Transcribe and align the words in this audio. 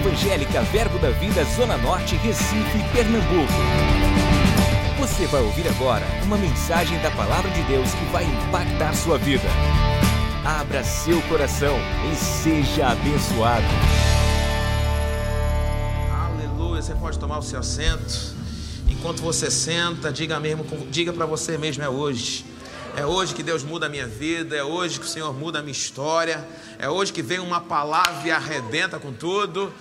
Evangélica 0.00 0.62
Verbo 0.62 0.98
da 0.98 1.10
Vida 1.10 1.44
Zona 1.44 1.76
Norte, 1.76 2.16
Recife, 2.16 2.78
Pernambuco. 2.90 3.52
Você 4.98 5.26
vai 5.26 5.42
ouvir 5.42 5.68
agora 5.68 6.06
uma 6.24 6.38
mensagem 6.38 6.98
da 7.02 7.10
Palavra 7.10 7.50
de 7.50 7.62
Deus 7.64 7.92
que 7.92 8.04
vai 8.06 8.24
impactar 8.24 8.94
sua 8.94 9.18
vida. 9.18 9.44
Abra 10.42 10.82
seu 10.82 11.20
coração 11.22 11.76
e 12.10 12.16
seja 12.16 12.88
abençoado. 12.88 13.66
Aleluia, 16.10 16.80
você 16.80 16.94
pode 16.94 17.18
tomar 17.18 17.38
o 17.38 17.42
seu 17.42 17.60
assento. 17.60 18.34
Enquanto 18.88 19.20
você 19.20 19.50
senta, 19.50 20.10
diga 20.10 20.40
mesmo, 20.40 20.64
diga 20.90 21.12
para 21.12 21.26
você 21.26 21.58
mesmo 21.58 21.84
é 21.84 21.90
hoje. 21.90 22.46
É 22.96 23.06
hoje 23.06 23.34
que 23.34 23.42
Deus 23.42 23.62
muda 23.62 23.86
a 23.86 23.88
minha 23.88 24.06
vida, 24.06 24.56
é 24.56 24.64
hoje 24.64 24.98
que 24.98 25.06
o 25.06 25.08
Senhor 25.08 25.32
muda 25.32 25.60
a 25.60 25.62
minha 25.62 25.72
história, 25.72 26.46
é 26.78 26.88
hoje 26.88 27.12
que 27.12 27.22
vem 27.22 27.38
uma 27.38 27.60
palavra 27.60 28.26
e 28.26 28.30
arrebenta 28.30 28.98
com 28.98 29.12
tudo. 29.12 29.72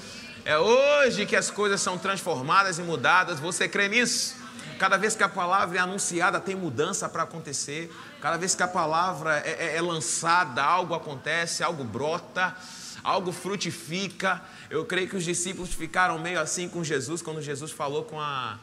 É 0.46 0.58
hoje 0.58 1.26
que 1.26 1.36
as 1.36 1.50
coisas 1.50 1.82
são 1.82 1.98
transformadas 1.98 2.78
e 2.78 2.84
mudadas. 2.84 3.40
Você 3.40 3.68
crê 3.68 3.90
nisso? 3.90 4.36
Cada 4.78 4.96
vez 4.96 5.16
que 5.16 5.24
a 5.24 5.30
palavra 5.30 5.80
é 5.80 5.82
anunciada, 5.82 6.40
tem 6.40 6.56
mudança 6.56 7.10
para 7.10 7.24
acontecer. 7.24 7.92
Cada 8.22 8.38
vez 8.38 8.54
que 8.54 8.64
a 8.64 8.68
palavra 8.68 9.40
é, 9.40 9.74
é, 9.74 9.78
é 9.78 9.82
lançada, 9.82 10.64
algo 10.64 10.94
acontece, 10.94 11.64
algo 11.64 11.84
brota, 11.84 12.56
algo 13.04 13.32
frutifica. 13.32 14.42
Eu 14.70 14.86
creio 14.86 15.10
que 15.10 15.18
os 15.18 15.24
discípulos 15.24 15.74
ficaram 15.74 16.20
meio 16.20 16.40
assim 16.40 16.70
com 16.70 16.84
Jesus, 16.84 17.22
quando 17.22 17.42
Jesus 17.42 17.72
falou 17.72 18.04
com 18.04 18.22
a, 18.22 18.58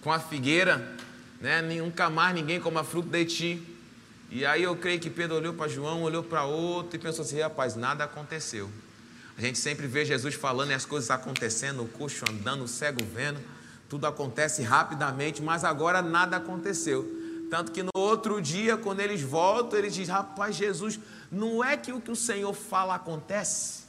com 0.00 0.12
a 0.12 0.20
figueira 0.20 0.96
né? 1.40 1.62
Nunca 1.62 2.08
mais 2.10 2.34
ninguém 2.34 2.60
coma 2.60 2.84
fruto 2.84 3.08
de 3.08 3.24
ti. 3.24 3.76
E 4.30 4.44
aí 4.44 4.62
eu 4.62 4.76
creio 4.76 4.98
que 4.98 5.08
Pedro 5.08 5.36
olhou 5.36 5.54
para 5.54 5.68
João, 5.68 6.02
olhou 6.02 6.22
para 6.22 6.44
outro 6.44 6.96
e 6.96 6.98
pensou 6.98 7.24
assim: 7.24 7.40
rapaz, 7.40 7.76
nada 7.76 8.04
aconteceu. 8.04 8.70
A 9.36 9.40
gente 9.40 9.58
sempre 9.58 9.86
vê 9.86 10.04
Jesus 10.04 10.34
falando 10.34 10.70
e 10.70 10.74
as 10.74 10.84
coisas 10.84 11.10
acontecendo, 11.10 11.82
o 11.82 11.88
coxo 11.88 12.24
andando, 12.30 12.64
o 12.64 12.68
cego 12.68 13.04
vendo, 13.04 13.38
tudo 13.88 14.06
acontece 14.06 14.62
rapidamente, 14.62 15.42
mas 15.42 15.62
agora 15.62 16.00
nada 16.00 16.38
aconteceu. 16.38 17.06
Tanto 17.50 17.70
que 17.70 17.82
no 17.82 17.90
outro 17.94 18.40
dia, 18.40 18.76
quando 18.76 19.00
eles 19.00 19.22
voltam, 19.22 19.78
eles 19.78 19.94
dizem: 19.94 20.14
rapaz, 20.14 20.56
Jesus, 20.56 20.98
não 21.30 21.62
é 21.62 21.76
que 21.76 21.92
o 21.92 22.00
que 22.00 22.10
o 22.10 22.16
Senhor 22.16 22.52
fala 22.52 22.94
acontece? 22.94 23.84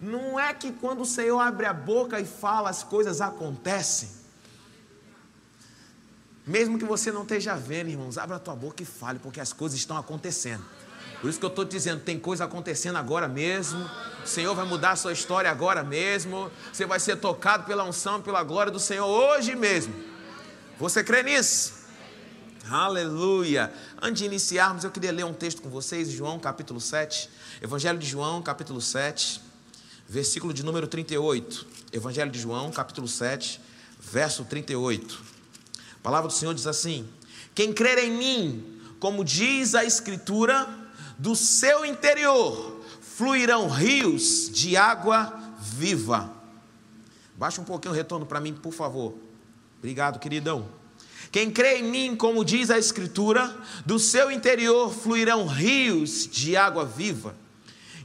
Não 0.00 0.40
é 0.40 0.54
que 0.54 0.72
quando 0.72 1.02
o 1.02 1.06
Senhor 1.06 1.38
abre 1.38 1.66
a 1.66 1.74
boca 1.74 2.18
e 2.18 2.24
fala, 2.24 2.70
as 2.70 2.82
coisas 2.82 3.20
acontecem? 3.20 4.08
Mesmo 6.46 6.78
que 6.78 6.84
você 6.84 7.12
não 7.12 7.22
esteja 7.22 7.54
vendo, 7.54 7.90
irmãos, 7.90 8.16
abra 8.18 8.36
a 8.36 8.38
tua 8.38 8.56
boca 8.56 8.82
e 8.82 8.86
fale, 8.86 9.18
porque 9.18 9.40
as 9.40 9.52
coisas 9.52 9.78
estão 9.78 9.96
acontecendo. 9.96 10.64
Por 11.20 11.28
isso 11.28 11.38
que 11.38 11.44
eu 11.44 11.50
estou 11.50 11.64
dizendo, 11.64 12.00
tem 12.00 12.18
coisa 12.18 12.44
acontecendo 12.44 12.96
agora 12.96 13.28
mesmo. 13.28 13.78
O 14.24 14.26
Senhor 14.26 14.54
vai 14.54 14.64
mudar 14.64 14.92
a 14.92 14.96
sua 14.96 15.12
história 15.12 15.50
agora 15.50 15.84
mesmo. 15.84 16.50
Você 16.72 16.86
vai 16.86 16.98
ser 16.98 17.16
tocado 17.16 17.64
pela 17.64 17.84
unção, 17.84 18.22
pela 18.22 18.42
glória 18.42 18.72
do 18.72 18.80
Senhor 18.80 19.06
hoje 19.06 19.54
mesmo. 19.54 19.94
Você 20.78 21.04
crê 21.04 21.22
nisso? 21.22 21.74
Aleluia. 22.70 23.70
Antes 24.00 24.20
de 24.20 24.24
iniciarmos, 24.24 24.82
eu 24.82 24.90
queria 24.90 25.12
ler 25.12 25.24
um 25.24 25.34
texto 25.34 25.60
com 25.60 25.68
vocês, 25.68 26.10
João 26.10 26.38
capítulo 26.38 26.80
7. 26.80 27.28
Evangelho 27.60 27.98
de 27.98 28.06
João, 28.06 28.40
capítulo 28.40 28.80
7, 28.80 29.42
versículo 30.08 30.54
de 30.54 30.62
número 30.62 30.86
38. 30.86 31.66
Evangelho 31.92 32.30
de 32.30 32.40
João, 32.40 32.70
capítulo 32.70 33.06
7, 33.06 33.60
verso 34.00 34.42
38. 34.44 35.39
A 36.00 36.02
palavra 36.02 36.28
do 36.28 36.34
Senhor 36.34 36.54
diz 36.54 36.66
assim: 36.66 37.06
Quem 37.54 37.72
crer 37.74 37.98
em 37.98 38.10
mim, 38.10 38.80
como 38.98 39.22
diz 39.22 39.74
a 39.74 39.84
Escritura, 39.84 40.66
do 41.18 41.36
seu 41.36 41.84
interior 41.84 42.80
fluirão 43.02 43.68
rios 43.68 44.50
de 44.50 44.78
água 44.78 45.38
viva. 45.60 46.34
Baixa 47.36 47.60
um 47.60 47.64
pouquinho 47.64 47.92
o 47.92 47.96
retorno 47.96 48.24
para 48.24 48.40
mim, 48.40 48.54
por 48.54 48.72
favor. 48.72 49.14
Obrigado, 49.78 50.18
queridão. 50.18 50.66
Quem 51.30 51.50
crê 51.50 51.78
em 51.78 51.84
mim, 51.84 52.16
como 52.16 52.44
diz 52.44 52.70
a 52.70 52.78
Escritura, 52.78 53.54
do 53.84 53.98
seu 53.98 54.30
interior 54.30 54.90
fluirão 54.90 55.46
rios 55.46 56.26
de 56.26 56.56
água 56.56 56.84
viva. 56.86 57.36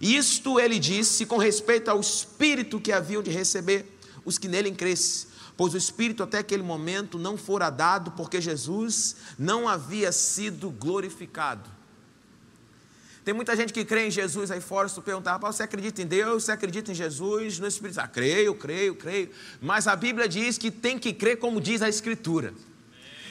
Isto 0.02 0.60
ele 0.60 0.80
disse 0.80 1.26
com 1.26 1.38
respeito 1.38 1.90
ao 1.90 2.02
Espírito 2.02 2.80
que 2.80 2.92
haviam 2.92 3.24
de 3.24 3.32
receber 3.32 3.98
os 4.26 4.38
que 4.38 4.50
nele 4.50 4.72
crescem 4.72 5.35
pois 5.58 5.74
o 5.74 5.78
Espírito 5.78 6.24
até 6.24 6.40
aquele 6.40 6.64
momento 6.64 7.18
não 7.18 7.38
fora 7.38 7.70
dado, 7.70 8.12
porque 8.12 8.42
Jesus 8.42 9.16
não 9.38 9.68
havia 9.68 10.12
sido 10.12 10.70
glorificado. 10.70 11.70
Tem 13.26 13.34
muita 13.34 13.56
gente 13.56 13.74
que 13.74 13.84
crê 13.84 14.06
em 14.06 14.12
Jesus 14.12 14.52
aí 14.52 14.62
fora, 14.62 14.88
se 14.88 14.94
tu 14.94 15.02
perguntar, 15.02 15.40
você 15.40 15.64
acredita 15.64 16.00
em 16.00 16.06
Deus, 16.06 16.44
você 16.44 16.52
acredita 16.52 16.92
em 16.92 16.96
Jesus, 16.96 17.58
no 17.58 17.66
Espírito? 17.66 18.00
Ah, 18.00 18.08
creio, 18.08 18.54
creio, 18.54 18.94
creio. 18.96 19.32
Mas 19.60 19.88
a 19.88 19.96
Bíblia 19.96 20.30
diz 20.30 20.60
que 20.60 20.70
tem 20.70 21.00
que 21.00 21.12
crer 21.12 21.38
como 21.38 21.60
diz 21.60 21.82
a 21.82 21.90
Escritura. 21.90 22.54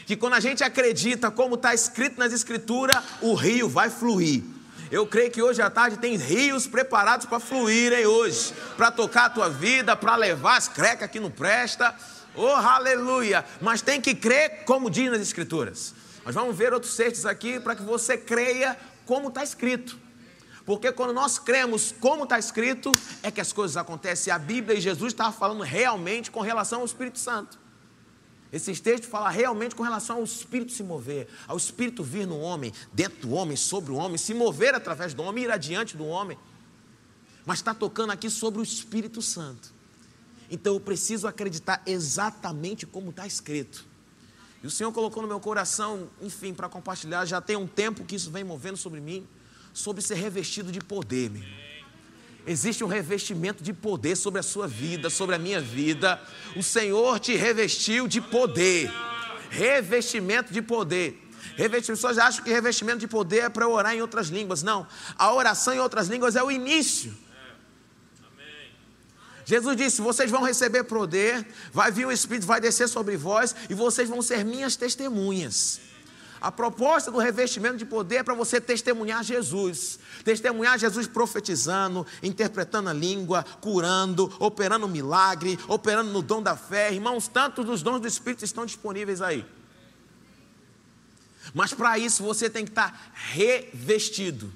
Que 0.05 0.17
quando 0.17 0.35
a 0.35 0.41
gente 0.41 0.65
acredita 0.65 1.31
como 1.31 1.55
está 1.55 1.73
escrito 1.73 2.19
nas 2.19 2.33
Escrituras, 2.33 3.05
o 3.23 3.35
rio 3.35 3.69
vai 3.69 3.89
fluir. 3.89 4.43
Eu 4.91 5.07
creio 5.07 5.31
que 5.31 5.43
hoje 5.43 5.61
à 5.63 5.71
tarde 5.71 5.99
tem 5.99 6.17
rios 6.17 6.67
preparados 6.67 7.27
para 7.27 7.41
fluírem 7.41 8.07
hoje, 8.07 8.53
para 8.77 8.91
tocar 8.91 9.27
a 9.27 9.31
tua 9.31 9.49
vida, 9.49 9.97
para 9.97 10.17
levar 10.17 10.57
as 10.57 10.69
crecas 10.69 11.11
que 11.11 11.21
não 11.21 11.31
presta, 11.31 11.95
Oh, 12.37 12.49
aleluia! 12.49 13.45
Mas 13.61 13.81
tem 13.81 14.01
que 14.01 14.13
crer 14.15 14.65
como 14.65 14.91
diz 14.91 15.11
nas 15.11 15.21
Escrituras. 15.21 15.95
Nós 16.25 16.35
vamos 16.35 16.57
ver 16.57 16.73
outros 16.73 16.97
textos 16.97 17.27
aqui 17.27 17.61
para 17.61 17.77
que 17.77 17.83
você 17.83 18.19
creia 18.19 18.77
como 19.07 19.29
está 19.29 19.45
escrito. 19.45 19.97
Porque 20.67 20.91
quando 20.91 21.13
nós 21.13 21.39
cremos 21.39 21.95
como 22.01 22.25
está 22.25 22.39
escrito, 22.39 22.91
é 23.23 23.31
que 23.31 23.41
as 23.41 23.53
coisas 23.53 23.77
acontecem. 23.77 24.33
A 24.33 24.39
Bíblia 24.39 24.79
e 24.79 24.81
Jesus 24.81 25.13
estavam 25.13 25.33
falando 25.33 25.63
realmente 25.63 26.31
com 26.31 26.41
relação 26.41 26.81
ao 26.81 26.87
Espírito 26.87 27.19
Santo. 27.19 27.59
Esses 28.55 28.79
textos 28.79 29.11
falam 29.11 29.33
realmente 29.33 29.75
com 29.75 29.83
relação 29.83 30.19
ao 30.19 30.23
Espírito 30.23 30.71
se 30.71 30.85
mover, 30.85 31.27
ao 31.49 31.57
Espírito 31.57 32.05
vir 32.05 32.25
no 32.25 32.39
homem, 32.39 32.73
dentro 32.93 33.27
do 33.27 33.35
homem, 33.35 33.57
sobre 33.57 33.91
o 33.91 33.97
homem, 33.97 34.17
se 34.17 34.33
mover 34.33 34.77
através 34.77 35.13
do 35.13 35.25
homem, 35.25 35.43
ir 35.43 35.51
adiante 35.51 35.97
do 35.97 36.07
homem. 36.07 36.39
Mas 37.45 37.59
está 37.59 37.75
tocando 37.75 38.13
aqui 38.13 38.31
sobre 38.31 38.61
o 38.61 38.63
Espírito 38.63 39.21
Santo. 39.21 39.75
Então 40.49 40.75
eu 40.75 40.79
preciso 40.79 41.27
acreditar 41.27 41.83
exatamente 41.85 42.87
como 42.87 43.11
está 43.11 43.27
escrito. 43.27 43.85
E 44.63 44.69
o 44.69 44.71
Senhor 44.71 44.93
colocou 44.93 45.21
no 45.21 45.29
meu 45.29 45.41
coração, 45.41 46.09
enfim, 46.23 46.55
para 46.55 46.69
compartilhar. 46.69 47.25
Já 47.25 47.41
tem 47.41 47.57
um 47.57 47.67
tempo 47.67 48.05
que 48.05 48.15
isso 48.15 48.31
vem 48.31 48.45
movendo 48.45 48.77
sobre 48.77 49.01
mim, 49.01 49.27
sobre 49.73 50.01
ser 50.01 50.15
revestido 50.15 50.71
de 50.71 50.79
poder, 50.79 51.29
meu. 51.29 51.43
Existe 52.47 52.85
um 52.85 52.87
revestimento 52.87 53.65
de 53.65 53.73
poder 53.73 54.17
sobre 54.17 54.39
a 54.39 54.43
sua 54.43 54.69
vida, 54.69 55.09
sobre 55.09 55.35
a 55.35 55.39
minha 55.39 55.61
vida. 55.61 56.21
O 56.57 56.63
Senhor 56.63 57.19
te 57.19 57.35
revestiu 57.35 58.07
de 58.07 58.21
poder. 58.21 58.91
Revestimento 59.51 60.53
de 60.53 60.61
poder. 60.61 61.21
Revestimento, 61.57 61.87
pessoas 61.87 62.19
acham 62.19 62.45
que 62.45 62.51
revestimento 62.51 62.99
de 62.99 63.07
poder 63.07 63.45
é 63.45 63.49
para 63.49 63.67
orar 63.67 63.95
em 63.95 64.03
outras 64.03 64.29
línguas. 64.29 64.63
Não. 64.63 64.87
A 65.17 65.33
oração 65.33 65.73
em 65.73 65.79
outras 65.79 66.09
línguas 66.09 66.37
é 66.37 66.43
o 66.43 66.51
início. 66.51 67.17
Jesus 69.47 69.77
disse: 69.77 70.03
Vocês 70.03 70.31
vão 70.31 70.43
receber 70.43 70.85
poder, 70.85 71.47
vai 71.73 71.91
vir 71.91 72.07
o 72.07 72.13
Espírito, 72.13 72.47
vai 72.47 72.61
descer 72.61 72.89
sobre 72.89 73.17
vós, 73.17 73.55
e 73.69 73.75
vocês 73.75 74.09
vão 74.09 74.21
ser 74.21 74.45
minhas 74.45 74.77
testemunhas. 74.77 75.81
A 76.45 76.53
proposta 76.53 77.11
do 77.11 77.17
revestimento 77.17 77.79
de 77.79 77.87
poder 77.87 78.17
é 78.17 78.23
para 78.23 78.35
você 78.35 78.61
testemunhar 78.61 79.25
Jesus. 79.25 79.99
Testemunhar 80.27 80.79
Jesus 80.79 81.07
profetizando, 81.07 82.07
interpretando 82.23 82.91
a 82.91 82.93
língua, 82.93 83.43
curando, 83.63 84.31
operando 84.39 84.87
milagre, 84.87 85.59
operando 85.67 86.11
no 86.11 86.21
dom 86.21 86.43
da 86.43 86.55
fé. 86.55 86.93
Irmãos, 86.93 87.29
tantos 87.29 87.65
dos 87.65 87.83
dons 87.83 87.99
do 87.99 88.07
Espírito 88.07 88.45
estão 88.45 88.67
disponíveis 88.67 89.23
aí. 89.23 89.43
Mas 91.55 91.73
para 91.73 91.99
isso 91.99 92.23
você 92.23 92.51
tem 92.51 92.67
que 92.67 92.73
estar 92.73 93.15
revestido. 93.15 94.53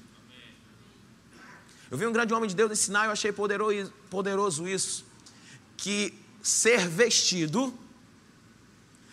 Eu 1.91 1.97
vi 1.97 2.07
um 2.07 2.13
grande 2.13 2.35
homem 2.35 2.51
de 2.51 2.55
Deus 2.55 2.71
ensinar 2.71 3.07
eu 3.07 3.13
achei 3.13 3.33
poderoso 3.33 4.69
isso. 4.69 5.07
Que 5.75 6.23
ser 6.43 6.87
vestido 6.87 7.73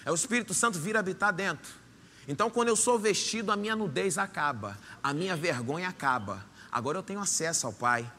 é 0.04 0.12
o 0.12 0.16
Espírito 0.16 0.54
Santo 0.54 0.78
vir 0.78 0.98
habitar 0.98 1.32
dentro. 1.32 1.85
Então, 2.28 2.50
quando 2.50 2.70
eu 2.70 2.76
sou 2.76 2.98
vestido, 2.98 3.52
a 3.52 3.56
minha 3.56 3.76
nudez 3.76 4.18
acaba, 4.18 4.78
a 5.04 5.14
minha 5.14 5.36
vergonha 5.36 5.88
acaba. 5.88 6.46
Agora 6.72 6.98
eu 6.98 7.04
tenho 7.04 7.20
acesso 7.20 7.68
ao 7.68 7.74
Pai. 7.74 8.12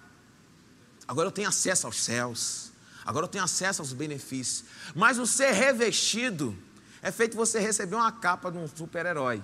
Agora 1.06 1.28
eu 1.28 1.32
tenho 1.32 1.48
acesso 1.48 1.86
aos 1.86 2.02
céus. 2.02 2.72
Agora 3.04 3.24
eu 3.24 3.28
tenho 3.28 3.44
acesso 3.44 3.82
aos 3.82 3.92
benefícios. 3.92 4.64
Mas 4.94 5.18
o 5.18 5.26
ser 5.26 5.52
revestido 5.52 6.56
é 7.02 7.12
feito 7.12 7.36
você 7.36 7.58
receber 7.58 7.96
uma 7.96 8.10
capa 8.10 8.50
de 8.50 8.58
um 8.58 8.66
super-herói. 8.66 9.42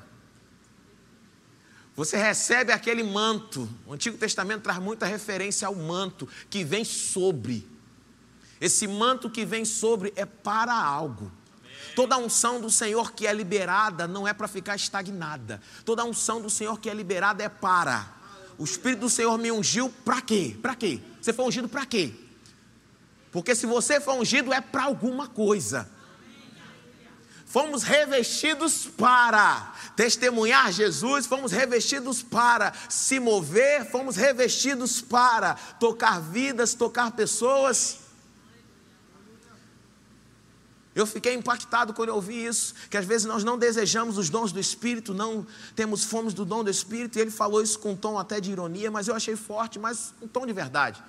Você 1.94 2.16
recebe 2.16 2.72
aquele 2.72 3.02
manto. 3.02 3.68
O 3.86 3.92
Antigo 3.92 4.16
Testamento 4.16 4.62
traz 4.62 4.78
muita 4.78 5.06
referência 5.06 5.68
ao 5.68 5.74
manto 5.74 6.28
que 6.48 6.64
vem 6.64 6.84
sobre. 6.84 7.68
Esse 8.60 8.86
manto 8.86 9.28
que 9.28 9.44
vem 9.44 9.64
sobre 9.64 10.12
é 10.16 10.24
para 10.24 10.74
algo. 10.74 11.30
Toda 11.94 12.16
unção 12.16 12.60
do 12.60 12.70
Senhor 12.70 13.12
que 13.12 13.26
é 13.26 13.32
liberada 13.32 14.06
não 14.06 14.26
é 14.26 14.32
para 14.32 14.48
ficar 14.48 14.76
estagnada. 14.76 15.60
Toda 15.84 16.04
unção 16.04 16.40
do 16.40 16.48
Senhor 16.48 16.78
que 16.80 16.88
é 16.88 16.94
liberada 16.94 17.42
é 17.42 17.48
para. 17.48 18.12
O 18.58 18.64
Espírito 18.64 19.00
do 19.00 19.10
Senhor 19.10 19.36
me 19.38 19.50
ungiu 19.50 19.88
para 20.04 20.20
quê? 20.20 20.56
Para 20.60 20.74
quê? 20.74 21.00
Você 21.20 21.32
foi 21.32 21.44
ungido 21.44 21.68
para 21.68 21.84
quê? 21.84 22.12
Porque 23.30 23.54
se 23.54 23.66
você 23.66 24.00
for 24.00 24.14
ungido 24.14 24.52
é 24.52 24.60
para 24.60 24.84
alguma 24.84 25.26
coisa. 25.26 25.88
Fomos 27.46 27.82
revestidos 27.82 28.86
para 28.86 29.74
testemunhar 29.94 30.72
Jesus, 30.72 31.26
fomos 31.26 31.52
revestidos 31.52 32.22
para 32.22 32.72
se 32.88 33.20
mover, 33.20 33.90
fomos 33.90 34.16
revestidos 34.16 35.02
para 35.02 35.54
tocar 35.78 36.18
vidas, 36.18 36.72
tocar 36.72 37.10
pessoas. 37.10 37.98
Eu 40.94 41.06
fiquei 41.06 41.34
impactado 41.34 41.94
quando 41.94 42.10
eu 42.10 42.14
ouvi 42.16 42.44
isso, 42.44 42.74
que 42.90 42.96
às 42.96 43.06
vezes 43.06 43.26
nós 43.26 43.42
não 43.42 43.56
desejamos 43.56 44.18
os 44.18 44.28
dons 44.28 44.52
do 44.52 44.60
Espírito, 44.60 45.14
não 45.14 45.46
temos 45.74 46.04
fome 46.04 46.30
do 46.32 46.44
dom 46.44 46.62
do 46.62 46.70
Espírito, 46.70 47.18
e 47.18 47.20
ele 47.22 47.30
falou 47.30 47.62
isso 47.62 47.78
com 47.78 47.92
um 47.92 47.96
tom 47.96 48.18
até 48.18 48.40
de 48.40 48.52
ironia, 48.52 48.90
mas 48.90 49.08
eu 49.08 49.14
achei 49.14 49.34
forte, 49.34 49.78
mas 49.78 50.12
um 50.20 50.28
tom 50.28 50.46
de 50.46 50.52
verdade. 50.52 51.02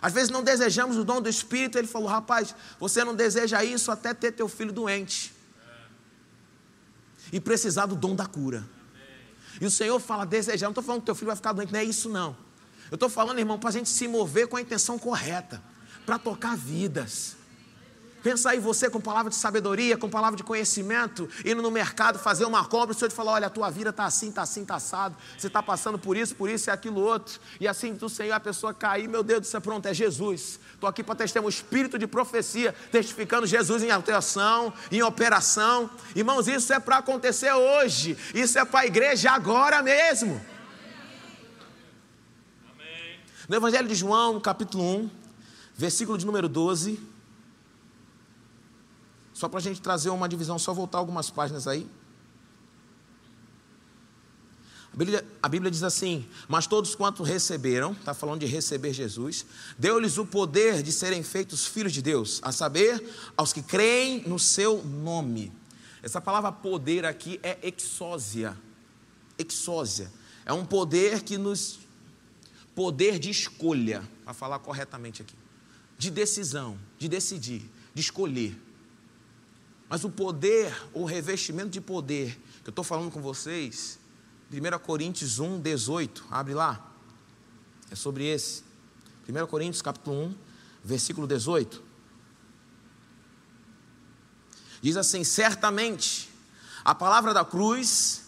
Às 0.00 0.12
vezes 0.12 0.30
não 0.30 0.44
desejamos 0.44 0.96
o 0.96 1.04
dom 1.04 1.20
do 1.20 1.28
Espírito, 1.28 1.78
ele 1.78 1.88
falou: 1.88 2.08
rapaz, 2.08 2.54
você 2.78 3.02
não 3.02 3.14
deseja 3.14 3.64
isso 3.64 3.90
até 3.90 4.14
ter 4.14 4.32
teu 4.32 4.48
filho 4.48 4.72
doente 4.72 5.34
e 7.32 7.40
precisar 7.40 7.86
do 7.86 7.96
dom 7.96 8.14
da 8.14 8.26
cura. 8.26 8.64
E 9.60 9.66
o 9.66 9.70
Senhor 9.70 9.98
fala 9.98 10.24
desejar, 10.24 10.66
não 10.66 10.72
estou 10.72 10.84
falando 10.84 11.00
que 11.00 11.06
teu 11.06 11.14
filho 11.14 11.28
vai 11.28 11.36
ficar 11.36 11.52
doente, 11.52 11.72
não 11.72 11.80
é 11.80 11.84
isso 11.84 12.08
não. 12.08 12.36
Eu 12.90 12.96
estou 12.96 13.08
falando, 13.08 13.38
irmão, 13.38 13.58
para 13.58 13.70
a 13.70 13.72
gente 13.72 13.88
se 13.88 14.06
mover 14.06 14.46
com 14.46 14.56
a 14.56 14.60
intenção 14.60 14.98
correta, 14.98 15.62
para 16.04 16.18
tocar 16.18 16.56
vidas. 16.56 17.36
Pensa 18.24 18.48
aí 18.48 18.58
você 18.58 18.88
com 18.88 19.02
palavra 19.02 19.28
de 19.28 19.36
sabedoria, 19.36 19.98
com 19.98 20.08
palavra 20.08 20.34
de 20.34 20.42
conhecimento, 20.42 21.28
indo 21.44 21.60
no 21.60 21.70
mercado 21.70 22.18
fazer 22.18 22.46
uma 22.46 22.64
compra, 22.64 22.92
o 22.92 22.94
Senhor 22.94 23.10
te 23.10 23.14
falou: 23.14 23.34
olha, 23.34 23.48
a 23.48 23.50
tua 23.50 23.68
vida 23.68 23.90
está 23.90 24.06
assim, 24.06 24.30
está 24.30 24.40
assim, 24.40 24.62
está 24.62 24.76
assado, 24.76 25.14
você 25.36 25.46
está 25.46 25.62
passando 25.62 25.98
por 25.98 26.16
isso, 26.16 26.34
por 26.34 26.48
isso 26.48 26.70
e 26.70 26.72
aquilo 26.72 27.02
outro. 27.02 27.38
E 27.60 27.68
assim 27.68 27.92
do 27.92 28.08
Senhor 28.08 28.32
a 28.32 28.40
pessoa 28.40 28.72
cair, 28.72 29.06
meu 29.06 29.22
Deus 29.22 29.42
do 29.42 29.46
céu, 29.46 29.60
pronto, 29.60 29.84
é 29.84 29.92
Jesus. 29.92 30.58
Estou 30.72 30.88
aqui 30.88 31.04
para 31.04 31.16
testemunhar 31.16 31.44
o 31.44 31.50
espírito 31.50 31.98
de 31.98 32.06
profecia, 32.06 32.74
testificando 32.90 33.46
Jesus 33.46 33.82
em 33.82 33.90
atuação, 33.90 34.72
em 34.90 35.02
operação. 35.02 35.90
Irmãos, 36.16 36.48
isso 36.48 36.72
é 36.72 36.80
para 36.80 36.96
acontecer 36.96 37.52
hoje, 37.52 38.16
isso 38.32 38.58
é 38.58 38.64
para 38.64 38.80
a 38.80 38.86
igreja 38.86 39.32
agora 39.32 39.82
mesmo. 39.82 40.40
No 43.46 43.56
Evangelho 43.56 43.86
de 43.86 43.94
João, 43.94 44.40
capítulo 44.40 44.82
1, 44.82 45.10
versículo 45.76 46.16
de 46.16 46.24
número 46.24 46.48
12. 46.48 47.12
Só 49.34 49.48
para 49.48 49.58
a 49.58 49.62
gente 49.62 49.82
trazer 49.82 50.10
uma 50.10 50.28
divisão, 50.28 50.58
só 50.58 50.72
voltar 50.72 50.98
algumas 50.98 51.28
páginas 51.28 51.66
aí. 51.66 51.86
A 54.92 54.96
Bíblia, 54.96 55.26
a 55.42 55.48
Bíblia, 55.48 55.70
diz 55.72 55.82
assim: 55.82 56.24
Mas 56.46 56.68
todos 56.68 56.94
quanto 56.94 57.24
receberam, 57.24 57.92
está 57.92 58.14
falando 58.14 58.40
de 58.40 58.46
receber 58.46 58.92
Jesus, 58.92 59.44
deu-lhes 59.76 60.18
o 60.18 60.24
poder 60.24 60.84
de 60.84 60.92
serem 60.92 61.24
feitos 61.24 61.66
filhos 61.66 61.92
de 61.92 62.00
Deus, 62.00 62.38
a 62.44 62.52
saber, 62.52 63.04
aos 63.36 63.52
que 63.52 63.60
creem 63.60 64.22
no 64.22 64.38
seu 64.38 64.84
nome. 64.84 65.52
Essa 66.00 66.20
palavra 66.20 66.52
poder 66.52 67.04
aqui 67.04 67.40
é 67.42 67.58
exósia. 67.60 68.56
Exósia. 69.36 70.12
É 70.46 70.52
um 70.52 70.64
poder 70.64 71.22
que 71.22 71.36
nos. 71.36 71.80
Poder 72.72 73.18
de 73.18 73.30
escolha, 73.30 74.02
para 74.24 74.32
falar 74.32 74.60
corretamente 74.60 75.22
aqui. 75.22 75.34
De 75.98 76.10
decisão, 76.10 76.78
de 76.98 77.08
decidir, 77.08 77.68
de 77.92 78.00
escolher. 78.00 78.63
Mas 79.94 80.02
o 80.02 80.10
poder, 80.10 80.74
o 80.92 81.04
revestimento 81.04 81.70
de 81.70 81.80
poder 81.80 82.36
que 82.64 82.68
eu 82.68 82.72
estou 82.72 82.82
falando 82.84 83.12
com 83.12 83.22
vocês, 83.22 83.96
1 84.52 84.78
Coríntios 84.80 85.38
1, 85.38 85.60
18, 85.60 86.26
abre 86.32 86.52
lá. 86.52 86.84
É 87.88 87.94
sobre 87.94 88.24
esse. 88.24 88.64
1 89.28 89.46
Coríntios 89.46 89.80
capítulo 89.80 90.16
1, 90.20 90.34
versículo 90.82 91.28
18. 91.28 91.80
Diz 94.82 94.96
assim: 94.96 95.22
certamente 95.22 96.28
a 96.84 96.92
palavra 96.92 97.32
da 97.32 97.44
cruz 97.44 98.22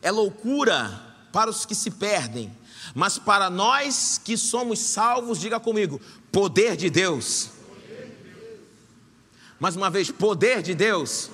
é 0.00 0.10
loucura 0.10 1.14
para 1.34 1.50
os 1.50 1.66
que 1.66 1.74
se 1.74 1.90
perdem, 1.90 2.50
mas 2.94 3.18
para 3.18 3.50
nós 3.50 4.18
que 4.24 4.38
somos 4.38 4.78
salvos, 4.78 5.38
diga 5.38 5.60
comigo, 5.60 6.00
poder 6.32 6.78
de 6.78 6.88
Deus. 6.88 7.59
Mais 9.60 9.76
uma 9.76 9.90
vez, 9.90 10.10
poder 10.10 10.62
de 10.62 10.74
Deus. 10.74 11.30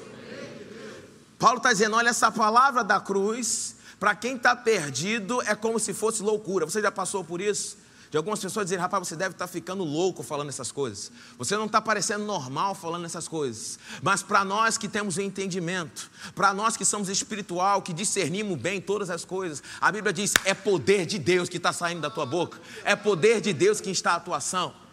Paulo 1.38 1.58
está 1.58 1.72
dizendo: 1.72 1.94
olha, 1.94 2.08
essa 2.08 2.30
palavra 2.32 2.82
da 2.82 2.98
cruz, 2.98 3.76
para 4.00 4.16
quem 4.16 4.34
está 4.34 4.56
perdido, 4.56 5.40
é 5.42 5.54
como 5.54 5.78
se 5.78 5.94
fosse 5.94 6.24
loucura. 6.24 6.66
Você 6.66 6.82
já 6.82 6.90
passou 6.90 7.22
por 7.22 7.40
isso? 7.40 7.78
De 8.10 8.16
algumas 8.16 8.40
pessoas 8.40 8.66
dizerem, 8.66 8.82
rapaz, 8.82 9.06
você 9.06 9.16
deve 9.16 9.34
estar 9.34 9.46
tá 9.46 9.52
ficando 9.52 9.84
louco 9.84 10.24
falando 10.24 10.48
essas 10.48 10.72
coisas. 10.72 11.12
Você 11.38 11.56
não 11.56 11.66
está 11.66 11.80
parecendo 11.80 12.24
normal 12.24 12.74
falando 12.74 13.04
essas 13.04 13.28
coisas. 13.28 13.78
Mas 14.02 14.22
para 14.22 14.44
nós 14.44 14.76
que 14.76 14.88
temos 14.88 15.16
o 15.16 15.20
entendimento, 15.20 16.10
para 16.34 16.54
nós 16.54 16.76
que 16.76 16.84
somos 16.84 17.08
espiritual, 17.08 17.82
que 17.82 17.92
discernimos 17.92 18.58
bem 18.58 18.80
todas 18.80 19.08
as 19.08 19.24
coisas, 19.24 19.62
a 19.80 19.92
Bíblia 19.92 20.12
diz: 20.12 20.34
é 20.44 20.52
poder 20.52 21.06
de 21.06 21.18
Deus 21.18 21.48
que 21.48 21.58
está 21.58 21.72
saindo 21.72 22.00
da 22.00 22.10
tua 22.10 22.26
boca, 22.26 22.58
é 22.84 22.96
poder 22.96 23.40
de 23.40 23.52
Deus 23.52 23.80
que 23.80 23.90
está 23.90 24.12
a 24.12 24.16
atuação. 24.16 24.85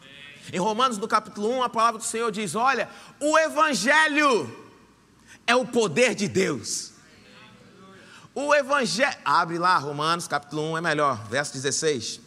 Em 0.52 0.60
Romanos, 0.60 0.98
no 0.98 1.08
capítulo 1.08 1.50
1, 1.58 1.64
a 1.64 1.70
palavra 1.70 2.00
do 2.00 2.04
Senhor 2.04 2.32
diz: 2.32 2.56
Olha, 2.56 2.90
o 3.20 3.38
Evangelho 3.38 4.54
é 5.48 5.56
o 5.56 5.66
poder 5.66 6.16
de 6.16 6.28
Deus. 6.28 6.92
O 8.36 8.54
Evangelho. 8.54 9.16
Abre 9.24 9.58
lá, 9.58 9.78
Romanos, 9.78 10.28
capítulo 10.28 10.74
1, 10.74 10.78
é 10.80 10.82
melhor, 10.82 11.24
verso 11.28 11.54
16. 11.54 12.20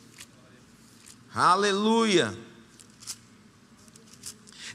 Aleluia. 1.34 2.45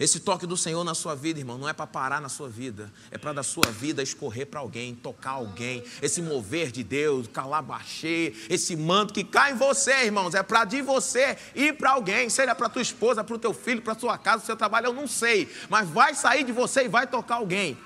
Esse 0.01 0.19
toque 0.19 0.48
do 0.48 0.57
Senhor 0.57 0.83
na 0.83 0.95
sua 0.95 1.13
vida, 1.13 1.39
irmão, 1.39 1.59
não 1.59 1.69
é 1.69 1.74
para 1.74 1.86
parar 1.86 2.19
na 2.19 2.27
sua 2.27 2.50
vida, 2.50 2.92
é 3.12 3.19
para 3.19 3.33
da 3.33 3.44
sua 3.44 3.69
vida 3.69 4.01
escorrer 4.01 4.48
para 4.48 4.59
alguém, 4.59 4.95
tocar 4.95 5.33
alguém. 5.33 5.83
Esse 6.01 6.24
mover 6.24 6.71
de 6.71 6.83
Deus, 6.83 7.27
calabachê, 7.27 8.33
esse 8.50 8.75
manto 8.75 9.13
que 9.13 9.24
cai 9.24 9.51
em 9.51 9.56
você, 9.56 10.06
irmãos, 10.06 10.33
é 10.33 10.42
para 10.42 10.65
de 10.65 10.81
você 10.81 11.38
ir 11.53 11.77
para 11.77 11.92
alguém, 11.92 12.31
seja 12.31 12.56
para 12.56 12.68
tua 12.68 12.81
esposa, 12.81 13.24
para 13.24 13.36
o 13.36 13.38
teu 13.38 13.53
filho, 13.53 13.80
para 13.83 13.94
sua 13.94 14.18
casa, 14.18 14.44
seu 14.44 14.57
trabalho, 14.57 14.88
eu 14.88 14.94
não 14.94 15.06
sei, 15.06 15.48
mas 15.69 15.88
vai 15.88 16.15
sair 16.15 16.44
de 16.44 16.51
você 16.51 16.86
e 16.86 16.88
vai 16.88 17.06
tocar 17.06 17.36
alguém. 17.36 17.77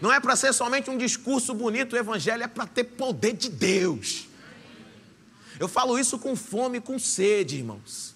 Não 0.00 0.10
é 0.10 0.18
para 0.18 0.36
ser 0.36 0.54
somente 0.54 0.88
um 0.88 0.96
discurso 0.96 1.52
bonito, 1.52 1.92
o 1.92 1.98
evangelho 1.98 2.44
é 2.44 2.48
para 2.48 2.66
ter 2.66 2.84
poder 2.84 3.34
de 3.34 3.50
Deus. 3.50 4.26
Eu 5.60 5.68
falo 5.68 5.98
isso 5.98 6.18
com 6.18 6.34
fome 6.34 6.80
com 6.80 6.98
sede, 6.98 7.56
irmãos 7.56 8.15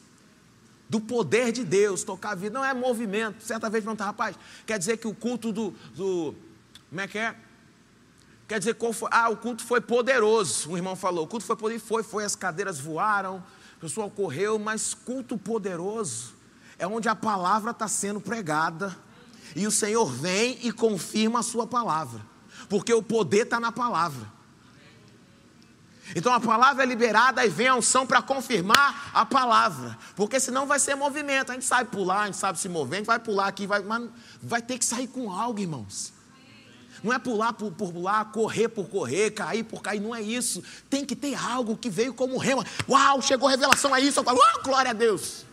do 0.91 1.01
poder 1.01 1.53
de 1.53 1.63
Deus 1.63 2.03
tocar 2.03 2.33
a 2.33 2.35
vida, 2.35 2.59
não 2.59 2.65
é 2.65 2.75
movimento. 2.75 3.45
Certa 3.45 3.71
vez 3.71 3.85
perguntar, 3.85 4.07
rapaz, 4.07 4.37
quer 4.67 4.77
dizer 4.77 4.97
que 4.97 5.07
o 5.07 5.15
culto 5.15 5.53
do, 5.53 5.71
do. 5.95 6.35
Como 6.89 7.01
é 7.01 7.07
que 7.07 7.17
é? 7.17 7.37
Quer 8.49 8.59
dizer, 8.59 8.75
qual 8.75 8.93
foi? 8.93 9.09
Ah, 9.13 9.29
o 9.29 9.37
culto 9.37 9.63
foi 9.63 9.81
poderoso. 9.81 10.69
Um 10.69 10.77
irmão 10.77 10.97
falou, 10.97 11.25
o 11.25 11.29
culto 11.29 11.47
foi 11.47 11.55
poderoso, 11.55 11.87
foi, 11.87 12.03
foi, 12.03 12.25
as 12.25 12.35
cadeiras 12.35 12.81
voaram, 12.81 13.37
o 13.77 13.81
pessoal 13.81 14.11
correu, 14.11 14.59
mas 14.59 14.93
culto 14.93 15.39
poderoso 15.39 16.35
é 16.77 16.89
onde 16.89 17.09
a 17.09 17.15
palavra 17.15 17.71
está 17.71 17.87
sendo 17.87 18.21
pregada 18.21 18.97
e 19.55 19.69
o 19.69 19.71
Senhor 19.71 20.11
vem 20.11 20.59
e 20.63 20.73
confirma 20.73 21.39
a 21.39 21.43
sua 21.45 21.69
palavra, 21.69 22.21
porque 22.69 22.93
o 22.93 23.01
poder 23.01 23.45
está 23.45 23.61
na 23.61 23.71
palavra. 23.71 24.27
Então 26.15 26.33
a 26.33 26.41
palavra 26.41 26.83
é 26.83 26.87
liberada 26.87 27.45
e 27.45 27.49
vem 27.49 27.69
a 27.69 27.75
unção 27.77 28.07
para 28.07 28.21
confirmar 28.21 29.11
a 29.15 29.25
palavra. 29.25 29.97
Porque 30.17 30.41
senão 30.41 30.67
vai 30.67 30.79
ser 30.79 30.95
movimento. 30.95 31.51
A 31.51 31.55
gente 31.55 31.67
sabe 31.67 31.91
pular, 31.91 32.23
a 32.23 32.27
gente 32.27 32.37
sabe 32.37 32.59
se 32.59 32.69
mover, 32.69 32.97
a 32.97 32.99
gente 32.99 33.07
vai 33.07 33.19
pular 33.19 33.47
aqui, 33.47 33.67
vai, 33.67 33.81
mas 33.81 34.09
vai 34.43 34.61
ter 34.61 34.79
que 34.79 34.85
sair 34.85 35.07
com 35.07 35.31
algo, 35.31 35.61
irmãos. 35.61 36.13
Não 37.03 37.13
é 37.13 37.19
pular 37.19 37.53
por, 37.53 37.73
por 37.73 37.93
pular, 37.93 38.25
correr 38.27 38.69
por 38.69 38.89
correr, 38.89 39.31
cair 39.31 39.65
por 39.65 39.81
cair, 39.81 40.01
não 40.01 40.15
é 40.15 40.21
isso. 40.21 40.63
Tem 40.89 41.05
que 41.05 41.17
ter 41.17 41.35
algo 41.35 41.77
que 41.77 41.89
veio 41.89 42.13
como 42.13 42.37
rema. 42.37 42.65
Uau, 42.89 43.23
chegou 43.23 43.49
a 43.49 43.51
revelação 43.51 43.95
a 43.95 44.01
isso. 44.01 44.21
Eu 44.21 44.25
falo, 44.25 44.39
uau, 44.39 44.63
glória 44.63 44.91
a 44.91 44.95
Deus. 44.95 45.47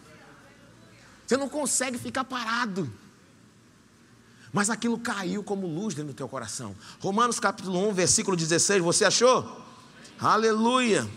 Você 1.25 1.37
não 1.37 1.47
consegue 1.47 1.97
ficar 1.97 2.23
parado. 2.23 2.91
Mas 4.51 4.69
aquilo 4.69 4.97
caiu 4.97 5.43
como 5.43 5.67
luz 5.67 5.93
dentro 5.93 6.13
do 6.13 6.17
teu 6.17 6.27
coração. 6.27 6.75
Romanos 6.99 7.39
capítulo 7.39 7.87
1, 7.89 7.93
versículo 7.93 8.35
16, 8.35 8.81
você 8.81 9.05
achou? 9.05 9.66
Aleluia. 10.19 11.07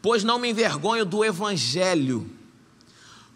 Pois 0.00 0.24
não 0.24 0.38
me 0.38 0.50
envergonho 0.50 1.04
do 1.04 1.24
Evangelho, 1.24 2.28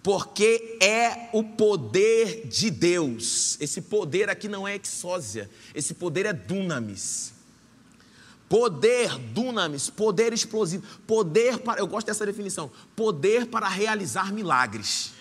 porque 0.02 0.78
é 0.80 1.28
o 1.32 1.44
poder 1.44 2.46
de 2.48 2.70
Deus. 2.70 3.56
Esse 3.60 3.82
poder 3.82 4.30
aqui 4.30 4.48
não 4.48 4.66
é 4.66 4.76
exósia, 4.76 5.50
esse 5.74 5.94
poder 5.94 6.26
é 6.26 6.32
dunamis. 6.32 7.34
Poder, 8.48 9.18
dunamis, 9.18 9.90
poder 9.90 10.32
explosivo, 10.32 10.84
poder 11.06 11.58
para, 11.58 11.80
eu 11.80 11.86
gosto 11.86 12.06
dessa 12.06 12.24
definição, 12.24 12.70
poder 12.94 13.46
para 13.46 13.68
realizar 13.68 14.32
milagres. 14.32 15.12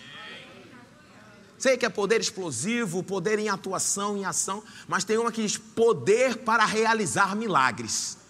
Sei 1.58 1.76
que 1.76 1.84
é 1.84 1.88
poder 1.88 2.20
explosivo, 2.20 3.02
poder 3.02 3.38
em 3.38 3.48
atuação, 3.48 4.16
em 4.16 4.24
ação, 4.24 4.62
mas 4.86 5.04
tem 5.04 5.18
uma 5.18 5.32
que 5.32 5.42
diz 5.42 5.56
poder 5.56 6.38
para 6.38 6.64
realizar 6.64 7.34
milagres. 7.34 8.25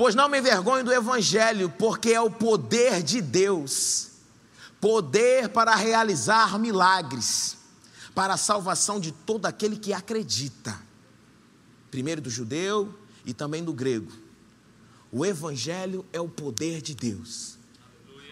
Pois 0.00 0.14
não 0.14 0.30
me 0.30 0.38
envergonho 0.38 0.82
do 0.82 0.94
Evangelho, 0.94 1.68
porque 1.68 2.08
é 2.08 2.20
o 2.22 2.30
poder 2.30 3.02
de 3.02 3.20
Deus 3.20 4.12
poder 4.80 5.50
para 5.50 5.74
realizar 5.74 6.58
milagres, 6.58 7.58
para 8.14 8.32
a 8.32 8.38
salvação 8.38 8.98
de 8.98 9.12
todo 9.12 9.44
aquele 9.44 9.76
que 9.76 9.92
acredita. 9.92 10.74
Primeiro 11.90 12.22
do 12.22 12.30
judeu 12.30 12.98
e 13.26 13.34
também 13.34 13.62
do 13.62 13.74
grego. 13.74 14.10
O 15.12 15.26
Evangelho 15.26 16.02
é 16.14 16.18
o 16.18 16.30
poder 16.30 16.80
de 16.80 16.94
Deus 16.94 17.58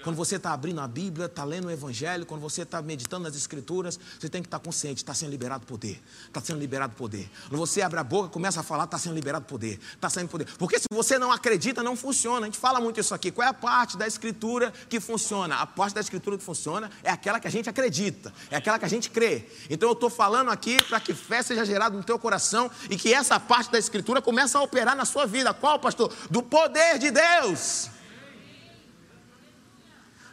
quando 0.02 0.16
você 0.16 0.36
está 0.36 0.52
abrindo 0.52 0.80
a 0.80 0.88
Bíblia, 0.88 1.26
está 1.26 1.44
lendo 1.44 1.66
o 1.66 1.70
Evangelho, 1.70 2.26
quando 2.26 2.40
você 2.40 2.62
está 2.62 2.80
meditando 2.82 3.24
nas 3.24 3.36
Escrituras, 3.36 3.98
você 4.18 4.28
tem 4.28 4.42
que 4.42 4.46
estar 4.46 4.58
tá 4.58 4.64
consciente, 4.64 5.02
está 5.02 5.14
sendo 5.14 5.30
liberado 5.30 5.66
poder. 5.66 6.00
Está 6.26 6.40
sendo 6.40 6.58
liberado 6.58 6.94
poder. 6.94 7.30
Quando 7.48 7.58
você 7.58 7.82
abre 7.82 7.98
a 7.98 8.04
boca, 8.04 8.28
começa 8.28 8.60
a 8.60 8.62
falar, 8.62 8.84
está 8.84 8.98
sendo 8.98 9.14
liberado 9.14 9.44
poder. 9.44 9.78
Está 9.94 10.08
sendo 10.08 10.28
poder. 10.28 10.46
Porque 10.58 10.78
se 10.78 10.86
você 10.90 11.18
não 11.18 11.32
acredita, 11.32 11.82
não 11.82 11.96
funciona. 11.96 12.42
A 12.42 12.44
gente 12.44 12.58
fala 12.58 12.80
muito 12.80 13.00
isso 13.00 13.14
aqui. 13.14 13.30
Qual 13.30 13.46
é 13.46 13.50
a 13.50 13.54
parte 13.54 13.96
da 13.96 14.06
Escritura 14.06 14.72
que 14.88 15.00
funciona? 15.00 15.56
A 15.56 15.66
parte 15.66 15.94
da 15.94 16.00
Escritura 16.00 16.38
que 16.38 16.44
funciona 16.44 16.90
é 17.02 17.10
aquela 17.10 17.40
que 17.40 17.48
a 17.48 17.50
gente 17.50 17.68
acredita, 17.68 18.32
é 18.50 18.56
aquela 18.56 18.78
que 18.78 18.84
a 18.84 18.88
gente 18.88 19.10
crê. 19.10 19.46
Então 19.68 19.88
eu 19.88 19.92
estou 19.92 20.10
falando 20.10 20.50
aqui 20.50 20.82
para 20.84 21.00
que 21.00 21.14
fé 21.14 21.42
seja 21.42 21.64
gerada 21.64 21.96
no 21.96 22.04
teu 22.04 22.18
coração 22.18 22.70
e 22.88 22.96
que 22.96 23.12
essa 23.12 23.38
parte 23.38 23.70
da 23.70 23.78
Escritura 23.78 24.22
comece 24.22 24.56
a 24.56 24.60
operar 24.60 24.96
na 24.96 25.04
sua 25.04 25.26
vida. 25.26 25.52
Qual, 25.52 25.78
pastor? 25.78 26.12
Do 26.30 26.42
poder 26.42 26.98
de 26.98 27.10
Deus 27.10 27.90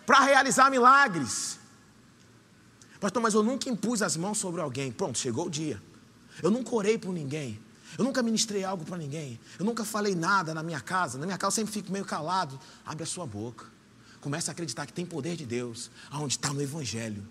para 0.05 0.19
realizar 0.21 0.69
milagres. 0.69 1.59
Pastor, 2.99 3.21
mas 3.21 3.33
eu 3.33 3.43
nunca 3.43 3.69
impus 3.69 4.01
as 4.01 4.15
mãos 4.15 4.37
sobre 4.37 4.61
alguém. 4.61 4.91
Pronto, 4.91 5.17
chegou 5.17 5.47
o 5.47 5.49
dia. 5.49 5.81
Eu 6.41 6.49
nunca 6.49 6.73
orei 6.73 6.97
por 6.97 7.13
ninguém. 7.13 7.59
Eu 7.97 8.03
nunca 8.03 8.21
ministrei 8.21 8.63
algo 8.63 8.83
para 8.83 8.97
ninguém. 8.97 9.39
Eu 9.57 9.65
nunca 9.65 9.85
falei 9.85 10.15
nada 10.15 10.53
na 10.53 10.63
minha 10.63 10.81
casa. 10.81 11.17
Na 11.17 11.25
minha 11.25 11.37
casa 11.37 11.53
eu 11.53 11.65
sempre 11.65 11.73
fico 11.73 11.91
meio 11.91 12.05
calado. 12.05 12.59
Abre 12.85 13.03
a 13.03 13.05
sua 13.05 13.25
boca. 13.25 13.65
Comece 14.21 14.49
a 14.49 14.53
acreditar 14.53 14.85
que 14.85 14.93
tem 14.93 15.05
poder 15.05 15.35
de 15.35 15.45
Deus, 15.45 15.91
aonde 16.09 16.35
está 16.35 16.51
no 16.51 16.61
Evangelho. 16.61 17.25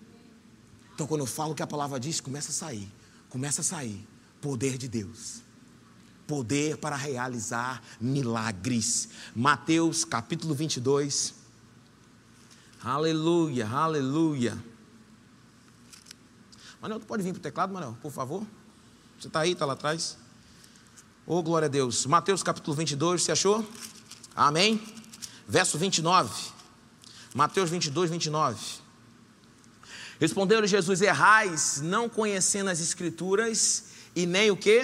Então, 0.93 1.05
quando 1.05 1.21
eu 1.21 1.27
falo 1.27 1.51
o 1.51 1.55
que 1.55 1.61
a 1.61 1.67
palavra 1.67 1.99
diz, 1.99 2.21
começa 2.21 2.51
a 2.51 2.53
sair. 2.53 2.89
Começa 3.29 3.61
a 3.61 3.63
sair. 3.63 4.07
Poder 4.41 4.77
de 4.77 4.87
Deus. 4.87 5.41
Poder 6.25 6.77
para 6.77 6.95
realizar 6.95 7.83
milagres. 7.99 9.09
Mateus 9.35 10.05
capítulo 10.05 10.55
22 10.55 11.44
Aleluia, 12.85 13.67
aleluia. 13.67 14.55
Manel, 16.79 16.99
tu 16.99 17.07
pode 17.07 17.23
vir 17.23 17.31
para 17.31 17.39
o 17.39 17.41
teclado, 17.41 17.73
Manel, 17.73 17.97
por 17.99 18.11
favor? 18.11 18.45
Você 19.19 19.25
está 19.25 19.39
aí, 19.39 19.53
está 19.53 19.65
lá 19.65 19.73
atrás? 19.73 20.15
Oh, 21.25 21.41
glória 21.41 21.65
a 21.65 21.67
Deus. 21.67 22.05
Mateus 22.05 22.43
capítulo 22.43 22.77
22, 22.77 23.23
você 23.23 23.31
achou? 23.31 23.67
Amém? 24.35 24.79
Verso 25.47 25.79
29. 25.79 26.31
Mateus 27.33 27.71
22, 27.71 28.11
29. 28.11 28.63
Respondeu-lhe 30.19 30.67
Jesus: 30.67 31.01
Errais, 31.01 31.81
não 31.81 32.07
conhecendo 32.07 32.69
as 32.69 32.79
Escrituras 32.79 33.85
e 34.15 34.27
nem 34.27 34.51
o 34.51 34.55
que? 34.55 34.83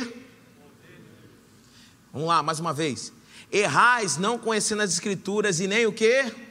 Vamos 2.12 2.28
lá, 2.28 2.42
mais 2.42 2.60
uma 2.60 2.74
vez. 2.74 3.14
Errais, 3.52 4.18
não 4.18 4.40
conhecendo 4.40 4.82
as 4.82 4.92
Escrituras 4.92 5.60
e 5.60 5.68
nem 5.68 5.86
o 5.86 5.94
que? 5.94 6.50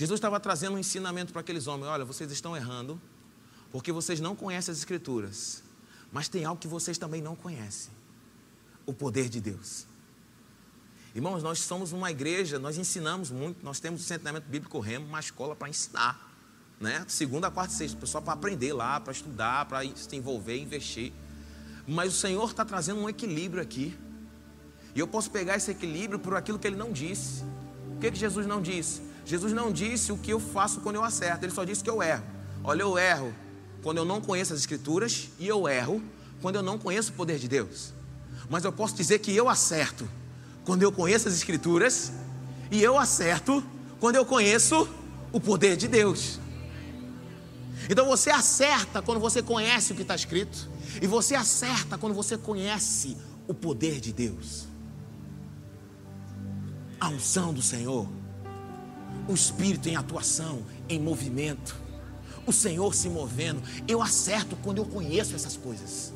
Jesus 0.00 0.16
estava 0.16 0.40
trazendo 0.40 0.76
um 0.76 0.78
ensinamento 0.78 1.30
para 1.30 1.42
aqueles 1.42 1.66
homens: 1.66 1.86
olha, 1.86 2.06
vocês 2.06 2.32
estão 2.32 2.56
errando, 2.56 2.98
porque 3.70 3.92
vocês 3.92 4.18
não 4.18 4.34
conhecem 4.34 4.72
as 4.72 4.78
Escrituras, 4.78 5.62
mas 6.10 6.26
tem 6.26 6.42
algo 6.42 6.58
que 6.58 6.66
vocês 6.66 6.96
também 6.96 7.20
não 7.20 7.36
conhecem: 7.36 7.92
o 8.86 8.94
poder 8.94 9.28
de 9.28 9.42
Deus. 9.42 9.86
Irmãos, 11.14 11.42
nós 11.42 11.58
somos 11.58 11.92
uma 11.92 12.10
igreja, 12.10 12.58
nós 12.58 12.78
ensinamos 12.78 13.30
muito, 13.30 13.62
nós 13.62 13.78
temos 13.78 14.00
o 14.00 14.04
Sentimento 14.04 14.44
Bíblico 14.44 14.80
Remo, 14.80 15.06
uma 15.06 15.20
escola 15.20 15.54
para 15.54 15.68
ensinar, 15.68 16.34
né? 16.80 17.04
Segunda, 17.06 17.50
quarta 17.50 17.74
e 17.74 17.76
sexta, 17.76 17.98
pessoal 17.98 18.24
para 18.24 18.32
aprender 18.32 18.72
lá, 18.72 18.98
para 19.00 19.12
estudar, 19.12 19.66
para 19.66 19.80
se 19.94 20.16
envolver, 20.16 20.56
investir. 20.56 21.12
Mas 21.86 22.14
o 22.14 22.16
Senhor 22.16 22.48
está 22.48 22.64
trazendo 22.64 23.02
um 23.02 23.08
equilíbrio 23.08 23.62
aqui. 23.62 23.94
E 24.94 24.98
eu 24.98 25.06
posso 25.06 25.30
pegar 25.30 25.56
esse 25.56 25.70
equilíbrio 25.70 26.18
por 26.18 26.34
aquilo 26.36 26.58
que 26.58 26.66
ele 26.66 26.76
não 26.76 26.90
disse. 26.90 27.44
O 27.96 27.98
que, 28.00 28.10
que 28.10 28.18
Jesus 28.18 28.46
não 28.46 28.62
disse? 28.62 29.09
Jesus 29.24 29.52
não 29.52 29.70
disse 29.72 30.12
o 30.12 30.18
que 30.18 30.32
eu 30.32 30.40
faço 30.40 30.80
quando 30.80 30.96
eu 30.96 31.04
acerto, 31.04 31.44
ele 31.44 31.52
só 31.52 31.64
disse 31.64 31.82
que 31.82 31.90
eu 31.90 32.02
erro. 32.02 32.24
Olha, 32.64 32.82
eu 32.82 32.98
erro 32.98 33.34
quando 33.82 33.98
eu 33.98 34.04
não 34.04 34.20
conheço 34.20 34.52
as 34.52 34.60
Escrituras 34.60 35.28
e 35.38 35.46
eu 35.46 35.68
erro 35.68 36.02
quando 36.42 36.56
eu 36.56 36.62
não 36.62 36.78
conheço 36.78 37.10
o 37.10 37.14
poder 37.14 37.38
de 37.38 37.48
Deus. 37.48 37.92
Mas 38.48 38.64
eu 38.64 38.72
posso 38.72 38.94
dizer 38.94 39.18
que 39.20 39.34
eu 39.34 39.48
acerto 39.48 40.08
quando 40.64 40.82
eu 40.82 40.92
conheço 40.92 41.28
as 41.28 41.34
Escrituras 41.34 42.12
e 42.70 42.82
eu 42.82 42.98
acerto 42.98 43.62
quando 43.98 44.16
eu 44.16 44.24
conheço 44.24 44.88
o 45.32 45.40
poder 45.40 45.76
de 45.76 45.88
Deus. 45.88 46.38
Então 47.88 48.06
você 48.06 48.30
acerta 48.30 49.02
quando 49.02 49.20
você 49.20 49.42
conhece 49.42 49.92
o 49.92 49.96
que 49.96 50.02
está 50.02 50.14
escrito, 50.14 50.68
e 51.00 51.06
você 51.06 51.34
acerta 51.34 51.98
quando 51.98 52.14
você 52.14 52.36
conhece 52.36 53.16
o 53.48 53.54
poder 53.54 54.00
de 54.00 54.12
Deus. 54.12 54.66
A 57.00 57.08
unção 57.08 57.52
do 57.52 57.62
Senhor 57.62 58.08
o 59.30 59.34
Espírito 59.34 59.88
em 59.88 59.96
atuação, 59.96 60.62
em 60.88 60.98
movimento, 60.98 61.76
o 62.46 62.52
Senhor 62.52 62.94
se 62.94 63.08
movendo. 63.08 63.62
Eu 63.86 64.02
acerto 64.02 64.56
quando 64.56 64.78
eu 64.78 64.84
conheço 64.84 65.34
essas 65.34 65.56
coisas. 65.56 66.12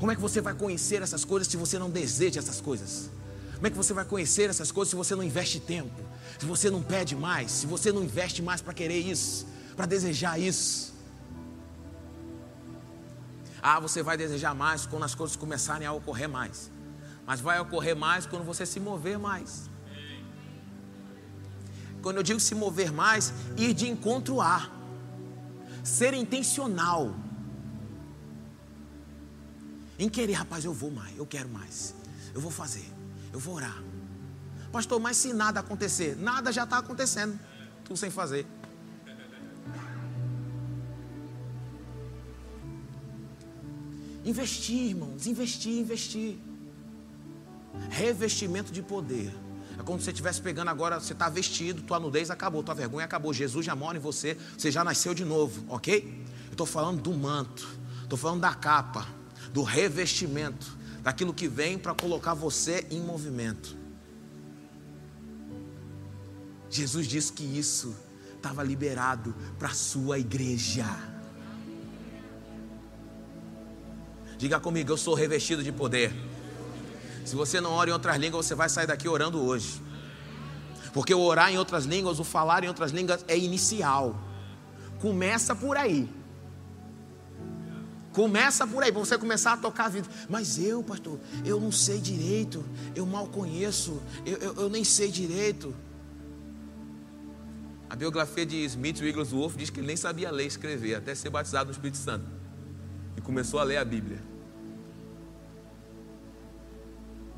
Como 0.00 0.10
é 0.10 0.14
que 0.14 0.20
você 0.20 0.40
vai 0.40 0.54
conhecer 0.54 1.02
essas 1.02 1.24
coisas 1.24 1.48
se 1.48 1.56
você 1.56 1.78
não 1.78 1.88
deseja 1.88 2.40
essas 2.40 2.60
coisas? 2.60 3.10
Como 3.54 3.66
é 3.66 3.70
que 3.70 3.76
você 3.76 3.94
vai 3.94 4.04
conhecer 4.04 4.50
essas 4.50 4.70
coisas 4.70 4.90
se 4.90 4.96
você 4.96 5.14
não 5.14 5.22
investe 5.22 5.60
tempo? 5.60 6.02
Se 6.38 6.44
você 6.44 6.68
não 6.68 6.82
pede 6.82 7.14
mais? 7.16 7.50
Se 7.50 7.66
você 7.66 7.92
não 7.92 8.02
investe 8.02 8.42
mais 8.42 8.60
para 8.60 8.74
querer 8.74 8.98
isso? 8.98 9.46
Para 9.74 9.86
desejar 9.86 10.38
isso? 10.38 10.94
Ah, 13.62 13.80
você 13.80 14.02
vai 14.02 14.16
desejar 14.16 14.54
mais 14.54 14.84
quando 14.84 15.04
as 15.04 15.14
coisas 15.14 15.36
começarem 15.36 15.86
a 15.86 15.92
ocorrer 15.92 16.28
mais. 16.28 16.70
Mas 17.26 17.40
vai 17.40 17.58
ocorrer 17.58 17.96
mais 17.96 18.26
quando 18.26 18.44
você 18.44 18.66
se 18.66 18.78
mover 18.78 19.18
mais. 19.18 19.70
Quando 22.02 22.18
eu 22.18 22.22
digo 22.22 22.38
se 22.38 22.54
mover 22.54 22.92
mais, 22.92 23.32
ir 23.56 23.74
de 23.74 23.88
encontro 23.88 24.40
a. 24.40 24.70
Ser 25.82 26.14
intencional. 26.14 27.14
Em 29.98 30.08
querer, 30.08 30.34
rapaz, 30.34 30.64
eu 30.64 30.72
vou 30.72 30.90
mais, 30.90 31.16
eu 31.16 31.26
quero 31.26 31.48
mais. 31.48 31.94
Eu 32.34 32.40
vou 32.40 32.50
fazer, 32.50 32.84
eu 33.32 33.38
vou 33.38 33.54
orar. 33.54 33.82
Pastor, 34.70 35.00
mas 35.00 35.16
se 35.16 35.32
nada 35.32 35.60
acontecer, 35.60 36.16
nada 36.16 36.52
já 36.52 36.64
está 36.64 36.78
acontecendo. 36.78 37.38
Tu 37.84 37.96
sem 37.96 38.10
fazer. 38.10 38.46
Investir, 44.24 44.88
irmãos, 44.88 45.26
investir, 45.26 45.78
investir. 45.78 46.36
Revestimento 47.90 48.72
de 48.72 48.82
poder. 48.82 49.32
É 49.78 49.82
como 49.82 49.98
se 49.98 50.04
você 50.04 50.10
estivesse 50.10 50.40
pegando 50.40 50.68
agora, 50.68 50.98
você 50.98 51.12
está 51.12 51.28
vestido, 51.28 51.82
tua 51.82 52.00
nudez 52.00 52.30
acabou, 52.30 52.62
tua 52.62 52.74
vergonha 52.74 53.04
acabou. 53.04 53.32
Jesus 53.32 53.64
já 53.64 53.76
mora 53.76 53.98
em 53.98 54.00
você, 54.00 54.36
você 54.56 54.70
já 54.70 54.82
nasceu 54.82 55.12
de 55.12 55.24
novo, 55.24 55.64
ok? 55.68 56.24
Estou 56.50 56.66
falando 56.66 57.02
do 57.02 57.12
manto, 57.12 57.68
estou 58.02 58.18
falando 58.18 58.40
da 58.40 58.54
capa, 58.54 59.06
do 59.52 59.62
revestimento, 59.62 60.76
daquilo 61.02 61.34
que 61.34 61.46
vem 61.46 61.78
para 61.78 61.94
colocar 61.94 62.34
você 62.34 62.86
em 62.90 63.00
movimento. 63.00 63.76
Jesus 66.70 67.06
disse 67.06 67.32
que 67.32 67.44
isso 67.44 67.94
estava 68.34 68.62
liberado 68.62 69.34
para 69.58 69.68
a 69.68 69.74
sua 69.74 70.18
igreja. 70.18 70.86
Diga 74.38 74.60
comigo, 74.60 74.92
eu 74.92 74.96
sou 74.96 75.14
revestido 75.14 75.62
de 75.62 75.72
poder. 75.72 76.12
Se 77.26 77.34
você 77.34 77.60
não 77.60 77.72
ora 77.72 77.90
em 77.90 77.92
outras 77.92 78.16
línguas, 78.16 78.46
você 78.46 78.54
vai 78.54 78.68
sair 78.68 78.86
daqui 78.86 79.08
orando 79.08 79.42
hoje. 79.42 79.82
Porque 80.92 81.12
o 81.12 81.20
orar 81.20 81.52
em 81.52 81.58
outras 81.58 81.84
línguas, 81.84 82.20
o 82.20 82.24
falar 82.24 82.62
em 82.62 82.68
outras 82.68 82.92
línguas 82.92 83.24
é 83.26 83.36
inicial. 83.36 84.16
Começa 85.00 85.54
por 85.54 85.76
aí. 85.76 86.08
Começa 88.12 88.66
por 88.66 88.82
aí, 88.82 88.92
para 88.92 89.00
você 89.00 89.18
começar 89.18 89.54
a 89.54 89.56
tocar 89.56 89.86
a 89.86 89.88
vida. 89.88 90.08
Mas 90.28 90.58
eu, 90.58 90.82
pastor, 90.82 91.18
eu 91.44 91.60
não 91.60 91.70
sei 91.70 92.00
direito, 92.00 92.64
eu 92.94 93.04
mal 93.04 93.26
conheço, 93.26 94.00
eu, 94.24 94.38
eu, 94.38 94.54
eu 94.54 94.68
nem 94.70 94.84
sei 94.84 95.10
direito. 95.10 95.74
A 97.90 97.96
biografia 97.96 98.46
de 98.46 98.64
Smith 98.64 99.00
Wigglesworth 99.00 99.56
diz 99.56 99.68
que 99.68 99.80
ele 99.80 99.88
nem 99.88 99.96
sabia 99.96 100.30
ler 100.30 100.44
e 100.44 100.46
escrever, 100.46 100.94
até 100.94 101.14
ser 101.14 101.28
batizado 101.28 101.66
no 101.66 101.72
Espírito 101.72 101.98
Santo. 101.98 102.24
E 103.16 103.20
começou 103.20 103.60
a 103.60 103.64
ler 103.64 103.76
a 103.76 103.84
Bíblia. 103.84 104.35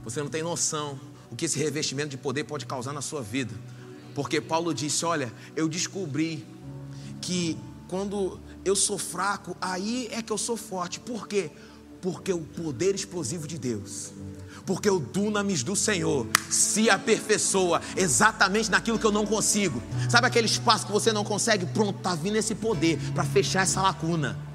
Você 0.08 0.22
não 0.22 0.30
tem 0.30 0.42
noção 0.42 0.98
o 1.30 1.36
que 1.36 1.44
esse 1.44 1.58
revestimento 1.58 2.08
de 2.08 2.16
poder 2.16 2.44
pode 2.44 2.64
causar 2.64 2.94
na 2.94 3.02
sua 3.02 3.20
vida. 3.20 3.54
Porque 4.14 4.40
Paulo 4.40 4.72
disse: 4.72 5.04
Olha, 5.04 5.30
eu 5.54 5.68
descobri 5.68 6.46
que 7.20 7.58
quando 7.88 8.40
eu 8.64 8.74
sou 8.74 8.96
fraco, 8.96 9.54
aí 9.60 10.08
é 10.10 10.22
que 10.22 10.32
eu 10.32 10.38
sou 10.38 10.56
forte. 10.56 10.98
Por 10.98 11.28
quê? 11.28 11.50
Porque 12.00 12.32
o 12.32 12.40
poder 12.40 12.94
explosivo 12.94 13.46
de 13.46 13.58
Deus, 13.58 14.10
porque 14.64 14.88
o 14.88 14.98
dunamis 14.98 15.62
do 15.62 15.76
Senhor 15.76 16.26
se 16.48 16.88
aperfeiçoa 16.88 17.82
exatamente 17.94 18.70
naquilo 18.70 18.98
que 18.98 19.04
eu 19.04 19.12
não 19.12 19.26
consigo. 19.26 19.82
Sabe 20.08 20.26
aquele 20.26 20.46
espaço 20.46 20.86
que 20.86 20.92
você 20.92 21.12
não 21.12 21.22
consegue? 21.22 21.66
Pronto, 21.66 21.98
está 21.98 22.14
vindo 22.14 22.36
esse 22.36 22.54
poder 22.54 22.98
para 23.12 23.24
fechar 23.24 23.60
essa 23.60 23.82
lacuna. 23.82 24.47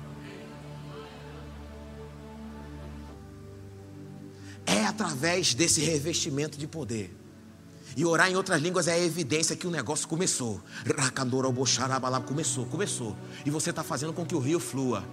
Através 4.94 5.54
desse 5.54 5.82
revestimento 5.82 6.58
de 6.58 6.68
poder. 6.68 7.20
E 7.96 8.06
orar 8.06 8.32
em 8.32 8.36
outras 8.36 8.62
línguas 8.62 8.88
é 8.88 8.94
a 8.94 9.00
evidência 9.00 9.56
que 9.56 9.68
o 9.68 9.72
negócio 9.72 10.08
começou. 10.08 10.62
Começou, 12.26 12.66
começou. 12.66 13.16
E 13.46 13.50
você 13.50 13.70
está 13.70 13.84
fazendo 13.84 14.14
com 14.14 14.26
que 14.26 14.36
o 14.36 14.40
rio 14.40 14.60
flua. 14.60 15.04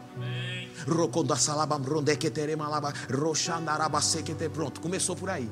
Pronto, 4.53 4.81
começou 4.81 5.15
por 5.15 5.29
aí. 5.29 5.51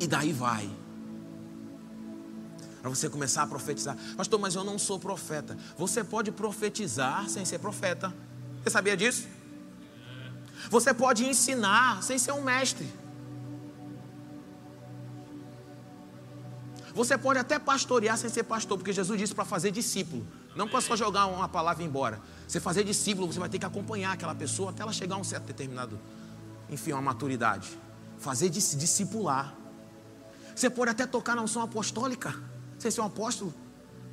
E 0.00 0.06
daí 0.06 0.32
vai. 0.32 0.68
Para 2.80 2.90
você 2.90 3.08
começar 3.08 3.42
a 3.42 3.46
profetizar. 3.46 3.96
Pastor, 4.16 4.40
mas 4.40 4.54
eu 4.54 4.64
não 4.64 4.78
sou 4.78 4.98
profeta. 4.98 5.56
Você 5.76 6.02
pode 6.02 6.32
profetizar 6.32 7.28
sem 7.28 7.44
ser 7.44 7.58
profeta. 7.58 8.12
Você 8.62 8.70
sabia 8.70 8.96
disso? 8.96 9.39
Você 10.68 10.92
pode 10.92 11.24
ensinar 11.24 12.02
sem 12.02 12.18
ser 12.18 12.32
um 12.32 12.42
mestre. 12.42 13.00
Você 16.94 17.16
pode 17.16 17.38
até 17.38 17.58
pastorear 17.58 18.18
sem 18.18 18.28
ser 18.28 18.42
pastor, 18.42 18.76
porque 18.76 18.92
Jesus 18.92 19.18
disse 19.18 19.34
para 19.34 19.44
fazer 19.44 19.70
discípulo, 19.70 20.26
não 20.56 20.68
para 20.68 20.80
só 20.80 20.96
jogar 20.96 21.26
uma 21.26 21.48
palavra 21.48 21.84
embora. 21.84 22.20
Você 22.46 22.58
fazer 22.58 22.84
discípulo, 22.84 23.32
você 23.32 23.38
vai 23.38 23.48
ter 23.48 23.58
que 23.58 23.66
acompanhar 23.66 24.12
aquela 24.12 24.34
pessoa 24.34 24.70
até 24.70 24.82
ela 24.82 24.92
chegar 24.92 25.14
a 25.14 25.18
um 25.18 25.24
certo 25.24 25.44
determinado, 25.44 25.98
enfim, 26.68 26.92
uma 26.92 27.02
maturidade. 27.02 27.78
Fazer 28.18 28.48
discipular. 28.50 29.54
Você 30.54 30.68
pode 30.68 30.90
até 30.90 31.06
tocar 31.06 31.36
na 31.36 31.42
unção 31.42 31.62
apostólica, 31.62 32.34
sem 32.78 32.90
ser 32.90 33.00
um 33.00 33.06
apóstolo. 33.06 33.54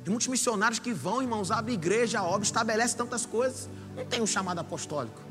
Tem 0.04 0.10
muitos 0.10 0.28
missionários 0.28 0.78
que 0.78 0.92
vão, 0.92 1.20
irmãos, 1.20 1.50
abrem 1.50 1.74
igreja, 1.74 2.22
obra, 2.22 2.44
estabelece 2.44 2.96
tantas 2.96 3.26
coisas. 3.26 3.68
Não 3.94 4.06
tem 4.06 4.22
um 4.22 4.26
chamado 4.26 4.60
apostólico. 4.60 5.27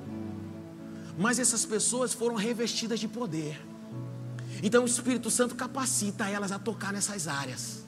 Mas 1.18 1.40
essas 1.40 1.66
pessoas 1.66 2.14
foram 2.14 2.36
revestidas 2.36 3.00
de 3.00 3.08
poder. 3.08 3.60
Então 4.62 4.84
o 4.84 4.86
Espírito 4.86 5.30
Santo 5.30 5.56
capacita 5.56 6.30
elas 6.30 6.52
a 6.52 6.60
tocar 6.60 6.94
nessas 6.94 7.28
áreas. 7.28 7.88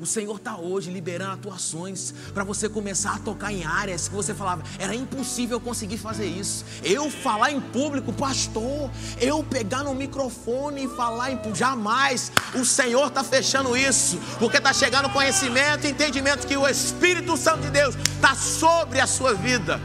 O 0.00 0.06
Senhor 0.06 0.34
está 0.34 0.56
hoje 0.56 0.90
liberando 0.90 1.34
atuações 1.34 2.12
para 2.34 2.42
você 2.42 2.68
começar 2.68 3.14
a 3.14 3.18
tocar 3.20 3.52
em 3.52 3.64
áreas 3.64 4.08
que 4.08 4.14
você 4.14 4.34
falava, 4.34 4.64
era 4.76 4.92
impossível 4.96 5.60
conseguir 5.60 5.96
fazer 5.96 6.26
isso. 6.26 6.64
Eu 6.82 7.08
falar 7.08 7.52
em 7.52 7.60
público, 7.60 8.12
pastor, 8.12 8.90
eu 9.20 9.44
pegar 9.44 9.84
no 9.84 9.94
microfone 9.94 10.86
e 10.86 10.88
falar 10.88 11.30
em 11.30 11.36
público, 11.36 11.56
jamais. 11.56 12.32
O 12.52 12.64
Senhor 12.64 13.06
está 13.06 13.22
fechando 13.22 13.76
isso, 13.76 14.18
porque 14.40 14.56
está 14.56 14.72
chegando 14.72 15.08
conhecimento 15.10 15.86
e 15.86 15.90
entendimento 15.90 16.48
que 16.48 16.56
o 16.56 16.66
Espírito 16.66 17.36
Santo 17.36 17.62
de 17.62 17.70
Deus 17.70 17.94
está 17.94 18.34
sobre 18.34 18.98
a 18.98 19.06
sua 19.06 19.34
vida. 19.34 19.80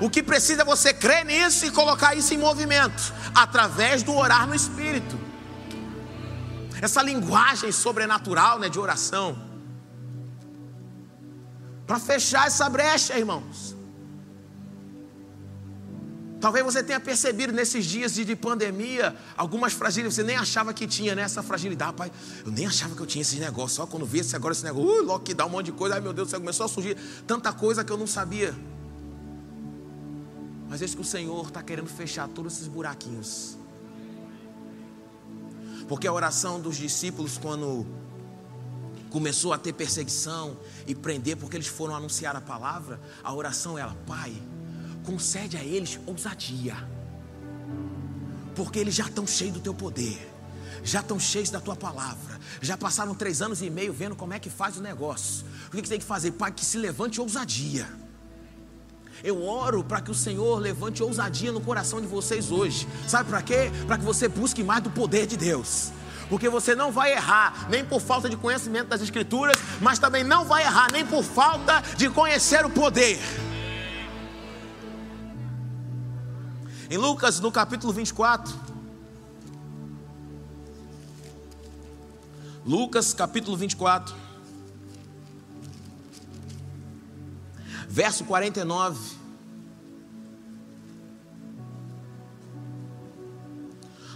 O 0.00 0.08
que 0.08 0.22
precisa 0.22 0.62
é 0.62 0.64
você 0.64 0.94
crer 0.94 1.24
nisso 1.24 1.66
e 1.66 1.70
colocar 1.70 2.14
isso 2.14 2.32
em 2.32 2.38
movimento, 2.38 3.12
através 3.34 4.02
do 4.02 4.14
orar 4.14 4.46
no 4.46 4.54
Espírito. 4.54 5.18
Essa 6.80 7.02
linguagem 7.02 7.72
sobrenatural 7.72 8.58
né, 8.60 8.68
de 8.68 8.78
oração. 8.78 9.36
Para 11.86 11.98
fechar 11.98 12.46
essa 12.46 12.68
brecha, 12.68 13.18
irmãos. 13.18 13.76
Talvez 16.40 16.64
você 16.64 16.84
tenha 16.84 17.00
percebido 17.00 17.52
nesses 17.52 17.84
dias 17.84 18.14
de, 18.14 18.24
de 18.24 18.36
pandemia 18.36 19.16
algumas 19.36 19.72
fragilidades, 19.72 20.14
você 20.14 20.22
nem 20.22 20.36
achava 20.36 20.72
que 20.72 20.86
tinha 20.86 21.12
né, 21.16 21.28
fragilidade, 21.28 21.94
pai. 21.94 22.12
Eu 22.46 22.52
nem 22.52 22.64
achava 22.64 22.94
que 22.94 23.02
eu 23.02 23.06
tinha 23.06 23.22
esses 23.22 23.40
negócios, 23.40 23.72
só 23.72 23.86
quando 23.86 24.06
vi 24.06 24.20
esse, 24.20 24.36
agora 24.36 24.52
esse 24.52 24.62
negócio, 24.62 24.88
uh, 24.88 25.02
lockdown, 25.02 25.48
um 25.48 25.50
monte 25.50 25.66
de 25.66 25.72
coisa, 25.72 25.96
ai 25.96 26.00
meu 26.00 26.12
Deus, 26.12 26.30
você 26.30 26.38
começou 26.38 26.66
a 26.66 26.68
surgir 26.68 26.96
tanta 27.26 27.52
coisa 27.52 27.82
que 27.82 27.90
eu 27.90 27.96
não 27.96 28.06
sabia. 28.06 28.54
Mas 30.78 30.82
esse 30.84 30.94
que 30.94 31.02
o 31.02 31.04
Senhor 31.04 31.48
está 31.48 31.60
querendo 31.60 31.88
fechar 31.88 32.28
todos 32.28 32.52
esses 32.52 32.68
buraquinhos. 32.68 33.58
Porque 35.88 36.06
a 36.06 36.12
oração 36.12 36.60
dos 36.60 36.76
discípulos, 36.76 37.36
quando 37.36 37.84
começou 39.10 39.52
a 39.52 39.58
ter 39.58 39.72
perseguição 39.72 40.56
e 40.86 40.94
prender, 40.94 41.36
porque 41.36 41.56
eles 41.56 41.66
foram 41.66 41.96
anunciar 41.96 42.36
a 42.36 42.40
palavra, 42.40 43.00
a 43.24 43.34
oração 43.34 43.76
era: 43.76 43.92
Pai, 44.06 44.32
concede 45.04 45.56
a 45.56 45.64
eles 45.64 45.98
ousadia, 46.06 46.76
porque 48.54 48.78
eles 48.78 48.94
já 48.94 49.06
estão 49.06 49.26
cheios 49.26 49.54
do 49.54 49.60
teu 49.60 49.74
poder, 49.74 50.32
já 50.84 51.00
estão 51.00 51.18
cheios 51.18 51.50
da 51.50 51.60
tua 51.60 51.74
palavra, 51.74 52.38
já 52.62 52.76
passaram 52.76 53.16
três 53.16 53.42
anos 53.42 53.62
e 53.62 53.68
meio 53.68 53.92
vendo 53.92 54.14
como 54.14 54.32
é 54.32 54.38
que 54.38 54.48
faz 54.48 54.76
o 54.76 54.80
negócio. 54.80 55.44
O 55.66 55.70
que, 55.72 55.82
que 55.82 55.88
tem 55.88 55.98
que 55.98 56.04
fazer? 56.04 56.30
Pai, 56.30 56.52
que 56.52 56.64
se 56.64 56.78
levante 56.78 57.20
ousadia 57.20 57.97
eu 59.22 59.44
oro 59.44 59.82
para 59.82 60.00
que 60.00 60.10
o 60.10 60.14
Senhor 60.14 60.58
levante 60.58 61.02
ousadia 61.02 61.52
no 61.52 61.60
coração 61.60 62.00
de 62.00 62.06
vocês 62.06 62.50
hoje. 62.50 62.86
Sabe 63.06 63.28
para 63.28 63.42
quê? 63.42 63.70
Para 63.86 63.98
que 63.98 64.04
você 64.04 64.28
busque 64.28 64.62
mais 64.62 64.82
do 64.82 64.90
poder 64.90 65.26
de 65.26 65.36
Deus. 65.36 65.90
Porque 66.28 66.48
você 66.48 66.74
não 66.74 66.92
vai 66.92 67.12
errar 67.12 67.68
nem 67.70 67.84
por 67.84 68.00
falta 68.00 68.28
de 68.28 68.36
conhecimento 68.36 68.88
das 68.88 69.00
Escrituras, 69.00 69.56
mas 69.80 69.98
também 69.98 70.22
não 70.22 70.44
vai 70.44 70.62
errar 70.62 70.88
nem 70.92 71.04
por 71.04 71.24
falta 71.24 71.82
de 71.96 72.08
conhecer 72.10 72.64
o 72.64 72.70
poder. 72.70 73.18
Em 76.90 76.96
Lucas, 76.96 77.40
no 77.40 77.50
capítulo 77.50 77.92
24. 77.92 78.54
Lucas, 82.64 83.14
capítulo 83.14 83.56
24. 83.56 84.27
Verso 87.88 88.24
49. 88.24 89.16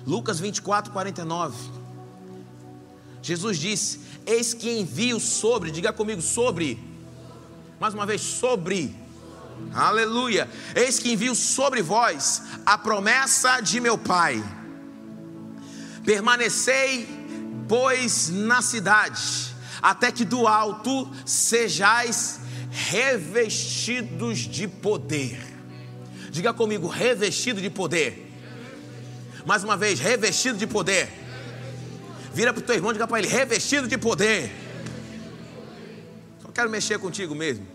Lucas 0.07 0.39
24, 0.39 0.93
49. 0.93 1.57
Jesus 3.23 3.59
disse: 3.59 4.01
Eis 4.27 4.53
que 4.53 4.71
envio 4.71 5.19
sobre, 5.19 5.71
diga 5.71 5.93
comigo, 5.93 6.21
sobre. 6.21 6.79
Mais 7.81 7.95
uma 7.95 8.05
vez, 8.05 8.21
sobre. 8.21 8.95
Aleluia. 9.73 10.51
Eis 10.75 10.99
que 10.99 11.13
envio 11.13 11.35
sobre 11.35 11.83
vós 11.83 12.43
a 12.67 12.77
promessa 12.77 13.61
de 13.61 13.81
meu 13.81 13.97
Pai. 13.97 14.43
Permanecei, 16.05 17.07
pois, 17.69 18.29
na 18.29 18.61
cidade, 18.61 19.55
até 19.81 20.11
que 20.11 20.25
do 20.25 20.49
alto 20.49 21.09
sejais 21.25 22.42
revestidos 22.73 24.39
de 24.39 24.67
poder. 24.67 25.39
Diga 26.31 26.55
comigo, 26.55 26.89
revestido 26.89 27.61
de 27.61 27.69
poder. 27.69 28.33
Mais 29.45 29.63
uma 29.63 29.77
vez, 29.77 30.01
revestido 30.01 30.59
de 30.59 30.67
poder. 30.67 31.11
Vira 32.33 32.53
para 32.53 32.61
o 32.61 32.65
teu 32.65 32.75
irmão 32.75 32.91
e 32.91 32.95
diga 32.95 33.07
para 33.07 33.19
ele, 33.19 33.29
revestido 33.29 33.87
de 33.87 33.99
poder. 33.99 34.51
Só 36.41 36.49
quero 36.49 36.71
mexer 36.71 36.99
contigo 36.99 37.35
mesmo. 37.35 37.67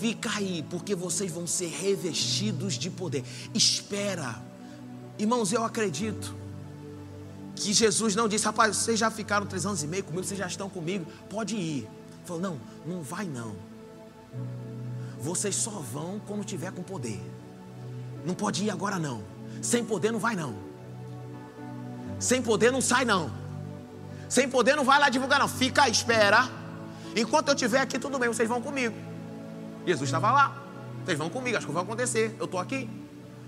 Fica 0.00 0.30
aí, 0.36 0.64
porque 0.70 0.94
vocês 0.94 1.32
vão 1.32 1.46
ser 1.46 1.68
revestidos 1.68 2.74
de 2.74 2.88
poder. 2.88 3.24
Espera. 3.52 4.40
Irmãos, 5.18 5.52
eu 5.52 5.64
acredito 5.64 6.36
que 7.56 7.72
Jesus 7.72 8.14
não 8.14 8.28
disse, 8.28 8.44
rapaz, 8.44 8.76
vocês 8.76 8.98
já 9.00 9.10
ficaram 9.10 9.46
três 9.46 9.66
anos 9.66 9.82
e 9.82 9.88
meio 9.88 10.04
comigo, 10.04 10.22
vocês 10.22 10.38
já 10.38 10.46
estão 10.46 10.68
comigo, 10.68 11.06
pode 11.28 11.56
ir. 11.56 11.95
Falou: 12.26 12.42
Não, 12.42 12.60
não 12.84 13.02
vai 13.02 13.24
não. 13.24 13.54
Vocês 15.18 15.54
só 15.54 15.70
vão 15.70 16.20
quando 16.26 16.44
tiver 16.44 16.72
com 16.72 16.82
poder. 16.82 17.20
Não 18.24 18.34
pode 18.34 18.64
ir 18.64 18.70
agora 18.70 18.98
não. 18.98 19.22
Sem 19.62 19.84
poder 19.84 20.10
não 20.10 20.18
vai 20.18 20.34
não. 20.34 20.54
Sem 22.18 22.42
poder 22.42 22.72
não 22.72 22.80
sai 22.80 23.04
não. 23.04 23.30
Sem 24.28 24.48
poder 24.48 24.74
não 24.74 24.84
vai 24.84 24.98
lá 24.98 25.08
divulgar 25.08 25.38
não. 25.38 25.48
Fica 25.48 25.84
aí, 25.84 25.92
espera. 25.92 26.48
Enquanto 27.14 27.48
eu 27.48 27.54
estiver 27.54 27.80
aqui, 27.80 27.98
tudo 27.98 28.18
bem, 28.18 28.28
vocês 28.28 28.48
vão 28.48 28.60
comigo. 28.60 28.94
Jesus 29.86 30.08
estava 30.08 30.32
lá. 30.32 30.62
Vocês 31.04 31.16
vão 31.16 31.30
comigo, 31.30 31.56
acho 31.56 31.66
que 31.66 31.72
vai 31.72 31.82
acontecer. 31.82 32.34
Eu 32.38 32.46
estou 32.46 32.58
aqui. 32.58 32.90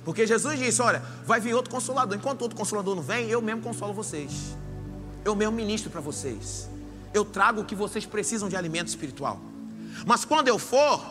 Porque 0.05 0.27
Jesus 0.27 0.59
disse: 0.59 0.81
Olha, 0.81 1.03
vai 1.27 1.41
vir 1.41 1.53
outro 1.53 1.71
consolador. 1.71 2.17
Enquanto 2.17 2.43
outro 2.43 2.57
consolador 2.57 2.95
não 2.95 3.03
vem, 3.03 3.29
eu 3.29 3.43
mesmo 3.43 3.61
consolo 3.61 3.93
vocês. 3.93 4.57
Eu 5.25 5.35
mesmo 5.35 5.57
ministro 5.57 5.91
para 5.91 6.01
vocês 6.01 6.71
eu 7.19 7.25
trago 7.25 7.61
o 7.61 7.65
que 7.65 7.75
vocês 7.75 8.07
precisam 8.07 8.49
de 8.49 8.57
alimento 8.57 8.89
espiritual. 8.89 9.41
Mas 10.07 10.25
quando 10.25 10.49
eu 10.49 10.59
for, 10.59 11.05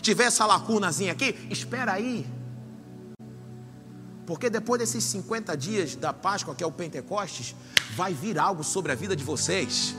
tiver 0.00 0.24
essa 0.24 0.46
lacunazinha 0.46 1.12
aqui, 1.12 1.36
espera 1.50 1.92
aí. 1.92 2.26
Porque 4.26 4.48
depois 4.48 4.78
desses 4.78 5.04
50 5.04 5.56
dias 5.56 5.96
da 5.96 6.12
Páscoa, 6.12 6.54
que 6.54 6.62
é 6.62 6.66
o 6.66 6.72
Pentecostes, 6.72 7.54
vai 7.94 8.14
vir 8.14 8.38
algo 8.38 8.62
sobre 8.62 8.92
a 8.92 8.94
vida 8.94 9.16
de 9.16 9.24
vocês. 9.24 9.94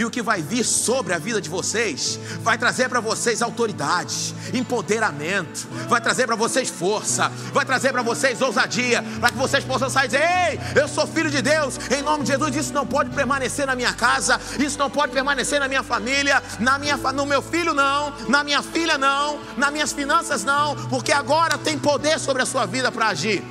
E 0.00 0.04
o 0.06 0.10
que 0.10 0.22
vai 0.22 0.40
vir 0.40 0.64
sobre 0.64 1.12
a 1.12 1.18
vida 1.18 1.42
de 1.42 1.50
vocês 1.50 2.18
vai 2.40 2.56
trazer 2.56 2.88
para 2.88 3.00
vocês 3.00 3.42
autoridade, 3.42 4.34
empoderamento, 4.54 5.68
vai 5.90 6.00
trazer 6.00 6.26
para 6.26 6.34
vocês 6.34 6.70
força, 6.70 7.28
vai 7.52 7.66
trazer 7.66 7.92
para 7.92 8.00
vocês 8.00 8.40
ousadia, 8.40 9.04
para 9.20 9.30
que 9.30 9.36
vocês 9.36 9.62
possam 9.62 9.90
sair 9.90 10.06
e 10.06 10.08
dizer: 10.08 10.22
Ei, 10.22 10.80
eu 10.80 10.88
sou 10.88 11.06
filho 11.06 11.30
de 11.30 11.42
Deus, 11.42 11.78
em 11.90 12.00
nome 12.00 12.24
de 12.24 12.32
Jesus. 12.32 12.56
Isso 12.56 12.72
não 12.72 12.86
pode 12.86 13.10
permanecer 13.10 13.66
na 13.66 13.76
minha 13.76 13.92
casa, 13.92 14.40
isso 14.58 14.78
não 14.78 14.88
pode 14.88 15.12
permanecer 15.12 15.60
na 15.60 15.68
minha 15.68 15.82
família, 15.82 16.42
na 16.58 16.78
minha, 16.78 16.96
no 16.96 17.26
meu 17.26 17.42
filho 17.42 17.74
não, 17.74 18.10
na 18.26 18.42
minha 18.42 18.62
filha 18.62 18.96
não, 18.96 19.38
nas 19.58 19.70
minhas 19.70 19.92
finanças 19.92 20.42
não, 20.42 20.76
porque 20.88 21.12
agora 21.12 21.58
tem 21.58 21.78
poder 21.78 22.18
sobre 22.18 22.40
a 22.40 22.46
sua 22.46 22.64
vida 22.64 22.90
para 22.90 23.08
agir. 23.08 23.44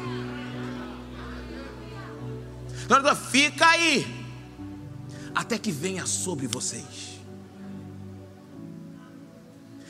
Então, 2.86 3.16
fica 3.16 3.68
aí 3.68 4.19
até 5.34 5.58
que 5.58 5.72
venha 5.72 6.06
sobre 6.06 6.48
vocês. 6.48 7.20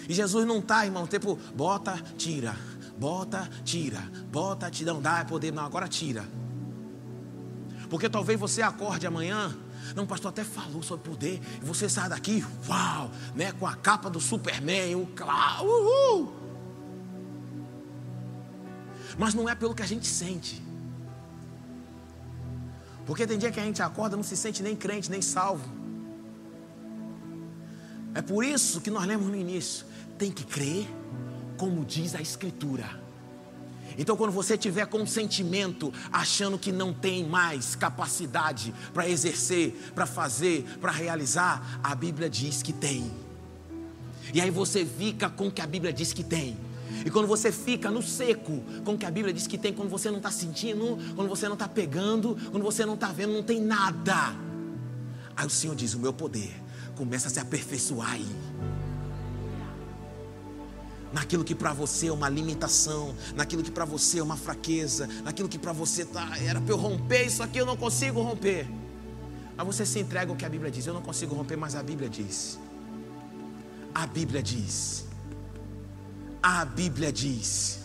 E 0.07 0.13
Jesus 0.13 0.45
não 0.45 0.59
está, 0.59 0.85
irmão, 0.85 1.05
tipo, 1.05 1.35
bota, 1.55 1.95
tira, 2.17 2.55
bota, 2.97 3.47
tira, 3.63 4.01
bota, 4.31 4.69
tira, 4.71 4.91
não 4.91 5.01
dá 5.01 5.19
é 5.19 5.23
poder, 5.23 5.51
não, 5.51 5.63
agora 5.63 5.87
tira. 5.87 6.25
Porque 7.89 8.09
talvez 8.09 8.39
você 8.39 8.61
acorde 8.61 9.05
amanhã, 9.05 9.55
não, 9.95 10.03
o 10.05 10.07
pastor 10.07 10.29
até 10.29 10.43
falou 10.43 10.81
sobre 10.81 11.07
poder, 11.07 11.41
e 11.61 11.65
você 11.65 11.87
sai 11.87 12.09
daqui, 12.09 12.43
uau, 12.67 13.11
né, 13.35 13.51
com 13.51 13.67
a 13.67 13.75
capa 13.75 14.09
do 14.09 14.19
Superman, 14.19 14.95
o 14.95 15.07
uhul. 15.61 16.33
Mas 19.17 19.33
não 19.33 19.47
é 19.47 19.53
pelo 19.53 19.75
que 19.75 19.83
a 19.83 19.87
gente 19.87 20.07
sente. 20.07 20.68
Porque 23.09 23.25
tem 23.25 23.39
dia 23.39 23.51
que 23.51 23.59
a 23.59 23.63
gente 23.63 23.81
acorda 23.81 24.15
não 24.15 24.21
se 24.21 24.37
sente 24.37 24.61
nem 24.61 24.75
crente, 24.75 25.09
nem 25.09 25.19
salvo. 25.19 25.67
É 28.13 28.21
por 28.21 28.45
isso 28.45 28.79
que 28.81 28.91
nós 28.91 29.03
lemos 29.07 29.25
no 29.25 29.35
início: 29.35 29.83
tem 30.15 30.31
que 30.31 30.43
crer 30.43 30.87
como 31.57 31.83
diz 31.83 32.13
a 32.13 32.21
Escritura. 32.21 32.87
Então, 33.97 34.15
quando 34.15 34.31
você 34.31 34.55
tiver 34.55 34.85
com 34.85 35.07
sentimento, 35.07 35.91
achando 36.11 36.59
que 36.59 36.71
não 36.71 36.93
tem 36.93 37.27
mais 37.27 37.75
capacidade 37.75 38.71
para 38.93 39.09
exercer, 39.09 39.91
para 39.95 40.05
fazer, 40.05 40.77
para 40.79 40.91
realizar, 40.91 41.79
a 41.83 41.95
Bíblia 41.95 42.29
diz 42.29 42.61
que 42.61 42.71
tem. 42.71 43.11
E 44.31 44.39
aí 44.39 44.51
você 44.51 44.85
fica 44.85 45.31
com 45.31 45.47
o 45.47 45.51
que 45.51 45.63
a 45.63 45.67
Bíblia 45.67 45.91
diz 45.91 46.13
que 46.13 46.23
tem. 46.23 46.55
E 47.05 47.09
quando 47.09 47.27
você 47.27 47.51
fica 47.51 47.89
no 47.89 48.01
seco, 48.01 48.63
com 48.83 48.93
o 48.93 48.97
que 48.97 49.05
a 49.05 49.11
Bíblia 49.11 49.33
diz 49.33 49.47
que 49.47 49.57
tem, 49.57 49.73
quando 49.73 49.89
você 49.89 50.09
não 50.09 50.17
está 50.17 50.31
sentindo, 50.31 50.97
quando 51.15 51.27
você 51.27 51.47
não 51.47 51.53
está 51.53 51.67
pegando, 51.67 52.37
quando 52.51 52.63
você 52.63 52.85
não 52.85 52.95
está 52.95 53.07
vendo, 53.07 53.33
não 53.33 53.43
tem 53.43 53.61
nada. 53.61 54.35
Aí 55.35 55.45
o 55.45 55.49
Senhor 55.49 55.75
diz: 55.75 55.93
O 55.93 55.99
meu 55.99 56.13
poder 56.13 56.53
começa 56.95 57.27
a 57.27 57.31
se 57.31 57.39
aperfeiçoar 57.39 58.13
aí. 58.13 58.27
Naquilo 61.11 61.43
que 61.43 61.55
para 61.55 61.73
você 61.73 62.07
é 62.07 62.11
uma 62.11 62.29
limitação, 62.29 63.15
naquilo 63.35 63.63
que 63.63 63.71
para 63.71 63.85
você 63.85 64.19
é 64.19 64.23
uma 64.23 64.37
fraqueza, 64.37 65.07
naquilo 65.23 65.49
que 65.49 65.57
para 65.57 65.73
você 65.73 66.05
tá, 66.05 66.37
era 66.37 66.61
para 66.61 66.71
eu 66.71 66.77
romper, 66.77 67.25
isso 67.25 67.41
aqui 67.41 67.57
eu 67.57 67.65
não 67.65 67.75
consigo 67.75 68.21
romper. 68.21 68.67
Aí 69.57 69.65
você 69.65 69.85
se 69.85 69.99
entrega 69.99 70.31
ao 70.31 70.37
que 70.37 70.45
a 70.45 70.49
Bíblia 70.49 70.71
diz. 70.71 70.85
Eu 70.87 70.93
não 70.93 71.01
consigo 71.01 71.35
romper, 71.35 71.57
mas 71.57 71.75
a 71.75 71.83
Bíblia 71.83 72.09
diz. 72.09 72.59
A 73.93 74.05
Bíblia 74.05 74.41
diz 74.41 75.08
a 76.41 76.63
Bíblia 76.63 77.11
diz. 77.11 77.79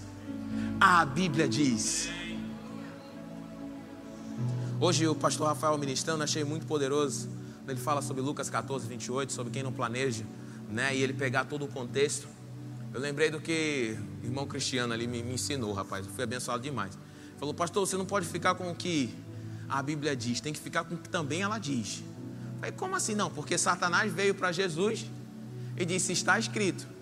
A 0.81 1.05
Bíblia 1.05 1.49
diz. 1.49 2.09
Hoje 4.81 5.07
o 5.09 5.15
pastor 5.15 5.49
Rafael 5.49 5.77
ministrando, 5.77 6.23
achei 6.23 6.45
muito 6.45 6.67
poderoso. 6.67 7.29
Ele 7.67 7.81
fala 7.81 8.01
sobre 8.03 8.23
Lucas 8.23 8.49
14, 8.49 8.87
28, 8.87 9.33
sobre 9.33 9.53
quem 9.53 9.63
não 9.63 9.73
planeja, 9.73 10.25
né? 10.69 10.95
E 10.95 11.03
ele 11.03 11.13
pegar 11.13 11.45
todo 11.47 11.65
o 11.65 11.69
contexto. 11.69 12.29
Eu 12.93 13.01
lembrei 13.01 13.31
do 13.31 13.41
que 13.41 13.99
o 14.23 14.27
irmão 14.27 14.47
Cristiano 14.47 14.93
ali 14.93 15.07
me, 15.07 15.23
me 15.23 15.35
ensinou, 15.35 15.73
rapaz. 15.73 16.07
Eu 16.07 16.13
fui 16.13 16.23
abençoado 16.23 16.63
demais. 16.63 16.97
Falou, 17.39 17.55
pastor, 17.55 17.87
você 17.87 17.97
não 17.97 18.07
pode 18.07 18.27
ficar 18.27 18.55
com 18.55 18.71
o 18.71 18.75
que 18.75 19.13
a 19.69 19.83
Bíblia 19.83 20.15
diz, 20.15 20.41
tem 20.41 20.53
que 20.53 20.61
ficar 20.61 20.85
com 20.85 20.95
o 20.95 20.99
que 20.99 21.09
também 21.09 21.43
ela 21.43 21.59
diz. 21.59 22.05
falei, 22.61 22.73
como 22.73 22.95
assim 22.95 23.15
não? 23.15 23.31
Porque 23.31 23.59
Satanás 23.59 24.13
veio 24.13 24.35
para 24.35 24.53
Jesus 24.53 25.07
e 25.77 25.85
disse: 25.85 26.13
está 26.13 26.39
escrito. 26.39 26.94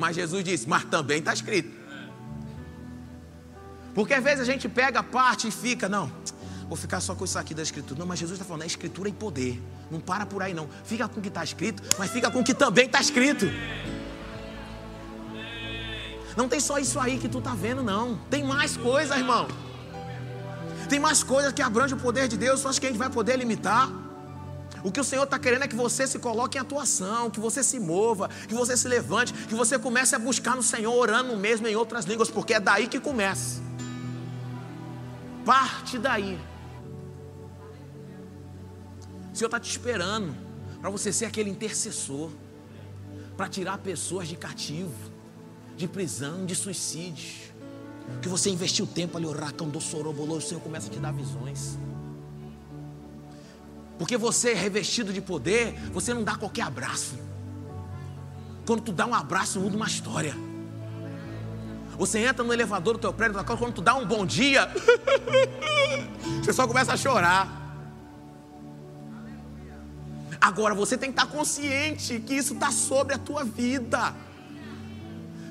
Mas 0.00 0.16
Jesus 0.16 0.42
disse, 0.42 0.66
mas 0.66 0.84
também 0.84 1.18
está 1.18 1.34
escrito. 1.34 1.70
Porque 3.94 4.14
às 4.14 4.24
vezes 4.24 4.40
a 4.40 4.44
gente 4.44 4.66
pega 4.66 5.00
a 5.00 5.02
parte 5.02 5.48
e 5.48 5.50
fica, 5.50 5.90
não, 5.90 6.10
vou 6.66 6.76
ficar 6.76 7.00
só 7.00 7.14
com 7.14 7.24
isso 7.24 7.38
aqui 7.38 7.52
da 7.52 7.62
escritura. 7.62 8.00
Não, 8.00 8.06
mas 8.06 8.18
Jesus 8.18 8.38
está 8.38 8.46
falando, 8.46 8.62
é 8.62 8.66
escritura 8.66 9.10
e 9.10 9.12
poder. 9.12 9.62
Não 9.90 10.00
para 10.00 10.24
por 10.24 10.42
aí, 10.42 10.54
não. 10.54 10.68
Fica 10.84 11.06
com 11.06 11.20
o 11.20 11.22
que 11.22 11.28
está 11.28 11.44
escrito, 11.44 11.82
mas 11.98 12.10
fica 12.10 12.30
com 12.30 12.40
o 12.40 12.44
que 12.44 12.54
também 12.54 12.86
está 12.86 12.98
escrito. 12.98 13.44
Não 16.34 16.48
tem 16.48 16.60
só 16.60 16.78
isso 16.78 16.98
aí 16.98 17.18
que 17.18 17.28
tu 17.28 17.38
está 17.38 17.54
vendo, 17.54 17.82
não. 17.82 18.16
Tem 18.30 18.42
mais 18.42 18.78
coisas, 18.78 19.14
irmão. 19.14 19.48
Tem 20.88 20.98
mais 20.98 21.22
coisas 21.22 21.52
que 21.52 21.60
abrange 21.60 21.92
o 21.92 21.98
poder 21.98 22.26
de 22.26 22.38
Deus, 22.38 22.60
só 22.60 22.70
acho 22.70 22.80
que 22.80 22.86
a 22.86 22.88
gente 22.88 22.98
vai 22.98 23.10
poder 23.10 23.36
limitar. 23.36 23.90
O 24.82 24.90
que 24.90 25.00
o 25.00 25.04
Senhor 25.04 25.24
está 25.24 25.38
querendo 25.38 25.64
é 25.64 25.68
que 25.68 25.76
você 25.76 26.06
se 26.06 26.18
coloque 26.18 26.56
em 26.56 26.60
atuação, 26.60 27.30
que 27.30 27.40
você 27.40 27.62
se 27.62 27.78
mova, 27.78 28.28
que 28.48 28.54
você 28.54 28.76
se 28.76 28.88
levante, 28.88 29.32
que 29.32 29.54
você 29.54 29.78
comece 29.78 30.14
a 30.14 30.18
buscar 30.18 30.56
no 30.56 30.62
Senhor, 30.62 30.92
orando 30.92 31.36
mesmo 31.36 31.66
em 31.66 31.76
outras 31.76 32.04
línguas, 32.04 32.30
porque 32.30 32.54
é 32.54 32.60
daí 32.60 32.88
que 32.88 32.98
começa. 32.98 33.60
Parte 35.44 35.98
daí. 35.98 36.38
O 39.32 39.36
Senhor 39.36 39.48
está 39.48 39.60
te 39.60 39.70
esperando 39.70 40.34
para 40.80 40.90
você 40.90 41.12
ser 41.12 41.26
aquele 41.26 41.50
intercessor, 41.50 42.30
para 43.36 43.48
tirar 43.48 43.78
pessoas 43.78 44.28
de 44.28 44.36
cativo, 44.36 44.94
de 45.76 45.86
prisão, 45.86 46.44
de 46.46 46.54
suicídio. 46.54 47.50
Que 48.20 48.28
você 48.28 48.50
investiu 48.50 48.86
tempo 48.86 49.16
ali, 49.16 49.26
orar, 49.26 49.52
do 49.52 49.80
sorobolô, 49.80 50.36
o 50.36 50.40
Senhor 50.40 50.60
começa 50.60 50.88
a 50.88 50.90
te 50.90 50.98
dar 50.98 51.12
visões. 51.12 51.78
Porque 54.00 54.16
você 54.16 54.52
é 54.52 54.54
revestido 54.54 55.12
de 55.12 55.20
poder, 55.20 55.78
você 55.92 56.14
não 56.14 56.24
dá 56.24 56.34
qualquer 56.34 56.62
abraço. 56.62 57.18
Quando 58.64 58.80
tu 58.80 58.92
dá 58.92 59.04
um 59.04 59.14
abraço, 59.14 59.60
muda 59.60 59.76
uma 59.76 59.86
história. 59.86 60.34
Você 61.98 62.20
entra 62.20 62.42
no 62.42 62.50
elevador 62.50 62.94
do 62.94 63.00
teu 63.00 63.12
prédio, 63.12 63.44
quando 63.44 63.74
tu 63.74 63.82
dá 63.82 63.94
um 63.94 64.06
bom 64.06 64.24
dia, 64.24 64.72
você 66.42 66.50
só 66.50 66.66
começa 66.66 66.94
a 66.94 66.96
chorar. 66.96 67.46
Agora 70.40 70.74
você 70.74 70.96
tem 70.96 71.12
que 71.12 71.20
estar 71.20 71.30
consciente 71.30 72.20
que 72.20 72.32
isso 72.32 72.54
está 72.54 72.72
sobre 72.72 73.12
a 73.12 73.18
tua 73.18 73.44
vida. 73.44 74.14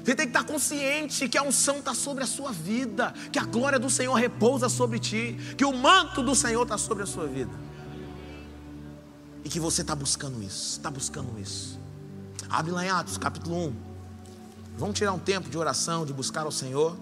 Você 0.03 0.15
tem 0.15 0.25
que 0.25 0.35
estar 0.35 0.43
consciente 0.43 1.29
que 1.29 1.38
a 1.38 1.43
unção 1.43 1.77
está 1.77 1.93
sobre 1.93 2.23
a 2.23 2.27
sua 2.27 2.51
vida, 2.51 3.13
que 3.31 3.38
a 3.38 3.45
glória 3.45 3.77
do 3.77 3.91
Senhor 3.91 4.15
repousa 4.15 4.69
sobre 4.69 4.97
ti, 4.97 5.38
que 5.55 5.63
o 5.63 5.71
manto 5.71 6.23
do 6.23 6.33
Senhor 6.33 6.63
está 6.63 6.79
sobre 6.79 7.03
a 7.03 7.05
sua 7.05 7.27
vida 7.27 7.68
e 9.43 9.49
que 9.49 9.60
você 9.60 9.82
está 9.82 9.95
buscando 9.95 10.41
isso, 10.43 10.78
está 10.78 10.91
buscando 10.91 11.39
isso. 11.39 11.80
Abre 12.49 12.71
lá 12.71 12.86
em 12.86 12.89
Atos 12.89 13.17
capítulo 13.17 13.67
1. 13.67 13.73
Vamos 14.78 14.97
tirar 14.97 15.13
um 15.13 15.19
tempo 15.19 15.49
de 15.49 15.58
oração, 15.58 16.06
de 16.06 16.13
buscar 16.13 16.43
ao 16.43 16.52
Senhor. 16.52 16.97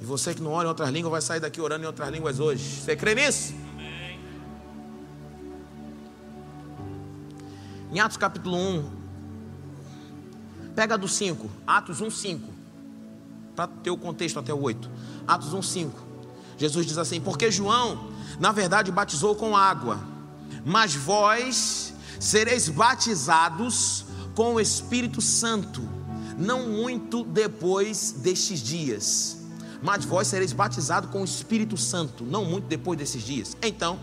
E 0.00 0.04
você 0.04 0.34
que 0.34 0.42
não 0.42 0.52
ora 0.52 0.66
em 0.66 0.68
outras 0.68 0.90
línguas 0.90 1.10
vai 1.10 1.22
sair 1.22 1.40
daqui 1.40 1.60
orando 1.60 1.84
em 1.84 1.86
outras 1.86 2.10
línguas 2.10 2.38
hoje. 2.38 2.62
Você 2.62 2.94
crê 2.94 3.14
nisso? 3.14 3.54
Amém. 3.72 4.20
Em 7.92 8.00
Atos 8.00 8.16
capítulo 8.16 8.56
1, 8.56 8.90
pega 10.74 10.98
do 10.98 11.08
5, 11.08 11.48
Atos 11.66 12.00
1, 12.00 12.10
5, 12.10 12.52
para 13.56 13.66
ter 13.66 13.90
o 13.90 13.96
contexto 13.96 14.38
até 14.38 14.52
o 14.52 14.60
8. 14.60 14.90
Atos 15.26 15.54
1, 15.54 15.62
5. 15.62 16.02
Jesus 16.58 16.86
diz 16.86 16.98
assim: 16.98 17.20
Porque 17.20 17.50
João 17.50 18.13
na 18.38 18.52
verdade 18.52 18.90
batizou 18.90 19.34
com 19.34 19.56
água, 19.56 20.00
mas 20.64 20.94
vós 20.94 21.92
sereis 22.18 22.68
batizados 22.68 24.04
com 24.34 24.54
o 24.54 24.60
Espírito 24.60 25.20
Santo, 25.20 25.82
não 26.36 26.68
muito 26.68 27.24
depois 27.24 28.12
destes 28.12 28.60
dias. 28.60 29.38
Mas 29.82 30.04
vós 30.04 30.28
sereis 30.28 30.52
batizados 30.52 31.10
com 31.10 31.20
o 31.20 31.24
Espírito 31.24 31.76
Santo, 31.76 32.24
não 32.24 32.44
muito 32.44 32.66
depois 32.66 32.98
desses 32.98 33.22
dias. 33.22 33.56
Então, 33.62 33.98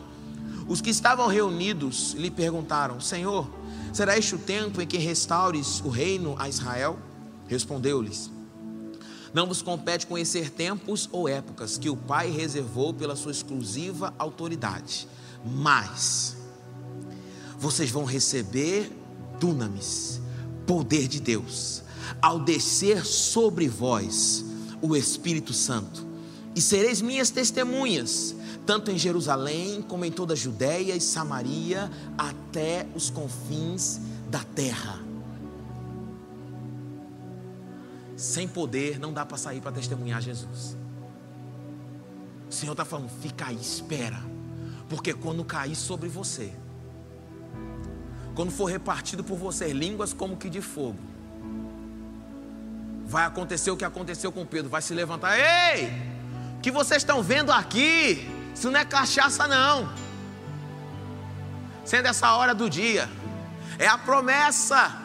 os 0.67 0.79
que 0.79 0.89
estavam 0.91 1.27
reunidos 1.27 2.13
lhe 2.13 2.29
perguntaram: 2.29 3.01
Senhor, 3.01 3.49
será 3.91 4.17
este 4.17 4.35
o 4.35 4.37
tempo 4.37 4.81
em 4.81 4.87
que 4.87 4.97
restaures 4.97 5.81
o 5.83 5.89
reino 5.89 6.35
a 6.37 6.47
Israel? 6.47 6.99
Respondeu-lhes: 7.47 8.29
não 9.33 9.47
vos 9.47 9.61
compete 9.61 10.05
conhecer 10.07 10.49
tempos 10.49 11.07
ou 11.11 11.27
épocas 11.27 11.77
que 11.77 11.89
o 11.89 11.95
Pai 11.95 12.29
reservou 12.29 12.93
pela 12.93 13.15
sua 13.15 13.31
exclusiva 13.31 14.13
autoridade, 14.17 15.07
mas 15.45 16.35
vocês 17.57 17.89
vão 17.89 18.03
receber 18.03 18.91
dunamis, 19.39 20.19
poder 20.65 21.07
de 21.07 21.19
Deus, 21.19 21.83
ao 22.21 22.39
descer 22.39 23.05
sobre 23.05 23.67
vós 23.67 24.45
o 24.81 24.95
Espírito 24.95 25.53
Santo, 25.53 26.09
E 26.53 26.59
sereis 26.61 27.01
minhas 27.01 27.29
testemunhas, 27.29 28.35
tanto 28.65 28.91
em 28.91 28.97
Jerusalém 28.97 29.81
como 29.81 30.03
em 30.03 30.11
toda 30.11 30.33
a 30.33 30.35
Judéia 30.35 30.93
e 30.93 30.99
Samaria, 30.99 31.89
até 32.17 32.85
os 32.93 33.09
confins 33.09 34.01
da 34.29 34.43
terra. 34.43 35.10
Sem 38.21 38.47
poder 38.47 38.99
não 38.99 39.11
dá 39.11 39.25
para 39.25 39.35
sair 39.35 39.59
para 39.61 39.71
testemunhar 39.71 40.21
Jesus. 40.21 40.77
O 42.47 42.53
Senhor 42.53 42.73
está 42.73 42.85
falando, 42.85 43.09
fica 43.19 43.47
aí, 43.47 43.55
espera. 43.55 44.21
Porque 44.87 45.11
quando 45.11 45.43
cair 45.43 45.75
sobre 45.75 46.07
você, 46.07 46.53
quando 48.35 48.51
for 48.51 48.65
repartido 48.65 49.23
por 49.23 49.39
você 49.39 49.73
línguas 49.73 50.13
como 50.13 50.37
que 50.37 50.51
de 50.51 50.61
fogo, 50.61 50.99
vai 53.07 53.25
acontecer 53.25 53.71
o 53.71 53.75
que 53.75 53.83
aconteceu 53.83 54.31
com 54.31 54.45
Pedro, 54.45 54.69
vai 54.69 54.83
se 54.83 54.93
levantar, 54.93 55.35
ei, 55.39 55.87
o 56.57 56.61
que 56.61 56.69
vocês 56.69 57.01
estão 57.01 57.23
vendo 57.23 57.51
aqui, 57.51 58.29
isso 58.53 58.69
não 58.69 58.79
é 58.79 58.85
cachaça 58.85 59.47
não, 59.47 59.91
sendo 61.83 62.05
essa 62.05 62.35
hora 62.35 62.53
do 62.53 62.69
dia, 62.69 63.09
é 63.79 63.87
a 63.87 63.97
promessa 63.97 65.00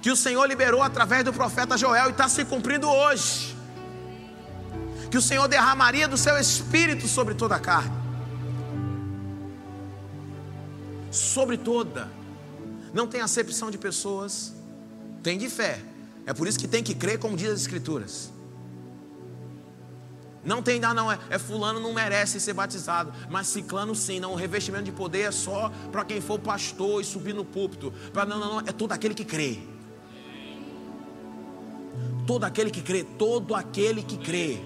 que 0.00 0.10
o 0.10 0.16
Senhor 0.16 0.46
liberou 0.46 0.82
através 0.82 1.24
do 1.24 1.32
profeta 1.32 1.76
Joel 1.76 2.08
e 2.08 2.10
está 2.10 2.28
se 2.28 2.44
cumprindo 2.44 2.88
hoje, 2.88 3.56
que 5.10 5.16
o 5.16 5.22
Senhor 5.22 5.48
derramaria 5.48 6.06
do 6.06 6.16
seu 6.16 6.36
espírito 6.38 7.08
sobre 7.08 7.34
toda 7.34 7.56
a 7.56 7.60
carne, 7.60 7.96
sobre 11.10 11.56
toda. 11.56 12.08
Não 12.92 13.06
tem 13.06 13.20
acepção 13.20 13.70
de 13.70 13.78
pessoas, 13.78 14.54
tem 15.22 15.38
de 15.38 15.48
fé. 15.48 15.80
É 16.26 16.32
por 16.32 16.46
isso 16.46 16.58
que 16.58 16.68
tem 16.68 16.82
que 16.82 16.94
crer, 16.94 17.18
como 17.18 17.36
diz 17.36 17.50
as 17.50 17.60
Escrituras. 17.60 18.30
Não 20.44 20.62
tem, 20.62 20.80
não, 20.80 20.94
não, 20.94 21.12
é, 21.12 21.18
é, 21.28 21.38
fulano 21.38 21.80
não 21.80 21.92
merece 21.92 22.40
ser 22.40 22.52
batizado, 22.52 23.12
mas 23.28 23.48
ciclano 23.48 23.94
sim, 23.94 24.20
não, 24.20 24.32
o 24.32 24.34
revestimento 24.34 24.84
de 24.84 24.92
poder 24.92 25.22
é 25.22 25.30
só 25.30 25.70
para 25.90 26.04
quem 26.04 26.20
for 26.20 26.38
pastor 26.38 27.02
e 27.02 27.04
subir 27.04 27.34
no 27.34 27.44
púlpito. 27.44 27.92
Pra, 28.12 28.24
não, 28.24 28.38
não, 28.38 28.54
não, 28.54 28.60
é 28.60 28.72
todo 28.72 28.92
aquele 28.92 29.14
que 29.14 29.24
crê. 29.24 29.58
Todo 32.28 32.44
aquele 32.44 32.70
que 32.70 32.82
crê, 32.82 33.02
todo 33.04 33.54
aquele 33.54 34.02
que 34.02 34.18
crê. 34.18 34.60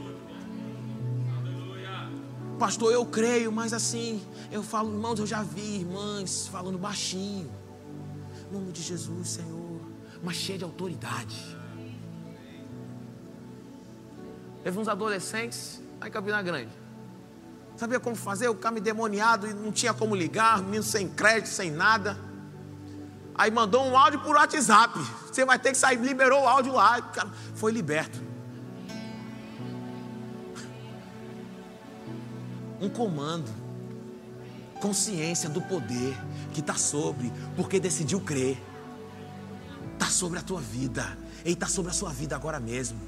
Pastor, 2.59 2.93
eu 2.93 3.07
creio, 3.07 3.53
mas 3.53 3.73
assim, 3.73 4.21
eu 4.51 4.65
falo, 4.65 4.93
irmãos, 4.93 5.21
eu 5.21 5.27
já 5.29 5.45
vi 5.45 5.77
irmãs 5.77 6.49
falando 6.49 6.77
baixinho. 6.77 7.49
Em 8.51 8.53
nome 8.53 8.73
de 8.73 8.83
Jesus, 8.83 9.29
Senhor. 9.29 9.81
Mas 10.25 10.39
cheia 10.39 10.59
de 10.59 10.65
autoridade. 10.65 11.57
Teve 14.65 14.77
uns 14.81 14.89
adolescentes 14.89 15.81
lá 16.01 16.09
em 16.09 16.11
Campina 16.11 16.43
Grande. 16.43 16.73
Sabia 17.77 18.01
como 18.01 18.17
fazer? 18.17 18.49
O 18.49 18.57
carro 18.57 18.81
demoniado 18.81 19.47
e 19.47 19.55
não 19.55 19.71
tinha 19.71 19.95
como 19.95 20.17
ligar, 20.17 20.61
menino 20.65 20.83
sem 20.83 21.09
crédito, 21.09 21.49
sem 21.49 21.71
nada. 21.71 22.19
Aí 23.35 23.51
mandou 23.51 23.85
um 23.87 23.97
áudio 23.97 24.21
por 24.21 24.37
WhatsApp. 24.37 24.99
Você 25.31 25.45
vai 25.45 25.59
ter 25.59 25.71
que 25.73 25.79
sair, 25.79 25.97
liberou 25.97 26.43
o 26.43 26.49
áudio 26.49 26.73
lá. 26.73 27.01
Cara, 27.01 27.31
foi 27.55 27.73
liberto. 27.73 28.21
Um 32.81 32.89
comando 32.89 33.63
consciência 34.81 35.49
do 35.49 35.63
poder 35.63 36.19
que 36.53 36.59
está 36.61 36.75
sobre, 36.75 37.33
porque 37.57 37.79
decidiu 37.79 38.21
crer. 38.21 38.61
Está 39.95 40.07
sobre 40.07 40.39
a 40.41 40.43
tua 40.43 40.61
vida. 40.61 41.17
Ele 41.45 41.55
está 41.55 41.69
sobre 41.69 41.91
a 41.91 41.95
sua 41.95 42.11
vida 42.11 42.35
agora 42.35 42.59
mesmo. 42.59 43.01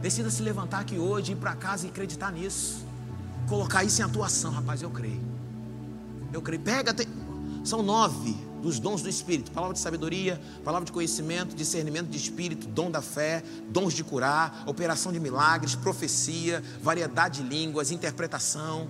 Decida 0.00 0.30
se 0.30 0.42
levantar 0.42 0.80
aqui 0.80 0.98
hoje, 0.98 1.32
ir 1.32 1.36
para 1.36 1.56
casa 1.56 1.86
e 1.86 1.90
acreditar 1.90 2.30
nisso. 2.30 2.84
Colocar 3.48 3.82
isso 3.82 4.02
em 4.02 4.04
atuação, 4.04 4.52
rapaz. 4.52 4.82
Eu 4.82 4.90
creio. 4.90 5.22
Eu 6.32 6.42
creio. 6.42 6.60
Pega, 6.60 6.94
são 7.64 7.82
nove 7.82 8.51
dos 8.62 8.78
dons 8.78 9.02
do 9.02 9.08
Espírito: 9.08 9.50
palavra 9.50 9.74
de 9.74 9.80
sabedoria, 9.80 10.40
palavra 10.64 10.86
de 10.86 10.92
conhecimento, 10.92 11.54
discernimento 11.54 12.08
de 12.08 12.16
espírito, 12.16 12.66
dom 12.66 12.90
da 12.90 13.02
fé, 13.02 13.42
dons 13.68 13.92
de 13.92 14.04
curar, 14.04 14.64
operação 14.66 15.12
de 15.12 15.20
milagres, 15.20 15.74
profecia, 15.74 16.62
variedade 16.80 17.42
de 17.42 17.48
línguas, 17.48 17.90
interpretação. 17.90 18.88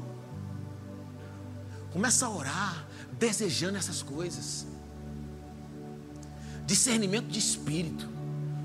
Começa 1.93 2.27
a 2.27 2.31
orar, 2.31 2.87
desejando 3.19 3.77
essas 3.77 4.03
coisas. 4.03 4.67
Discernimento 6.65 7.27
de 7.27 7.39
espírito. 7.39 8.09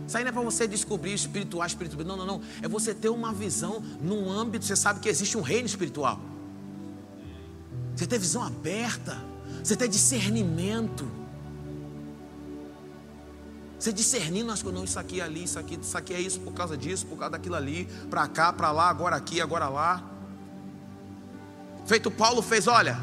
Isso 0.08 0.16
aí 0.16 0.24
não 0.24 0.30
é 0.30 0.32
para 0.32 0.42
você 0.42 0.66
descobrir 0.66 1.14
espiritual, 1.14 1.66
espiritual. 1.68 2.06
Não, 2.06 2.16
não, 2.16 2.26
não. 2.26 2.42
É 2.62 2.68
você 2.68 2.94
ter 2.94 3.10
uma 3.10 3.34
visão 3.34 3.84
num 4.02 4.32
âmbito, 4.32 4.64
você 4.64 4.76
sabe 4.76 5.02
que 5.02 5.10
existe 5.10 5.38
um 5.38 5.42
reino 5.42 5.66
espiritual. 5.66 6.22
Você 7.94 8.08
ter 8.08 8.18
visão 8.18 8.42
aberta. 8.44 9.18
Você 9.64 9.76
ter 9.76 9.88
discernimento. 9.88 11.10
Você 13.80 13.94
discernindo 13.94 14.52
as 14.52 14.62
coisas, 14.62 14.80
não, 14.80 14.86
isso 14.86 15.00
aqui 15.00 15.20
é 15.20 15.24
ali, 15.24 15.44
isso 15.44 15.60
aqui, 15.60 15.78
isso 15.80 15.98
aqui 15.98 16.14
é 16.14 16.20
isso 16.20 16.40
por 16.40 16.54
causa 16.54 16.76
disso, 16.76 17.06
por 17.06 17.18
causa 17.18 17.32
daquilo 17.32 17.56
ali, 17.56 17.86
para 18.10 18.28
cá, 18.28 18.52
para 18.52 18.72
lá, 18.72 18.90
agora 18.90 19.16
aqui, 19.16 19.40
agora 19.40 19.70
lá. 19.70 20.04
Feito 21.86 22.10
Paulo 22.10 22.42
fez, 22.42 22.68
olha, 22.68 23.00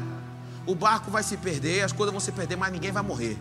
o 0.65 0.75
barco 0.75 1.09
vai 1.09 1.23
se 1.23 1.37
perder, 1.37 1.83
as 1.83 1.93
coisas 1.93 2.11
vão 2.11 2.19
se 2.19 2.31
perder, 2.31 2.57
mas 2.57 2.71
ninguém 2.71 2.91
vai 2.91 3.03
morrer. 3.03 3.37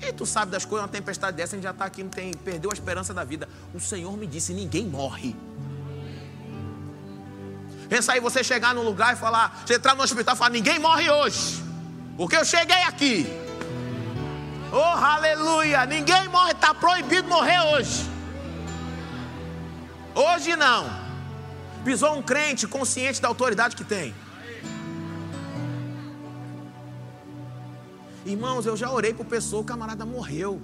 E 0.00 0.12
tu 0.12 0.24
sabe 0.24 0.50
das 0.50 0.64
coisas, 0.64 0.84
uma 0.84 0.92
tempestade 0.92 1.36
dessa, 1.36 1.54
a 1.54 1.56
gente 1.56 1.64
já 1.64 1.70
está 1.70 1.84
aqui, 1.84 2.02
não 2.02 2.10
tem, 2.10 2.32
perdeu 2.32 2.70
a 2.70 2.74
esperança 2.74 3.12
da 3.12 3.24
vida. 3.24 3.48
O 3.74 3.80
Senhor 3.80 4.16
me 4.16 4.26
disse: 4.26 4.52
ninguém 4.52 4.86
morre. 4.86 5.36
Pensa 7.88 8.12
aí 8.12 8.20
você 8.20 8.42
chegar 8.42 8.74
num 8.74 8.82
lugar 8.82 9.14
e 9.14 9.16
falar, 9.16 9.62
você 9.64 9.74
entrar 9.74 9.94
no 9.94 10.02
hospital 10.02 10.34
e 10.34 10.38
falar, 10.38 10.50
ninguém 10.50 10.78
morre 10.78 11.10
hoje. 11.10 11.63
Porque 12.16 12.36
eu 12.36 12.44
cheguei 12.44 12.82
aqui. 12.82 13.26
Oh, 14.72 14.76
aleluia! 14.76 15.84
Ninguém 15.86 16.28
morre, 16.28 16.52
está 16.52 16.74
proibido 16.74 17.28
morrer 17.28 17.60
hoje. 17.60 18.08
Hoje 20.14 20.56
não. 20.56 20.84
Pisou 21.84 22.16
um 22.16 22.22
crente 22.22 22.66
consciente 22.66 23.20
da 23.20 23.28
autoridade 23.28 23.76
que 23.76 23.84
tem. 23.84 24.14
Irmãos, 28.24 28.64
eu 28.64 28.76
já 28.76 28.90
orei 28.90 29.12
por 29.12 29.26
pessoa, 29.26 29.62
o 29.62 29.64
camarada 29.64 30.06
morreu. 30.06 30.60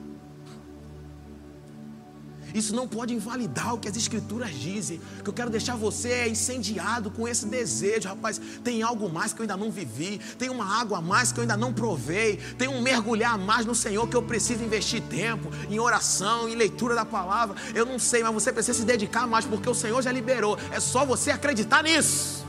Isso 2.55 2.75
não 2.75 2.87
pode 2.87 3.15
invalidar 3.15 3.75
o 3.75 3.79
que 3.79 3.89
as 3.89 3.97
escrituras 3.97 4.55
dizem. 4.55 5.01
Que 5.23 5.31
eu 5.31 5.33
quero 5.33 5.51
deixar 5.51 5.77
você 5.77 6.09
é 6.11 6.29
incendiado 6.29 7.11
com 7.11 7.27
esse 7.27 7.47
desejo, 7.47 8.09
rapaz. 8.09 8.41
Tem 8.63 8.83
algo 8.83 9.09
mais 9.09 9.33
que 9.33 9.41
eu 9.41 9.45
ainda 9.45 9.57
não 9.57 9.71
vivi, 9.71 10.21
tem 10.39 10.49
uma 10.49 10.81
água 10.81 10.99
a 10.99 11.01
mais 11.01 11.33
que 11.33 11.39
eu 11.39 11.43
ainda 11.43 11.57
não 11.57 11.73
provei, 11.73 12.37
tem 12.59 12.69
um 12.69 12.81
mergulhar 12.81 13.35
a 13.35 13.39
mais 13.39 13.67
no 13.67 13.75
Senhor 13.75 14.09
que 14.09 14.17
eu 14.17 14.23
preciso 14.23 14.63
investir 14.63 15.03
tempo 15.03 15.51
em 15.69 15.79
oração, 15.79 16.49
em 16.49 16.55
leitura 16.55 16.95
da 16.95 17.05
palavra. 17.05 17.57
Eu 17.75 17.87
não 17.87 17.99
sei, 17.99 18.23
mas 18.23 18.33
você 18.33 18.53
precisa 18.53 18.79
se 18.79 18.85
dedicar 18.85 19.27
mais 19.27 19.45
porque 19.45 19.69
o 19.69 19.75
Senhor 19.75 20.01
já 20.03 20.13
liberou. 20.13 20.59
É 20.71 20.81
só 20.81 21.05
você 21.05 21.31
acreditar 21.31 21.83
nisso. 21.83 22.45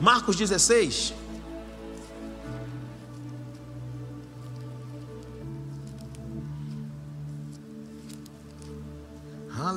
Marcos 0.00 0.36
16, 0.36 1.12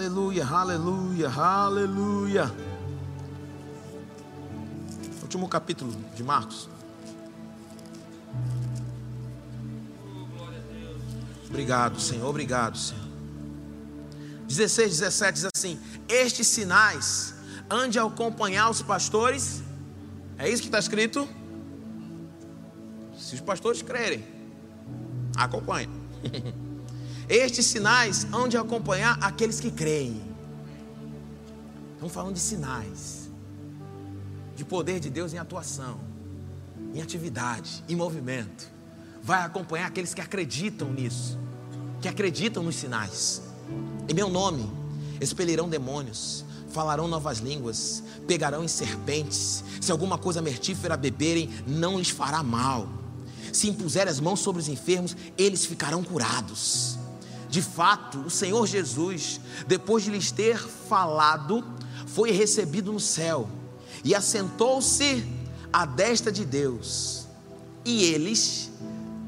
Aleluia, 0.03 0.45
aleluia, 0.45 1.29
aleluia. 1.29 2.51
Último 5.21 5.47
capítulo 5.47 5.93
de 6.13 6.21
Marcos. 6.21 6.67
Obrigado, 11.47 12.01
Senhor, 12.01 12.27
obrigado, 12.27 12.77
Senhor. 12.77 13.07
16, 14.45 14.89
17 14.89 15.33
diz 15.35 15.49
assim: 15.55 15.79
Estes 16.09 16.47
sinais 16.47 17.33
ande 17.69 17.97
a 17.97 18.03
acompanhar 18.03 18.69
os 18.69 18.81
pastores. 18.81 19.63
É 20.37 20.49
isso 20.49 20.63
que 20.63 20.67
está 20.67 20.79
escrito? 20.79 21.29
Se 23.17 23.35
os 23.35 23.41
pastores 23.41 23.81
crerem, 23.81 24.21
acompanha. 25.37 25.87
Estes 27.29 27.67
sinais 27.67 28.27
hão 28.31 28.47
de 28.47 28.57
acompanhar 28.57 29.17
aqueles 29.21 29.59
que 29.59 29.71
creem. 29.71 30.21
Estamos 31.93 32.13
falando 32.13 32.33
de 32.33 32.41
sinais, 32.41 33.29
de 34.55 34.65
poder 34.65 34.99
de 34.99 35.09
Deus 35.09 35.33
em 35.33 35.37
atuação, 35.37 35.99
em 36.93 37.01
atividade, 37.01 37.83
em 37.87 37.95
movimento. 37.95 38.69
Vai 39.21 39.41
acompanhar 39.41 39.87
aqueles 39.87 40.13
que 40.13 40.19
acreditam 40.19 40.91
nisso, 40.91 41.39
que 42.01 42.09
acreditam 42.09 42.61
nos 42.61 42.75
sinais. 42.75 43.41
Em 44.09 44.13
meu 44.13 44.29
nome, 44.29 44.69
expelirão 45.21 45.69
demônios, 45.69 46.43
falarão 46.73 47.07
novas 47.07 47.37
línguas, 47.37 48.03
pegarão 48.27 48.65
em 48.65 48.67
serpentes. 48.67 49.63
Se 49.79 49.93
alguma 49.93 50.17
coisa 50.17 50.41
mortífera 50.41 50.97
beberem, 50.97 51.49
não 51.65 51.97
lhes 51.97 52.09
fará 52.09 52.43
mal. 52.43 52.89
Se 53.53 53.69
impuserem 53.69 54.11
as 54.11 54.19
mãos 54.19 54.41
sobre 54.41 54.61
os 54.61 54.67
enfermos, 54.67 55.15
eles 55.37 55.65
ficarão 55.65 56.03
curados 56.03 56.97
De 57.53 57.61
fato, 57.61 58.17
o 58.21 58.31
Senhor 58.31 58.65
Jesus, 58.65 59.39
depois 59.67 60.03
de 60.03 60.09
lhes 60.09 60.31
ter 60.31 60.57
falado, 60.57 61.63
foi 62.07 62.31
recebido 62.31 62.91
no 62.91 62.99
céu 62.99 63.47
e 64.03 64.15
assentou-se 64.15 65.23
à 65.71 65.85
destra 65.85 66.31
de 66.31 66.45
Deus. 66.45 67.27
E 67.85 68.05
eles, 68.05 68.71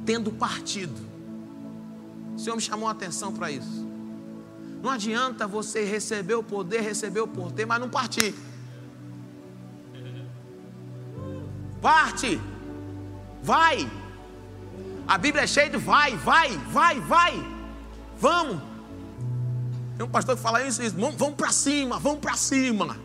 tendo 0.07 0.31
partido, 0.31 0.99
o 2.35 2.39
Senhor 2.39 2.55
me 2.55 2.63
chamou 2.63 2.89
a 2.89 2.93
atenção 2.93 3.31
para 3.31 3.51
isso. 3.51 3.85
Não 4.81 4.89
adianta 4.89 5.45
você 5.45 5.85
receber 5.85 6.33
o 6.33 6.41
poder, 6.41 6.81
receber 6.81 7.19
o 7.19 7.27
poder, 7.27 7.67
mas 7.67 7.79
não 7.79 7.91
partir. 7.91 8.33
Parte, 11.79 12.41
vai. 13.43 13.87
A 15.07 15.15
Bíblia 15.15 15.43
é 15.43 15.47
cheia 15.47 15.69
de 15.69 15.77
vai, 15.77 16.17
vai, 16.17 16.57
vai, 16.71 16.99
vai. 16.99 17.54
Vamos. 18.19 18.61
Tem 19.97 20.05
um 20.05 20.09
pastor 20.09 20.35
que 20.35 20.41
fala 20.41 20.65
isso, 20.65 20.81
vamos, 20.91 21.15
vamos 21.15 21.35
para 21.35 21.51
cima, 21.51 21.97
vamos 21.99 22.19
para 22.19 22.35
cima. 22.35 22.97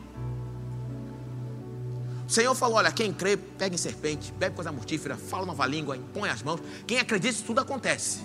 O 2.27 2.33
Senhor 2.33 2.55
falou: 2.55 2.79
olha, 2.79 2.92
quem 2.92 3.12
crê, 3.12 3.37
pega 3.37 3.75
em 3.75 3.79
serpente, 3.79 4.33
bebe 4.33 4.55
coisa 4.55 4.70
mortífera, 4.73 5.16
fala 5.16 5.46
nova 5.46 5.66
língua, 5.66 5.96
impõe 5.96 6.29
as 6.29 6.42
mãos. 6.42 6.61
Quem 6.87 6.99
acredita, 6.99 7.35
isso 7.35 7.44
tudo 7.44 7.61
acontece. 7.61 8.20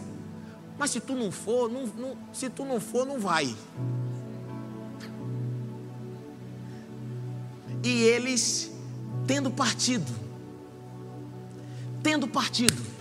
Mas 0.78 0.92
se 0.92 1.00
tu 1.00 1.16
não 1.16 1.32
for, 1.32 1.72
não, 1.72 1.88
não, 1.88 2.18
se 2.34 2.50
tu 2.50 2.66
não 2.66 2.80
for, 2.80 3.06
não 3.06 3.20
vai. 3.20 3.56
E 7.84 8.04
eles, 8.04 8.72
tendo 9.28 9.52
partido, 9.52 10.12
tendo 12.02 12.28
partido, 12.28 12.95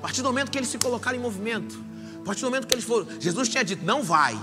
a 0.00 0.02
partir 0.02 0.22
do 0.22 0.28
momento 0.28 0.50
que 0.50 0.56
eles 0.56 0.70
se 0.70 0.78
colocaram 0.78 1.18
em 1.18 1.20
movimento, 1.20 1.78
a 2.22 2.24
partir 2.24 2.40
do 2.40 2.46
momento 2.46 2.66
que 2.66 2.72
eles 2.72 2.86
foram, 2.86 3.06
Jesus 3.20 3.50
tinha 3.50 3.62
dito: 3.62 3.84
não 3.84 4.02
vai. 4.02 4.34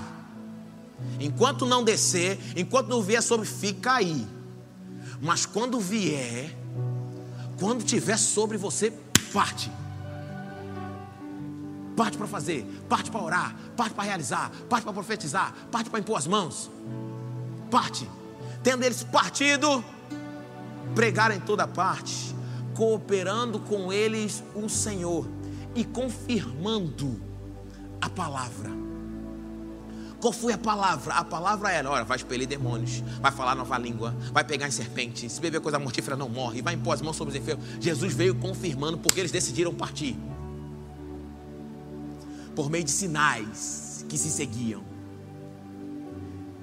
Enquanto 1.19 1.65
não 1.65 1.83
descer, 1.83 2.39
enquanto 2.55 2.87
não 2.89 3.01
vier 3.01 3.23
sobre, 3.23 3.47
fica 3.47 3.93
aí. 3.93 4.27
Mas 5.19 5.47
quando 5.47 5.79
vier, 5.79 6.55
quando 7.59 7.83
tiver 7.83 8.17
sobre 8.17 8.55
você, 8.55 8.93
parte. 9.33 9.71
Parte 11.95 12.17
para 12.19 12.27
fazer, 12.27 12.63
parte 12.87 13.09
para 13.09 13.23
orar, 13.23 13.55
parte 13.75 13.95
para 13.95 14.03
realizar, 14.03 14.51
parte 14.69 14.83
para 14.83 14.93
profetizar, 14.93 15.55
parte 15.71 15.89
para 15.89 15.99
impor 15.99 16.19
as 16.19 16.27
mãos. 16.27 16.69
Parte. 17.71 18.07
Tendo 18.61 18.83
eles 18.83 19.03
partido, 19.03 19.83
pregar 20.93 21.31
em 21.31 21.39
toda 21.39 21.67
parte, 21.67 22.35
cooperando 22.75 23.59
com 23.59 23.91
eles 23.91 24.43
o 24.53 24.69
Senhor 24.69 25.36
e 25.77 25.85
confirmando 25.85 27.21
a 28.01 28.09
palavra. 28.09 28.71
Qual 30.19 30.33
foi 30.33 30.51
a 30.51 30.57
palavra? 30.57 31.13
A 31.13 31.23
palavra 31.23 31.71
era: 31.71 31.87
olha, 31.87 32.03
vai 32.03 32.17
expelir 32.17 32.47
demônios, 32.47 33.01
vai 33.21 33.31
falar 33.31 33.53
nova 33.53 33.77
língua, 33.77 34.15
vai 34.33 34.43
pegar 34.43 34.67
em 34.67 34.71
serpente, 34.71 35.29
se 35.29 35.39
beber 35.39 35.61
coisa 35.61 35.77
mortífera 35.77 36.17
não 36.17 36.27
morre, 36.27 36.63
vai 36.63 36.73
impor 36.73 36.95
as 36.95 37.01
mãos 37.01 37.15
sobre 37.15 37.35
os 37.35 37.39
enfermos. 37.39 37.63
Jesus 37.79 38.11
veio 38.11 38.33
confirmando 38.33 38.97
porque 38.97 39.19
eles 39.19 39.31
decidiram 39.31 39.73
partir 39.73 40.17
por 42.55 42.71
meio 42.71 42.83
de 42.83 42.89
sinais 42.89 44.03
que 44.09 44.17
se 44.17 44.31
seguiam. 44.31 44.83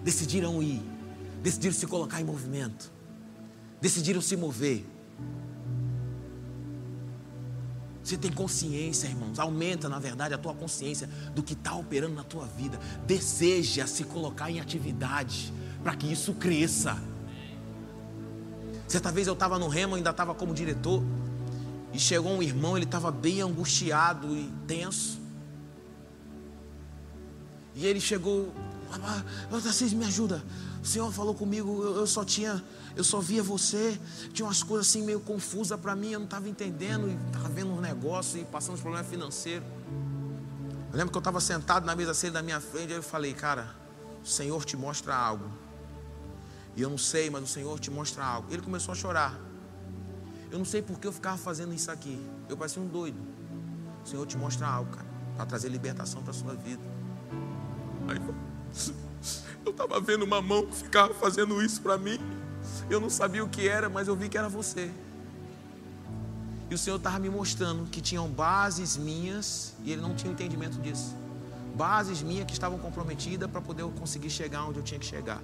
Decidiram 0.03 0.61
ir, 0.61 0.83
decidiram 1.41 1.73
se 1.73 1.87
colocar 1.87 2.21
em 2.21 2.25
movimento, 2.25 2.91
decidiram 3.81 4.21
se 4.21 4.37
mover. 4.37 4.85
Você 8.05 8.19
tem 8.19 8.31
consciência, 8.31 9.09
irmãos. 9.09 9.39
Aumenta, 9.39 9.89
na 9.89 9.99
verdade, 9.99 10.35
a 10.35 10.39
tua 10.39 10.53
consciência 10.53 11.09
do 11.35 11.43
que 11.43 11.55
está 11.55 11.75
operando 11.75 12.15
na 12.15 12.23
tua 12.23 12.45
vida. 12.45 12.79
Deseja 13.07 13.87
se 13.87 14.05
colocar 14.05 14.51
em 14.51 14.61
atividade 14.61 15.51
para 15.83 15.97
que 15.97 16.13
isso 16.13 16.35
cresça. 16.35 17.03
Certa 18.87 19.11
vez 19.11 19.27
eu 19.27 19.33
estava 19.33 19.59
no 19.59 19.69
Remo, 19.69 19.95
ainda 19.95 20.11
estava 20.11 20.35
como 20.35 20.53
diretor, 20.53 21.03
e 21.95 21.99
chegou 21.99 22.33
um 22.33 22.43
irmão, 22.43 22.77
ele 22.77 22.85
estava 22.85 23.11
bem 23.11 23.41
angustiado 23.41 24.37
e 24.37 24.53
tenso. 24.67 25.19
E 27.75 27.87
ele 27.87 28.01
chegou, 28.01 28.53
vocês 29.51 29.95
me 29.95 30.05
ajuda. 30.05 30.45
O 30.85 30.87
Senhor 30.87 31.11
falou 31.11 31.35
comigo, 31.35 31.83
eu, 31.83 32.07
só 32.07 32.23
tinha, 32.27 32.63
eu 32.95 33.03
só 33.03 33.19
via 33.19 33.43
você, 33.43 33.99
tinha 34.35 34.45
umas 34.45 34.63
coisas 34.63 34.87
assim 34.87 35.03
meio 35.03 35.19
confusas 35.19 35.81
para 35.81 35.97
mim, 35.97 36.11
eu 36.11 36.19
não 36.19 36.27
estava 36.27 36.47
entendendo, 36.47 37.09
e 37.09 37.17
estava 37.29 37.49
vendo 37.49 37.71
um 37.71 37.81
negócio 37.81 38.39
e 38.39 38.45
passando 38.45 38.75
os 38.75 38.83
problemas 38.83 39.07
financeiros. 39.09 39.67
Eu 40.93 40.99
lembro 40.99 41.11
que 41.11 41.17
eu 41.17 41.21
estava 41.21 41.41
sentado 41.41 41.87
na 41.87 41.97
mesa 41.97 42.13
cedo 42.13 42.35
da 42.35 42.43
minha 42.43 42.61
frente, 42.61 42.91
e 42.91 42.97
eu 42.97 43.03
falei, 43.03 43.33
cara, 43.33 43.75
o 44.23 44.27
Senhor 44.29 44.63
te 44.67 44.77
mostra 44.77 45.17
algo. 45.17 45.47
E 46.77 46.83
eu 46.83 46.91
não 46.91 46.99
sei, 46.99 47.31
mas 47.31 47.43
o 47.43 47.47
Senhor 47.47 47.81
te 47.81 47.91
mostra 47.91 48.23
algo. 48.23 48.53
Ele 48.53 48.61
começou 48.61 48.93
a 48.93 48.95
chorar. 48.95 49.41
Eu 50.51 50.59
não 50.59 50.67
sei 50.67 50.83
por 50.83 51.01
que 51.01 51.07
eu 51.07 51.13
ficava 51.13 51.39
fazendo 51.39 51.73
isso 51.73 51.91
aqui. 51.91 52.21
Eu 52.47 52.59
parecia 52.59 52.83
um 52.83 52.87
doido. 52.87 53.19
O 54.05 54.07
Senhor 54.07 54.27
te 54.27 54.37
mostra 54.37 54.67
algo, 54.67 54.91
cara, 54.91 55.07
para 55.35 55.47
trazer 55.47 55.71
libertação 55.71 56.23
para 56.23 56.35
sua 56.35 56.55
vida. 56.55 56.83
Aí, 58.07 58.19
eu 58.19 59.04
estava 59.75 60.01
vendo 60.01 60.25
uma 60.25 60.41
mão 60.41 60.67
que 60.67 60.77
ficava 60.77 61.13
fazendo 61.15 61.63
isso 61.63 61.83
para 61.83 61.99
mim. 61.99 62.19
Eu 62.89 63.01
não 63.01 63.11
sabia 63.11 63.45
o 63.45 63.49
que 63.49 63.69
era, 63.69 63.89
mas 63.89 64.09
eu 64.09 64.17
vi 64.17 64.29
que 64.29 64.39
era 64.39 64.49
você. 64.49 64.91
E 66.71 66.75
o 66.75 66.79
Senhor 66.79 66.97
estava 66.97 67.19
me 67.19 67.29
mostrando 67.29 67.85
que 67.91 68.01
tinham 68.01 68.29
bases 68.29 68.97
minhas 68.97 69.75
e 69.85 69.93
ele 69.93 70.01
não 70.01 70.15
tinha 70.15 70.33
entendimento 70.33 70.79
disso. 70.81 71.15
Bases 71.75 72.23
minhas 72.23 72.47
que 72.47 72.53
estavam 72.53 72.79
comprometidas 72.79 73.51
para 73.51 73.61
poder 73.61 73.83
eu 73.83 73.91
conseguir 73.91 74.31
chegar 74.31 74.65
onde 74.65 74.79
eu 74.79 74.83
tinha 74.83 74.99
que 74.99 75.07
chegar. 75.07 75.43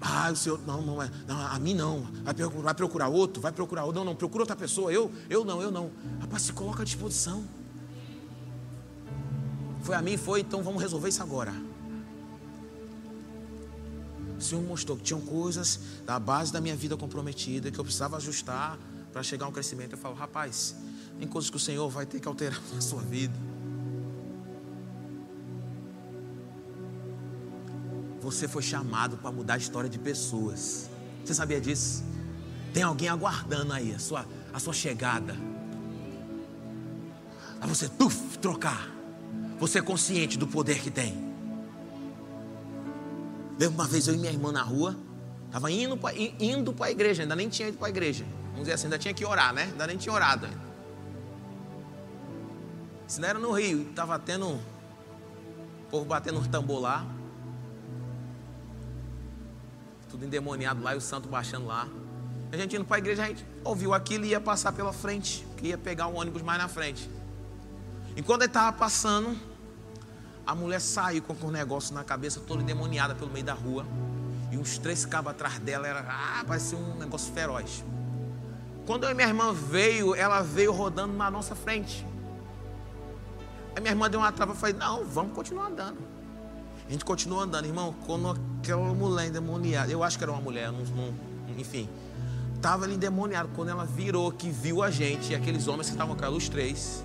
Ah, 0.00 0.30
o 0.32 0.36
Senhor, 0.36 0.60
não, 0.66 0.82
não, 0.82 1.02
é, 1.02 1.10
não 1.28 1.46
a 1.46 1.58
mim 1.58 1.74
não. 1.74 2.02
Vai 2.24 2.34
procurar, 2.34 2.62
vai 2.62 2.74
procurar 2.74 3.08
outro, 3.08 3.40
vai 3.40 3.52
procurar 3.52 3.84
outro. 3.84 4.00
Não, 4.00 4.04
não, 4.04 4.16
procura 4.16 4.42
outra 4.42 4.56
pessoa. 4.56 4.92
Eu, 4.92 5.12
eu 5.30 5.44
não, 5.44 5.62
eu 5.62 5.70
não. 5.70 5.90
Rapaz, 6.20 6.42
se 6.42 6.52
coloca 6.52 6.82
à 6.82 6.84
disposição. 6.84 7.44
Foi 9.82 9.96
a 9.96 10.02
mim, 10.02 10.16
foi, 10.16 10.40
então 10.40 10.62
vamos 10.62 10.80
resolver 10.80 11.08
isso 11.08 11.22
agora. 11.22 11.52
O 14.38 14.40
Senhor 14.40 14.62
mostrou 14.62 14.96
que 14.96 15.02
tinham 15.02 15.20
coisas 15.20 15.78
da 16.06 16.18
base 16.18 16.52
da 16.52 16.60
minha 16.60 16.74
vida 16.74 16.96
comprometida 16.96 17.70
que 17.70 17.78
eu 17.78 17.84
precisava 17.84 18.16
ajustar 18.16 18.78
para 19.12 19.22
chegar 19.22 19.46
a 19.46 19.48
um 19.48 19.52
crescimento. 19.52 19.92
Eu 19.92 19.98
falo, 19.98 20.14
rapaz, 20.14 20.74
tem 21.18 21.28
coisas 21.28 21.50
que 21.50 21.56
o 21.56 21.60
Senhor 21.60 21.88
vai 21.90 22.06
ter 22.06 22.20
que 22.20 22.26
alterar 22.26 22.60
na 22.74 22.80
sua 22.80 23.02
vida. 23.02 23.34
Você 28.20 28.46
foi 28.46 28.62
chamado 28.62 29.16
para 29.16 29.32
mudar 29.32 29.54
a 29.54 29.58
história 29.58 29.90
de 29.90 29.98
pessoas. 29.98 30.88
Você 31.24 31.34
sabia 31.34 31.60
disso? 31.60 32.04
Tem 32.72 32.84
alguém 32.84 33.08
aguardando 33.08 33.72
aí 33.72 33.92
a 33.92 33.98
sua, 33.98 34.24
a 34.52 34.60
sua 34.60 34.72
chegada. 34.72 35.36
A 37.60 37.66
você 37.66 37.88
tuf, 37.88 38.38
trocar. 38.38 39.01
Você 39.62 39.78
é 39.78 39.82
consciente 39.82 40.36
do 40.36 40.48
poder 40.48 40.80
que 40.80 40.90
tem. 40.90 41.14
Lembro 43.56 43.76
uma 43.76 43.86
vez 43.86 44.08
eu 44.08 44.14
e 44.14 44.18
minha 44.18 44.32
irmã 44.32 44.50
na 44.50 44.60
rua, 44.60 44.96
estava 45.46 45.70
indo 45.70 45.96
para 45.96 46.16
indo 46.16 46.74
a 46.80 46.90
igreja, 46.90 47.22
ainda 47.22 47.36
nem 47.36 47.48
tinha 47.48 47.68
ido 47.68 47.78
para 47.78 47.86
a 47.86 47.90
igreja. 47.90 48.24
Vamos 48.46 48.62
dizer 48.62 48.72
assim, 48.72 48.86
ainda 48.86 48.98
tinha 48.98 49.14
que 49.14 49.24
orar, 49.24 49.54
né? 49.54 49.68
Ainda 49.70 49.86
nem 49.86 49.96
tinha 49.96 50.12
orado 50.12 50.46
ainda. 50.46 50.60
Isso 53.06 53.20
não 53.20 53.28
era 53.28 53.38
no 53.38 53.52
Rio, 53.52 53.82
estava 53.82 54.18
tendo 54.18 54.48
o 54.48 54.60
povo 55.92 56.06
batendo 56.06 56.40
um 56.40 56.42
tambor 56.42 56.80
lá. 56.80 57.06
Tudo 60.10 60.24
endemoniado 60.24 60.82
lá 60.82 60.92
e 60.92 60.98
o 60.98 61.00
santo 61.00 61.28
baixando 61.28 61.66
lá. 61.66 61.86
A 62.50 62.56
gente 62.56 62.74
indo 62.74 62.84
para 62.84 62.96
a 62.96 62.98
igreja, 62.98 63.22
a 63.22 63.28
gente 63.28 63.46
ouviu 63.62 63.94
aquilo 63.94 64.24
e 64.24 64.30
ia 64.30 64.40
passar 64.40 64.72
pela 64.72 64.92
frente, 64.92 65.46
que 65.56 65.68
ia 65.68 65.78
pegar 65.78 66.08
um 66.08 66.16
ônibus 66.16 66.42
mais 66.42 66.60
na 66.60 66.66
frente. 66.66 67.08
Enquanto 68.16 68.42
ele 68.42 68.50
estava 68.50 68.76
passando, 68.76 69.51
a 70.46 70.54
mulher 70.54 70.80
saiu 70.80 71.22
com 71.22 71.34
um 71.46 71.50
negócio 71.50 71.94
na 71.94 72.02
cabeça, 72.02 72.40
toda 72.40 72.62
endemoniada 72.62 73.14
pelo 73.14 73.30
meio 73.30 73.44
da 73.44 73.54
rua. 73.54 73.86
E 74.50 74.58
uns 74.58 74.76
três 74.76 75.04
cabos 75.04 75.30
atrás 75.30 75.58
dela, 75.58 75.86
era, 75.86 76.00
ah, 76.00 76.44
parecia 76.46 76.76
um 76.76 76.96
negócio 76.96 77.32
feroz. 77.32 77.84
Quando 78.84 79.08
e 79.08 79.14
minha 79.14 79.28
irmã 79.28 79.52
veio, 79.52 80.14
ela 80.14 80.42
veio 80.42 80.72
rodando 80.72 81.14
na 81.14 81.30
nossa 81.30 81.54
frente. 81.54 82.04
Aí 83.74 83.80
minha 83.80 83.92
irmã 83.92 84.10
deu 84.10 84.20
uma 84.20 84.32
trava 84.32 84.52
e 84.52 84.56
falei, 84.56 84.74
não, 84.74 85.04
vamos 85.04 85.32
continuar 85.32 85.68
andando. 85.68 85.98
A 86.86 86.90
gente 86.90 87.04
continuou 87.04 87.40
andando, 87.40 87.64
irmão, 87.64 87.94
quando 88.04 88.36
aquela 88.60 88.82
mulher 88.92 89.28
endemoniada, 89.28 89.90
eu 89.90 90.02
acho 90.02 90.18
que 90.18 90.24
era 90.24 90.32
uma 90.32 90.40
mulher, 90.40 90.70
não, 90.72 90.80
não, 90.80 91.14
enfim, 91.56 91.88
estava 92.56 92.84
ali 92.84 92.96
endemoniada. 92.96 93.48
Quando 93.54 93.68
ela 93.68 93.86
virou, 93.86 94.30
que 94.32 94.50
viu 94.50 94.82
a 94.82 94.90
gente, 94.90 95.32
e 95.32 95.34
aqueles 95.34 95.68
homens 95.68 95.86
que 95.86 95.94
estavam 95.94 96.16
com 96.16 96.24
ela, 96.24 96.36
os 96.36 96.48
três, 96.48 97.04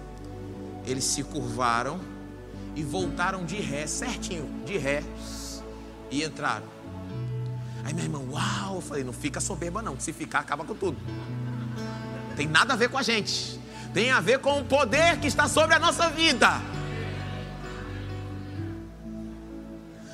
eles 0.85 1.03
se 1.03 1.23
curvaram 1.23 2.16
e 2.77 2.83
voltaram 2.83 3.43
de 3.43 3.55
ré, 3.55 3.87
certinho, 3.87 4.47
de 4.63 4.77
ré, 4.77 5.03
e 6.11 6.23
entraram. 6.23 6.67
Aí 7.83 7.91
minha 7.91 8.05
irmã, 8.05 8.19
uau, 8.19 8.75
eu 8.75 8.81
falei, 8.81 9.03
não 9.03 9.11
fica 9.11 9.41
soberba 9.41 9.81
não, 9.81 9.95
que 9.95 10.03
se 10.03 10.13
ficar 10.13 10.39
acaba 10.41 10.63
com 10.63 10.75
tudo. 10.75 10.95
Tem 12.35 12.47
nada 12.47 12.73
a 12.73 12.75
ver 12.75 12.89
com 12.89 12.97
a 12.99 13.01
gente. 13.01 13.59
Tem 13.95 14.11
a 14.11 14.19
ver 14.19 14.37
com 14.39 14.59
o 14.59 14.63
poder 14.63 15.19
que 15.19 15.25
está 15.25 15.47
sobre 15.47 15.73
a 15.73 15.79
nossa 15.79 16.07
vida. 16.11 16.61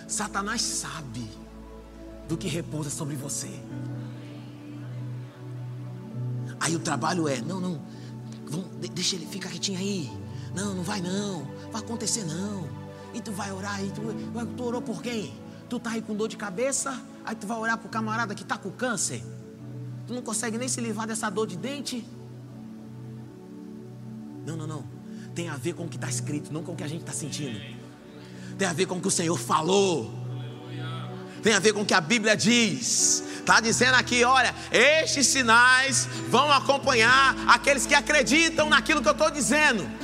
Satanás 0.08 0.62
sabe 0.62 1.30
do 2.30 2.38
que 2.38 2.48
repousa 2.48 2.90
sobre 2.90 3.18
você. 3.18 3.52
Aí 6.62 6.78
o 6.78 6.80
trabalho 6.80 7.28
é: 7.28 7.42
não, 7.42 7.60
não, 7.60 7.82
vamos, 8.48 8.68
deixa 8.94 9.18
ele, 9.18 9.26
fica 9.26 9.50
quietinho 9.50 9.80
aí. 9.80 10.10
Não, 10.56 10.74
não 10.76 10.84
vai 10.84 11.02
não, 11.02 11.46
vai 11.74 11.82
acontecer 11.82 12.24
não. 12.24 12.70
E 13.14 13.20
tu 13.20 13.32
vai 13.32 13.52
orar, 13.52 13.84
e 13.84 13.92
tu, 13.92 14.02
tu 14.56 14.64
orou 14.64 14.82
por 14.82 15.02
quem? 15.02 15.34
Tu 15.68 15.80
tá 15.80 15.92
aí 15.92 16.02
com 16.02 16.16
dor 16.16 16.28
de 16.28 16.38
cabeça, 16.38 17.02
aí 17.26 17.36
tu 17.36 17.48
vai 17.48 17.58
orar 17.58 17.78
pro 17.78 17.90
camarada 17.90 18.34
que 18.36 18.44
tá 18.44 18.58
com 18.58 18.72
câncer. 18.72 19.24
Tu 20.08 20.14
não 20.14 20.22
consegue 20.22 20.58
nem 20.58 20.68
se 20.68 20.80
livrar 20.80 21.08
dessa 21.08 21.30
dor 21.30 21.48
de 21.48 21.58
dente. 21.58 22.06
Não, 24.46 24.56
não, 24.56 24.68
não. 24.68 24.84
Tem 25.34 25.50
a 25.50 25.58
ver 25.58 25.74
com 25.74 25.86
o 25.86 25.90
que 25.90 25.96
está 25.96 26.10
escrito, 26.10 26.54
não 26.54 26.64
com 26.64 26.74
o 26.74 26.76
que 26.76 26.84
a 26.84 26.88
gente 26.88 27.02
está 27.02 27.14
sentindo. 27.14 27.60
Tem 28.58 28.68
a 28.68 28.74
ver 28.74 28.86
com 28.86 28.98
o 28.98 29.02
que 29.02 29.08
o 29.08 29.12
Senhor 29.12 29.38
falou. 29.38 30.12
Tem 31.42 31.54
a 31.54 31.60
ver 31.60 31.74
com 31.74 31.82
o 31.82 31.86
que 31.86 31.94
a 31.94 32.02
Bíblia 32.02 32.38
diz. 32.38 33.24
Está 33.40 33.60
dizendo 33.60 33.96
aqui, 33.96 34.24
olha, 34.24 34.54
estes 34.72 35.28
sinais 35.28 36.08
vão 36.30 36.52
acompanhar 36.52 37.36
aqueles 37.48 37.86
que 37.86 37.96
acreditam 37.96 38.70
naquilo 38.70 39.02
que 39.02 39.08
eu 39.08 39.14
estou 39.14 39.30
dizendo. 39.30 40.03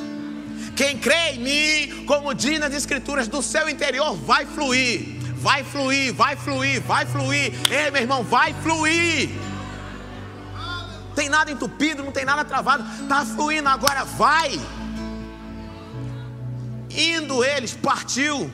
Quem 0.79 0.97
crê 0.97 1.33
em 1.33 1.39
mim, 1.39 2.05
como 2.05 2.33
diz 2.33 2.57
nas 2.57 2.73
escrituras, 2.73 3.27
do 3.27 3.41
seu 3.41 3.67
interior 3.67 4.15
vai 4.15 4.45
fluir. 4.45 5.19
Vai 5.35 5.61
fluir, 5.61 6.13
vai 6.13 6.37
fluir, 6.37 6.81
vai 6.81 7.05
fluir. 7.05 7.51
Ei, 7.69 7.91
meu 7.91 8.01
irmão, 8.01 8.23
vai 8.23 8.53
fluir. 8.53 9.29
Tem 11.13 11.27
nada 11.27 11.51
entupido, 11.51 12.01
não 12.01 12.13
tem 12.13 12.23
nada 12.23 12.45
travado. 12.45 12.85
Está 13.03 13.25
fluindo 13.25 13.67
agora, 13.67 14.05
vai. 14.05 14.51
Indo 16.89 17.43
eles, 17.43 17.73
partiu. 17.73 18.49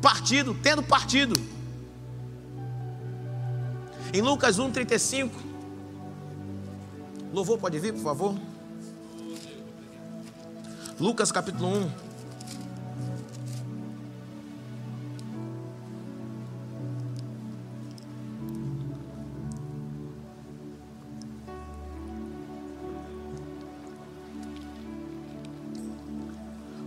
Partido, 0.00 0.54
tendo 0.54 0.82
partido. 0.82 1.38
Em 4.10 4.22
Lucas 4.22 4.58
1,35. 4.58 5.32
Louvor 7.30 7.58
pode 7.58 7.78
vir, 7.78 7.92
por 7.92 8.02
favor. 8.04 8.47
Lucas 11.00 11.30
capítulo 11.30 11.68
1. 11.68 11.90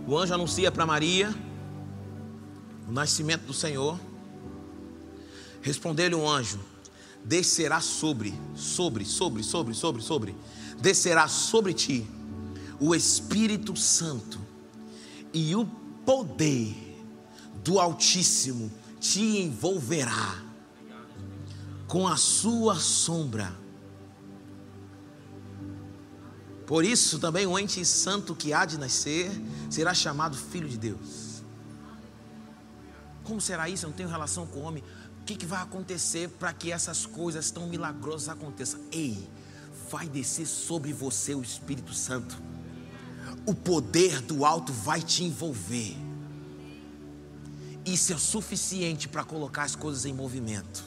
O 0.06 0.18
anjo 0.18 0.34
anuncia 0.34 0.70
para 0.70 0.84
Maria 0.84 1.34
o 2.86 2.92
nascimento 2.92 3.46
do 3.46 3.54
Senhor. 3.54 3.98
Respondeu-lhe 5.62 6.14
o 6.14 6.28
anjo: 6.28 6.60
Descerá 7.24 7.80
sobre, 7.80 8.34
sobre, 8.54 9.06
sobre, 9.06 9.42
sobre, 9.42 9.72
sobre, 9.72 10.02
sobre, 10.02 10.36
descerá 10.82 11.26
sobre 11.28 11.72
ti 11.72 12.06
o 12.82 12.94
Espírito 12.94 13.76
Santo 13.76 14.38
e 15.32 15.54
o 15.56 15.64
poder 16.04 16.74
do 17.64 17.78
Altíssimo 17.78 18.70
te 19.00 19.22
envolverá 19.22 20.42
com 21.86 22.06
a 22.06 22.16
sua 22.16 22.76
sombra 22.76 23.62
por 26.72 26.84
isso 26.86 27.18
também 27.18 27.46
o 27.46 27.58
ente 27.58 27.84
santo 27.84 28.34
que 28.34 28.54
há 28.54 28.64
de 28.64 28.78
nascer 28.78 29.30
será 29.68 29.92
chamado 29.92 30.36
filho 30.36 30.66
de 30.66 30.78
Deus. 30.78 31.42
Como 33.24 33.42
será 33.42 33.68
isso? 33.68 33.84
Eu 33.84 33.90
não 33.90 33.96
tenho 33.96 34.08
relação 34.08 34.46
com 34.46 34.60
o 34.60 34.62
homem. 34.62 34.82
O 35.20 35.24
que, 35.24 35.36
que 35.36 35.44
vai 35.44 35.60
acontecer 35.60 36.30
para 36.30 36.50
que 36.52 36.72
essas 36.72 37.04
coisas 37.04 37.50
tão 37.50 37.68
milagrosas 37.68 38.30
aconteçam? 38.30 38.80
Ei, 38.90 39.28
vai 39.90 40.08
descer 40.08 40.46
sobre 40.46 40.94
você 40.94 41.34
o 41.34 41.42
Espírito 41.42 41.92
Santo. 41.92 42.40
O 43.46 43.54
poder 43.54 44.20
do 44.20 44.44
alto 44.44 44.72
vai 44.72 45.00
te 45.00 45.24
envolver. 45.24 45.96
Isso 47.84 48.12
é 48.12 48.18
suficiente 48.18 49.08
para 49.08 49.24
colocar 49.24 49.64
as 49.64 49.74
coisas 49.74 50.04
em 50.04 50.12
movimento. 50.12 50.84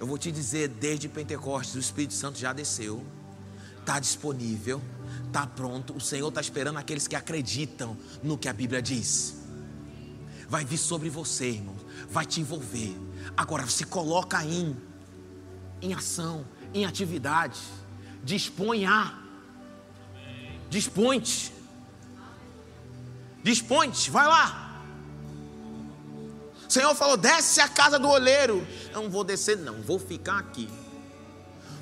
Eu 0.00 0.06
vou 0.06 0.16
te 0.16 0.30
dizer, 0.30 0.68
desde 0.68 1.08
Pentecostes, 1.08 1.74
o 1.74 1.78
Espírito 1.78 2.14
Santo 2.14 2.38
já 2.38 2.52
desceu 2.52 3.04
está 3.88 3.98
disponível, 3.98 4.82
está 5.26 5.46
pronto. 5.46 5.96
O 5.96 6.00
Senhor 6.00 6.28
está 6.28 6.42
esperando 6.42 6.76
aqueles 6.76 7.08
que 7.08 7.16
acreditam 7.16 7.96
no 8.22 8.36
que 8.36 8.46
a 8.46 8.52
Bíblia 8.52 8.82
diz. 8.82 9.36
Vai 10.46 10.64
vir 10.64 10.76
sobre 10.76 11.08
você, 11.08 11.48
irmão, 11.48 11.74
vai 12.10 12.26
te 12.26 12.40
envolver. 12.40 12.94
Agora 13.34 13.66
se 13.66 13.84
coloca 13.84 14.44
em, 14.44 14.76
em 15.80 15.94
ação, 15.94 16.44
em 16.74 16.84
atividade. 16.84 17.58
Dispõe 18.22 18.84
a. 18.84 19.26
Dispõe-te. 20.70 21.52
Dispõe-te, 23.42 24.10
vai 24.10 24.26
lá. 24.26 24.82
O 26.68 26.72
Senhor 26.72 26.94
falou: 26.94 27.16
desce 27.16 27.60
a 27.60 27.68
casa 27.68 27.98
do 27.98 28.08
oleiro. 28.08 28.66
Eu 28.92 29.02
não 29.02 29.10
vou 29.10 29.24
descer, 29.24 29.56
não, 29.56 29.80
vou 29.82 29.98
ficar 29.98 30.38
aqui 30.38 30.68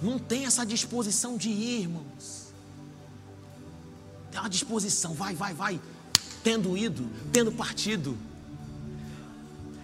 não 0.02 0.18
tem 0.18 0.44
essa 0.44 0.64
disposição 0.64 1.36
de 1.36 1.48
ir, 1.48 1.82
irmãos. 1.82 2.52
Tem 4.30 4.40
uma 4.40 4.50
disposição, 4.50 5.14
vai, 5.14 5.34
vai, 5.34 5.54
vai, 5.54 5.80
tendo 6.42 6.76
ido, 6.76 7.08
tendo 7.32 7.50
partido. 7.52 8.16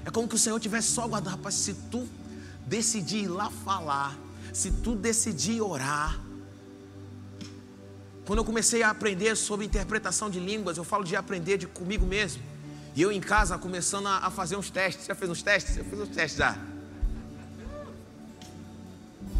É 0.04 0.10
como 0.10 0.28
que 0.28 0.34
o 0.34 0.38
Senhor 0.38 0.58
tivesse 0.60 0.90
só 0.90 1.06
guardado, 1.06 1.32
rapaz, 1.32 1.54
se 1.54 1.74
tu 1.90 2.06
decidir 2.66 3.24
ir 3.24 3.28
lá 3.28 3.50
falar, 3.50 4.16
se 4.52 4.70
tu 4.70 4.94
decidir 4.94 5.60
orar. 5.60 6.20
Quando 8.26 8.38
eu 8.38 8.44
comecei 8.44 8.82
a 8.82 8.90
aprender 8.90 9.34
sobre 9.36 9.66
interpretação 9.66 10.30
de 10.30 10.38
línguas, 10.38 10.76
eu 10.76 10.84
falo 10.84 11.04
de 11.04 11.16
aprender 11.16 11.58
de 11.58 11.66
comigo 11.66 12.06
mesmo. 12.06 12.42
E 12.94 13.02
eu 13.02 13.10
em 13.10 13.20
casa 13.20 13.58
começando 13.58 14.06
a, 14.06 14.18
a 14.18 14.30
fazer 14.30 14.56
uns 14.56 14.70
testes. 14.70 15.06
Já 15.06 15.14
fez 15.14 15.30
uns 15.30 15.42
testes? 15.42 15.76
Eu 15.76 15.84
fiz 15.84 15.98
uns 15.98 16.08
testes 16.08 16.38
já. 16.38 16.56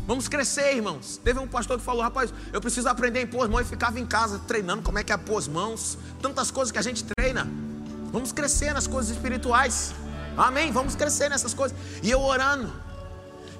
Vamos 0.07 0.27
crescer, 0.27 0.75
irmãos. 0.75 1.17
Teve 1.23 1.39
um 1.39 1.47
pastor 1.47 1.79
que 1.79 1.85
falou: 1.85 2.03
rapaz, 2.03 2.33
eu 2.53 2.61
preciso 2.61 2.89
aprender 2.89 3.21
a 3.21 3.23
impor 3.23 3.45
as 3.45 3.51
mãos 3.51 3.61
e 3.61 3.65
ficava 3.65 4.01
em 4.01 4.07
casa 4.07 4.41
treinando 4.49 4.83
como 4.83 4.99
é 4.99 5.05
que 5.05 5.13
é 5.13 5.17
pôr 5.17 5.39
as 5.39 5.47
mãos. 5.47 5.97
Tantas 6.21 6.51
coisas 6.51 6.73
que 6.73 6.79
a 6.79 6.83
gente 6.83 7.05
treina. 7.17 7.49
Vamos 8.11 8.33
crescer 8.33 8.73
nas 8.75 8.87
coisas 8.87 9.15
espirituais. 9.15 9.95
Amém? 10.37 10.73
Vamos 10.73 10.97
crescer 10.97 11.29
nessas 11.29 11.55
coisas. 11.55 11.77
E 12.03 12.11
eu 12.11 12.21
orando. 12.21 12.73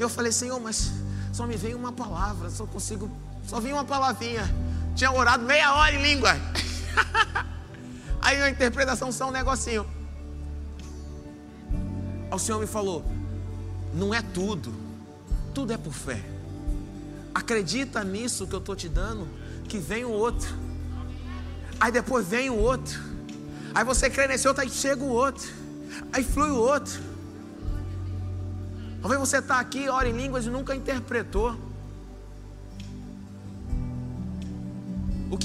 Eu 0.01 0.09
falei: 0.09 0.33
Senhor, 0.33 0.59
mas 0.59 0.91
só 1.33 1.47
me 1.47 1.57
veio 1.57 1.79
uma 1.79 1.93
palavra. 1.93 2.51
Só 2.51 2.67
consigo. 2.67 3.11
Só 3.47 3.61
vinha 3.61 3.75
uma 3.75 3.85
palavrinha. 3.85 4.72
Tinha 4.95 5.11
orado 5.11 5.45
meia 5.45 5.75
hora 5.75 5.95
em 5.95 6.03
língua. 6.03 6.31
Aí 8.21 8.41
a 8.43 8.51
interpretação 8.51 9.11
só 9.11 9.29
um 9.29 9.31
negocinho. 9.33 9.87
Aí 12.31 12.37
o 12.37 12.39
Senhor 12.39 12.61
me 12.61 12.67
falou: 12.67 13.05
Não 13.95 14.15
é 14.15 14.23
tudo. 14.23 14.73
Tudo 15.55 15.73
é 15.73 15.77
por 15.77 15.93
fé. 15.93 16.23
Acredita 17.35 18.05
nisso 18.05 18.47
que 18.47 18.55
eu 18.55 18.59
estou 18.59 18.77
te 18.77 18.89
dando, 18.89 19.29
que 19.69 19.79
vem 19.79 20.05
o 20.05 20.11
outro. 20.11 20.49
Aí 21.81 21.91
depois 21.91 22.27
vem 22.27 22.51
o 22.51 22.57
outro. 22.57 23.01
Aí 23.75 23.85
você 23.85 24.09
crê 24.09 24.27
nesse 24.27 24.47
outro, 24.47 24.63
aí 24.63 24.71
chega 24.71 25.03
o 25.03 25.09
outro. 25.09 25.51
Aí 26.13 26.23
flui 26.23 26.51
o 26.51 26.57
outro. 26.57 27.01
Talvez 29.01 29.19
você 29.19 29.39
está 29.39 29.59
aqui, 29.59 29.89
ora 29.89 30.09
em 30.09 30.17
línguas 30.17 30.47
e 30.47 30.51
nunca 30.51 30.75
interpretou. 30.77 31.57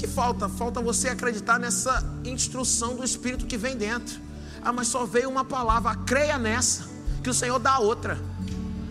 Que 0.00 0.06
falta? 0.06 0.48
Falta 0.48 0.80
você 0.80 1.08
acreditar 1.08 1.58
nessa 1.58 2.04
instrução 2.24 2.94
do 2.94 3.04
Espírito 3.04 3.46
que 3.46 3.56
vem 3.56 3.76
dentro. 3.76 4.20
Ah, 4.62 4.72
mas 4.72 4.88
só 4.88 5.04
veio 5.06 5.28
uma 5.28 5.44
palavra, 5.44 5.94
creia 5.94 6.38
nessa, 6.38 6.88
que 7.22 7.30
o 7.30 7.34
Senhor 7.34 7.58
dá 7.58 7.78
outra. 7.78 8.18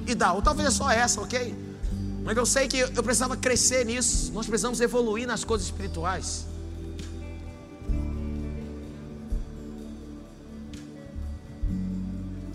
E 0.05 0.15
dá, 0.15 0.31
ou 0.33 0.41
talvez 0.41 0.67
é 0.69 0.71
só 0.71 0.89
essa, 0.89 1.21
ok? 1.21 1.67
Mas 2.23 2.35
eu 2.35 2.45
sei 2.45 2.67
que 2.67 2.79
eu 2.79 3.03
precisava 3.03 3.37
crescer 3.37 3.85
nisso. 3.85 4.31
Nós 4.33 4.45
precisamos 4.45 4.81
evoluir 4.81 5.25
nas 5.25 5.43
coisas 5.43 5.67
espirituais. 5.67 6.45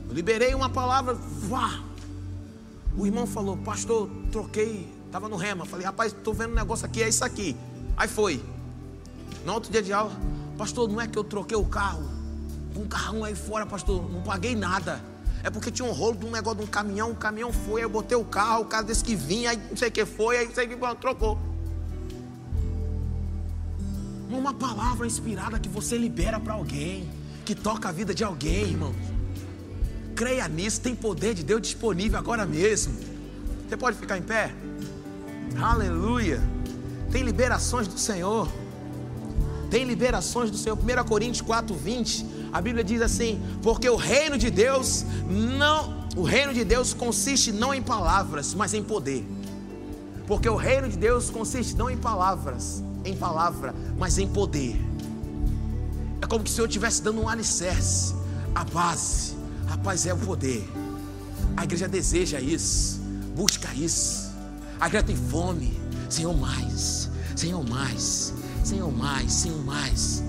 Eu 0.08 0.14
liberei 0.14 0.54
uma 0.54 0.68
palavra. 0.68 1.14
Vá. 1.14 1.80
O 2.96 3.06
irmão 3.06 3.26
falou, 3.26 3.56
pastor, 3.56 4.10
troquei. 4.30 4.92
Estava 5.06 5.26
no 5.26 5.36
rema. 5.36 5.64
Falei, 5.64 5.86
rapaz, 5.86 6.12
estou 6.12 6.34
vendo 6.34 6.52
um 6.52 6.54
negócio 6.54 6.84
aqui, 6.84 7.02
é 7.02 7.08
isso 7.08 7.24
aqui. 7.24 7.56
Aí 8.02 8.08
foi. 8.08 8.42
No 9.46 9.52
outro 9.52 9.70
dia 9.70 9.80
de 9.80 9.92
aula, 9.92 10.10
pastor, 10.58 10.88
não 10.88 11.00
é 11.00 11.06
que 11.06 11.16
eu 11.16 11.22
troquei 11.22 11.56
o 11.56 11.64
carro. 11.64 12.02
Um 12.74 12.84
carrão 12.84 13.22
aí 13.22 13.36
fora, 13.36 13.64
pastor, 13.64 14.10
não 14.10 14.20
paguei 14.22 14.56
nada. 14.56 15.00
É 15.44 15.50
porque 15.50 15.70
tinha 15.70 15.86
um 15.88 15.92
rolo 15.92 16.16
de 16.16 16.26
um 16.26 16.30
negócio 16.32 16.58
de 16.58 16.64
um 16.64 16.66
caminhão, 16.66 17.12
o 17.12 17.14
caminhão 17.14 17.52
foi, 17.52 17.80
aí 17.80 17.84
eu 17.84 17.88
botei 17.88 18.18
o 18.18 18.24
carro, 18.24 18.62
o 18.62 18.64
cara 18.64 18.84
disse 18.84 19.04
que 19.04 19.14
vinha, 19.14 19.50
aí 19.50 19.56
não 19.70 19.76
sei 19.76 19.88
o 19.88 19.92
que 19.92 20.04
foi, 20.04 20.36
aí 20.36 20.46
não 20.48 20.52
sei 20.52 20.66
o 20.66 20.68
que 20.70 20.96
trocou. 20.96 21.38
Uma 24.28 24.52
palavra 24.52 25.06
inspirada 25.06 25.60
que 25.60 25.68
você 25.68 25.96
libera 25.96 26.40
para 26.40 26.54
alguém, 26.54 27.08
que 27.44 27.54
toca 27.54 27.88
a 27.88 27.92
vida 27.92 28.12
de 28.12 28.24
alguém, 28.24 28.64
irmão. 28.64 28.92
Creia 30.16 30.48
nisso, 30.48 30.80
tem 30.80 30.96
poder 30.96 31.34
de 31.34 31.44
Deus 31.44 31.62
disponível 31.62 32.18
agora 32.18 32.44
mesmo. 32.44 32.92
Você 33.68 33.76
pode 33.76 33.96
ficar 33.96 34.18
em 34.18 34.22
pé? 34.22 34.52
Aleluia. 35.56 36.42
Tem 37.12 37.22
liberações 37.22 37.86
do 37.86 37.98
Senhor. 37.98 38.48
Tem 39.70 39.84
liberações 39.84 40.50
do 40.50 40.56
Senhor. 40.56 40.76
1 40.76 41.04
Coríntios 41.06 41.42
4, 41.42 41.74
20. 41.74 42.26
A 42.50 42.60
Bíblia 42.60 42.82
diz 42.82 43.02
assim: 43.02 43.40
Porque 43.62 43.88
o 43.88 43.96
reino 43.96 44.38
de 44.38 44.50
Deus 44.50 45.04
não. 45.28 46.02
O 46.16 46.22
reino 46.22 46.52
de 46.52 46.64
Deus 46.64 46.92
consiste 46.92 47.52
não 47.52 47.72
em 47.72 47.82
palavras, 47.82 48.54
mas 48.54 48.74
em 48.74 48.82
poder. 48.82 49.26
Porque 50.26 50.48
o 50.48 50.56
reino 50.56 50.88
de 50.88 50.96
Deus 50.96 51.30
consiste 51.30 51.74
não 51.74 51.90
em 51.90 51.96
palavras, 51.96 52.82
em 53.04 53.16
palavra, 53.16 53.74
mas 53.98 54.18
em 54.18 54.26
poder. 54.26 54.80
É 56.20 56.26
como 56.26 56.46
se 56.46 56.52
o 56.52 56.56
Senhor 56.56 56.66
estivesse 56.66 57.02
dando 57.02 57.20
um 57.20 57.28
alicerce, 57.28 58.14
a 58.54 58.64
base. 58.64 59.34
Rapaz, 59.66 60.06
é 60.06 60.14
o 60.14 60.18
poder. 60.18 60.66
A 61.56 61.64
igreja 61.64 61.88
deseja 61.88 62.40
isso, 62.40 63.00
busca 63.34 63.72
isso. 63.74 64.30
A 64.80 64.86
igreja 64.86 65.04
tem 65.04 65.16
fome. 65.16 65.81
Senhor, 66.12 66.36
mais. 66.36 67.08
Senhor, 67.34 67.66
mais. 67.66 68.34
Senhor, 68.62 68.92
mais. 68.92 69.32
Senhor, 69.32 69.64
mais. 69.64 70.22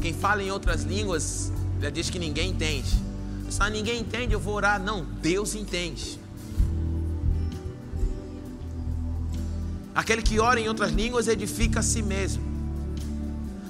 Quem 0.00 0.14
fala 0.14 0.44
em 0.44 0.52
outras 0.52 0.84
línguas, 0.84 1.50
já 1.80 1.90
diz 1.90 2.08
que 2.08 2.20
ninguém 2.20 2.50
entende. 2.50 2.88
Só 3.50 3.68
ninguém 3.68 4.00
entende, 4.00 4.32
eu 4.32 4.38
vou 4.38 4.54
orar. 4.54 4.80
Não, 4.80 5.04
Deus 5.20 5.56
entende. 5.56 6.20
Aquele 9.92 10.22
que 10.22 10.38
ora 10.38 10.60
em 10.60 10.68
outras 10.68 10.92
línguas 10.92 11.26
edifica 11.26 11.80
a 11.80 11.82
si 11.82 12.02
mesmo. 12.02 12.44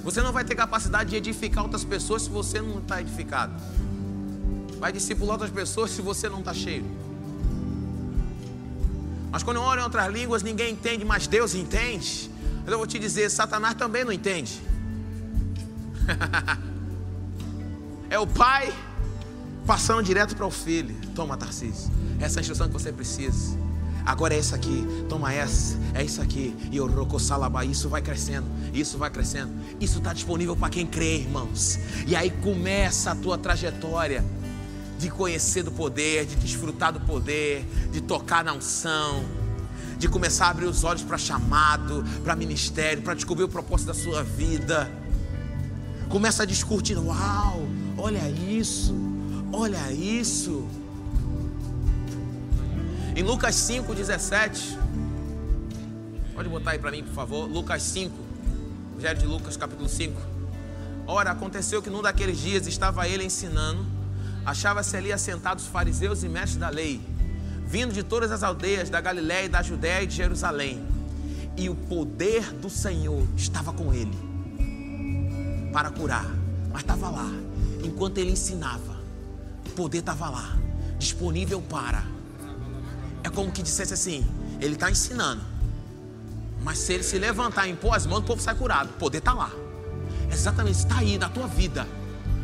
Você 0.04 0.20
não 0.20 0.34
vai 0.34 0.44
ter 0.44 0.54
capacidade 0.54 1.08
de 1.08 1.16
edificar 1.16 1.64
outras 1.64 1.82
pessoas 1.82 2.20
se 2.20 2.28
você 2.28 2.60
não 2.60 2.80
está 2.80 3.00
edificado. 3.00 3.54
Vai 4.78 4.92
discipular 4.92 5.32
outras 5.32 5.50
pessoas 5.50 5.92
se 5.92 6.02
você 6.02 6.28
não 6.28 6.40
está 6.40 6.52
cheio. 6.52 7.05
Mas 9.36 9.42
quando 9.42 9.60
oro 9.60 9.78
em 9.78 9.84
outras 9.84 10.10
línguas, 10.10 10.42
ninguém 10.42 10.72
entende, 10.72 11.04
mas 11.04 11.26
Deus 11.26 11.54
entende. 11.54 12.30
Mas 12.64 12.72
eu 12.72 12.78
vou 12.78 12.86
te 12.86 12.98
dizer, 12.98 13.30
Satanás 13.30 13.74
também 13.74 14.02
não 14.02 14.10
entende. 14.10 14.62
é 18.08 18.18
o 18.18 18.26
pai 18.26 18.72
passando 19.66 20.02
direto 20.02 20.34
para 20.34 20.46
o 20.46 20.50
filho. 20.50 20.96
Toma, 21.14 21.36
Tarcísio. 21.36 21.90
Essa 22.18 22.36
é 22.36 22.38
a 22.38 22.40
instrução 22.40 22.66
que 22.66 22.72
você 22.72 22.90
precisa. 22.90 23.58
Agora 24.06 24.32
é 24.32 24.38
essa 24.38 24.56
aqui, 24.56 24.86
toma 25.06 25.34
essa, 25.34 25.76
é 25.92 26.02
isso 26.02 26.22
aqui. 26.22 26.56
E 26.72 26.80
o 26.80 26.86
Rocosalaba, 26.86 27.62
isso 27.62 27.90
vai 27.90 28.00
crescendo, 28.00 28.46
isso 28.72 28.96
vai 28.96 29.10
crescendo. 29.10 29.52
Isso 29.78 29.98
está 29.98 30.14
disponível 30.14 30.56
para 30.56 30.70
quem 30.70 30.86
crê, 30.86 31.16
irmãos. 31.16 31.78
E 32.06 32.16
aí 32.16 32.30
começa 32.30 33.10
a 33.10 33.14
tua 33.14 33.36
trajetória 33.36 34.24
de 34.98 35.10
conhecer 35.10 35.62
do 35.62 35.70
poder, 35.70 36.26
de 36.26 36.36
desfrutar 36.36 36.92
do 36.92 37.00
poder, 37.00 37.64
de 37.92 38.00
tocar 38.00 38.42
na 38.42 38.52
unção, 38.52 39.24
de 39.98 40.08
começar 40.08 40.46
a 40.46 40.50
abrir 40.50 40.66
os 40.66 40.84
olhos 40.84 41.02
para 41.02 41.18
chamado, 41.18 42.04
para 42.22 42.34
ministério, 42.34 43.02
para 43.02 43.14
descobrir 43.14 43.44
o 43.44 43.48
propósito 43.48 43.88
da 43.88 43.94
sua 43.94 44.22
vida. 44.22 44.90
Começa 46.08 46.44
a 46.44 46.46
discutir, 46.46 46.96
uau, 46.96 47.62
olha 47.98 48.28
isso, 48.28 48.94
olha 49.52 49.92
isso. 49.92 50.66
Em 53.14 53.22
Lucas 53.22 53.54
5, 53.54 53.94
17. 53.94 54.78
Pode 56.34 56.48
botar 56.50 56.72
aí 56.72 56.78
para 56.78 56.90
mim, 56.90 57.02
por 57.02 57.14
favor. 57.14 57.50
Lucas 57.50 57.82
5. 57.82 58.14
Evangelho 58.92 59.18
de 59.18 59.26
Lucas, 59.26 59.56
capítulo 59.56 59.88
5. 59.88 60.20
Ora, 61.06 61.30
aconteceu 61.30 61.80
que 61.80 61.88
num 61.88 62.02
daqueles 62.02 62.38
dias 62.38 62.66
estava 62.66 63.08
ele 63.08 63.24
ensinando. 63.24 63.95
Achava-se 64.46 64.96
ali 64.96 65.12
assentados 65.12 65.64
os 65.64 65.70
fariseus 65.70 66.22
e 66.22 66.28
mestres 66.28 66.56
da 66.56 66.70
lei, 66.70 67.00
vindo 67.66 67.92
de 67.92 68.02
todas 68.02 68.30
as 68.30 68.42
aldeias 68.42 68.88
da 68.88 69.00
Galiléia 69.00 69.46
e 69.46 69.48
da 69.48 69.60
Judéia 69.60 70.04
e 70.04 70.06
de 70.06 70.14
Jerusalém. 70.14 70.82
E 71.56 71.68
o 71.68 71.74
poder 71.74 72.52
do 72.52 72.70
Senhor 72.70 73.26
estava 73.36 73.72
com 73.72 73.92
ele 73.92 74.16
para 75.72 75.90
curar. 75.90 76.30
Mas 76.72 76.82
estava 76.82 77.10
lá. 77.10 77.30
Enquanto 77.82 78.18
ele 78.18 78.30
ensinava, 78.30 78.96
o 79.66 79.70
poder 79.70 79.98
estava 79.98 80.30
lá, 80.30 80.56
disponível 80.98 81.60
para 81.60 82.16
é 83.26 83.28
como 83.28 83.50
que 83.50 83.60
dissesse 83.62 83.92
assim: 83.92 84.24
ele 84.60 84.74
está 84.74 84.88
ensinando, 84.88 85.42
mas 86.62 86.78
se 86.78 86.92
ele 86.92 87.02
se 87.02 87.18
levantar 87.18 87.66
e 87.66 87.72
impor 87.72 87.96
as 87.96 88.06
mãos, 88.06 88.20
o 88.20 88.22
povo 88.22 88.40
sai 88.40 88.54
curado. 88.54 88.90
O 88.90 88.92
poder 88.94 89.18
está 89.18 89.32
lá. 89.32 89.50
Exatamente, 90.30 90.78
está 90.78 90.98
aí 90.98 91.18
na 91.18 91.28
tua 91.28 91.48
vida. 91.48 91.86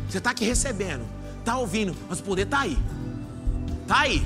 Você 0.09 0.17
está 0.17 0.31
aqui 0.31 0.43
recebendo, 0.43 1.05
está 1.43 1.57
ouvindo, 1.57 1.93
mas 2.09 2.19
o 2.19 2.23
poder 2.23 2.43
está 2.43 2.61
aí. 2.61 2.77
Está 3.81 3.99
aí. 3.99 4.25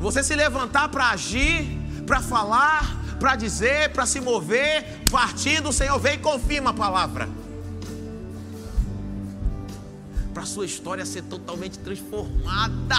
Você 0.00 0.22
se 0.22 0.34
levantar 0.34 0.88
para 0.88 1.10
agir, 1.10 1.66
para 2.06 2.20
falar, 2.20 2.96
para 3.18 3.34
dizer, 3.34 3.92
para 3.92 4.06
se 4.06 4.20
mover, 4.20 5.04
partindo, 5.10 5.70
o 5.70 5.72
Senhor 5.72 5.98
vem 5.98 6.14
e 6.14 6.18
confirma 6.18 6.70
a 6.70 6.72
palavra. 6.72 7.28
Para 10.32 10.44
a 10.44 10.46
sua 10.46 10.64
história 10.64 11.04
ser 11.04 11.22
totalmente 11.22 11.78
transformada. 11.78 12.96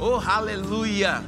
Oh, 0.00 0.18
aleluia! 0.26 1.22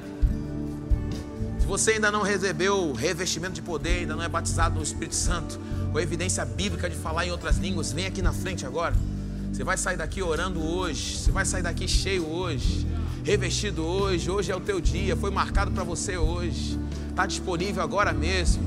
Se 1.60 1.66
você 1.66 1.92
ainda 1.92 2.10
não 2.10 2.22
recebeu 2.22 2.90
o 2.90 2.92
revestimento 2.92 3.54
de 3.54 3.62
poder, 3.62 4.00
ainda 4.00 4.16
não 4.16 4.22
é 4.22 4.28
batizado 4.28 4.76
no 4.76 4.82
Espírito 4.82 5.14
Santo, 5.14 5.60
com 5.92 6.00
evidência 6.00 6.44
bíblica 6.44 6.90
de 6.90 6.96
falar 6.96 7.26
em 7.26 7.30
outras 7.30 7.58
línguas, 7.58 7.92
vem 7.92 8.06
aqui 8.06 8.20
na 8.20 8.32
frente 8.32 8.66
agora. 8.66 8.94
Você 9.56 9.64
vai 9.64 9.78
sair 9.78 9.96
daqui 9.96 10.22
orando 10.22 10.62
hoje, 10.62 11.16
você 11.16 11.32
vai 11.32 11.46
sair 11.46 11.62
daqui 11.62 11.88
cheio 11.88 12.28
hoje, 12.28 12.86
revestido 13.24 13.82
hoje. 13.82 14.30
Hoje 14.30 14.52
é 14.52 14.54
o 14.54 14.60
teu 14.60 14.82
dia, 14.82 15.16
foi 15.16 15.30
marcado 15.30 15.70
para 15.70 15.82
você 15.82 16.18
hoje. 16.18 16.78
Está 17.08 17.24
disponível 17.24 17.82
agora 17.82 18.12
mesmo. 18.12 18.62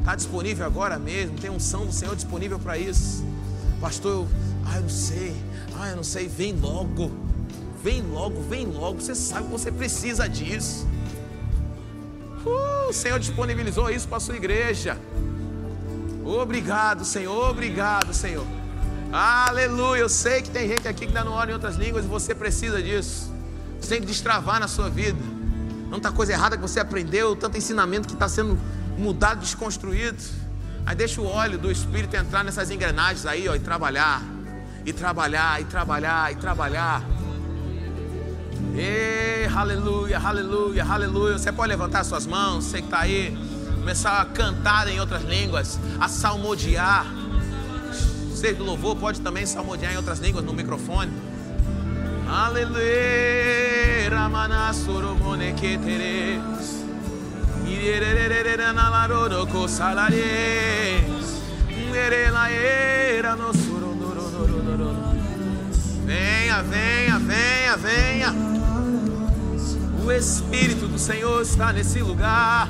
Está 0.00 0.16
disponível 0.16 0.66
agora 0.66 0.98
mesmo. 0.98 1.38
Tem 1.38 1.48
unção 1.48 1.86
do 1.86 1.92
Senhor 1.92 2.16
disponível 2.16 2.58
para 2.58 2.76
isso. 2.76 3.24
Pastor, 3.80 4.10
eu, 4.10 4.28
ah, 4.66 4.78
eu 4.78 4.82
não 4.82 4.88
sei. 4.88 5.36
Ah, 5.78 5.90
eu 5.90 5.96
não 5.96 6.02
sei. 6.02 6.26
Vem 6.26 6.54
logo. 6.54 7.12
Vem 7.80 8.02
logo, 8.02 8.42
vem 8.42 8.66
logo. 8.66 9.00
Você 9.00 9.14
sabe 9.14 9.44
que 9.44 9.52
você 9.52 9.70
precisa 9.70 10.28
disso. 10.28 10.88
Uh, 12.44 12.88
o 12.90 12.92
Senhor 12.92 13.20
disponibilizou 13.20 13.88
isso 13.90 14.08
para 14.08 14.16
a 14.16 14.20
sua 14.20 14.34
igreja. 14.34 14.98
Obrigado, 16.24 17.04
Senhor. 17.04 17.48
Obrigado, 17.48 18.12
Senhor. 18.12 18.61
Aleluia. 19.12 20.00
Eu 20.00 20.08
sei 20.08 20.40
que 20.40 20.50
tem 20.50 20.66
gente 20.66 20.88
aqui 20.88 21.00
que 21.00 21.06
ainda 21.06 21.22
não 21.22 21.32
ora 21.32 21.50
em 21.50 21.54
outras 21.54 21.76
línguas 21.76 22.04
e 22.04 22.08
você 22.08 22.34
precisa 22.34 22.82
disso. 22.82 23.30
Você 23.78 23.90
tem 23.90 24.00
que 24.00 24.06
destravar 24.06 24.58
na 24.58 24.66
sua 24.66 24.88
vida. 24.88 25.18
Está 25.94 26.10
coisa 26.10 26.32
errada 26.32 26.56
que 26.56 26.62
você 26.62 26.80
aprendeu, 26.80 27.36
tanto 27.36 27.58
ensinamento 27.58 28.08
que 28.08 28.14
está 28.14 28.26
sendo 28.26 28.58
mudado, 28.96 29.40
desconstruído. 29.40 30.16
Aí 30.86 30.96
deixa 30.96 31.20
o 31.20 31.26
óleo 31.26 31.58
do 31.58 31.70
Espírito 31.70 32.16
entrar 32.16 32.42
nessas 32.42 32.70
engrenagens 32.70 33.26
aí, 33.26 33.46
ó, 33.46 33.54
e 33.54 33.60
trabalhar, 33.60 34.22
e 34.86 34.92
trabalhar, 34.92 35.60
e 35.60 35.64
trabalhar, 35.66 36.32
e 36.32 36.36
trabalhar. 36.36 37.02
Ei, 38.74 39.46
aleluia, 39.54 40.18
aleluia, 40.18 40.84
aleluia. 40.84 41.38
Você 41.38 41.52
pode 41.52 41.68
levantar 41.68 42.02
suas 42.04 42.26
mãos, 42.26 42.64
você 42.64 42.78
que 42.78 42.86
está 42.86 43.00
aí, 43.00 43.36
começar 43.74 44.22
a 44.22 44.24
cantar 44.24 44.88
em 44.88 44.98
outras 44.98 45.22
línguas, 45.22 45.78
a 46.00 46.08
salmodiar. 46.08 47.21
Você 48.42 48.54
do 48.54 48.64
louvor 48.64 48.96
pode 48.96 49.20
também 49.20 49.46
salmodiar 49.46 49.92
em 49.92 49.96
outras 49.96 50.18
línguas 50.18 50.44
no 50.44 50.52
microfone. 50.52 51.12
Aleluia, 52.28 54.10
Ramanasuromone 54.10 55.52
ketere. 55.52 56.40
Irererererera 57.64 58.72
na 58.72 58.88
laroro 58.88 59.46
kosalare. 59.46 60.16
Ngerela 61.88 62.50
era 62.50 63.36
no 63.36 63.52
Venha, 66.04 66.62
venha, 66.64 67.18
venha, 67.20 67.76
venha. 67.76 68.34
O 70.04 70.10
Espírito 70.10 70.88
do 70.88 70.98
Senhor 70.98 71.42
está 71.42 71.72
nesse 71.72 72.02
lugar. 72.02 72.66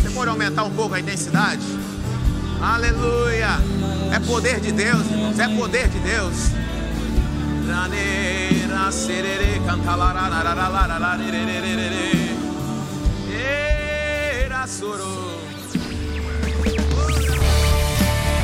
Você 0.00 0.10
pode 0.14 0.30
aumentar 0.30 0.64
um 0.64 0.70
pouco 0.70 0.94
a 0.94 1.00
intensidade? 1.00 1.62
Aleluia! 2.60 3.58
É 4.10 4.18
poder 4.20 4.60
de 4.60 4.72
Deus, 4.72 5.06
irmãos, 5.10 5.38
é 5.38 5.48
poder 5.48 5.88
de 5.88 5.98
Deus. 5.98 6.34
Raneira 7.68 8.90
serere 8.90 9.60
cantalara 9.66 10.28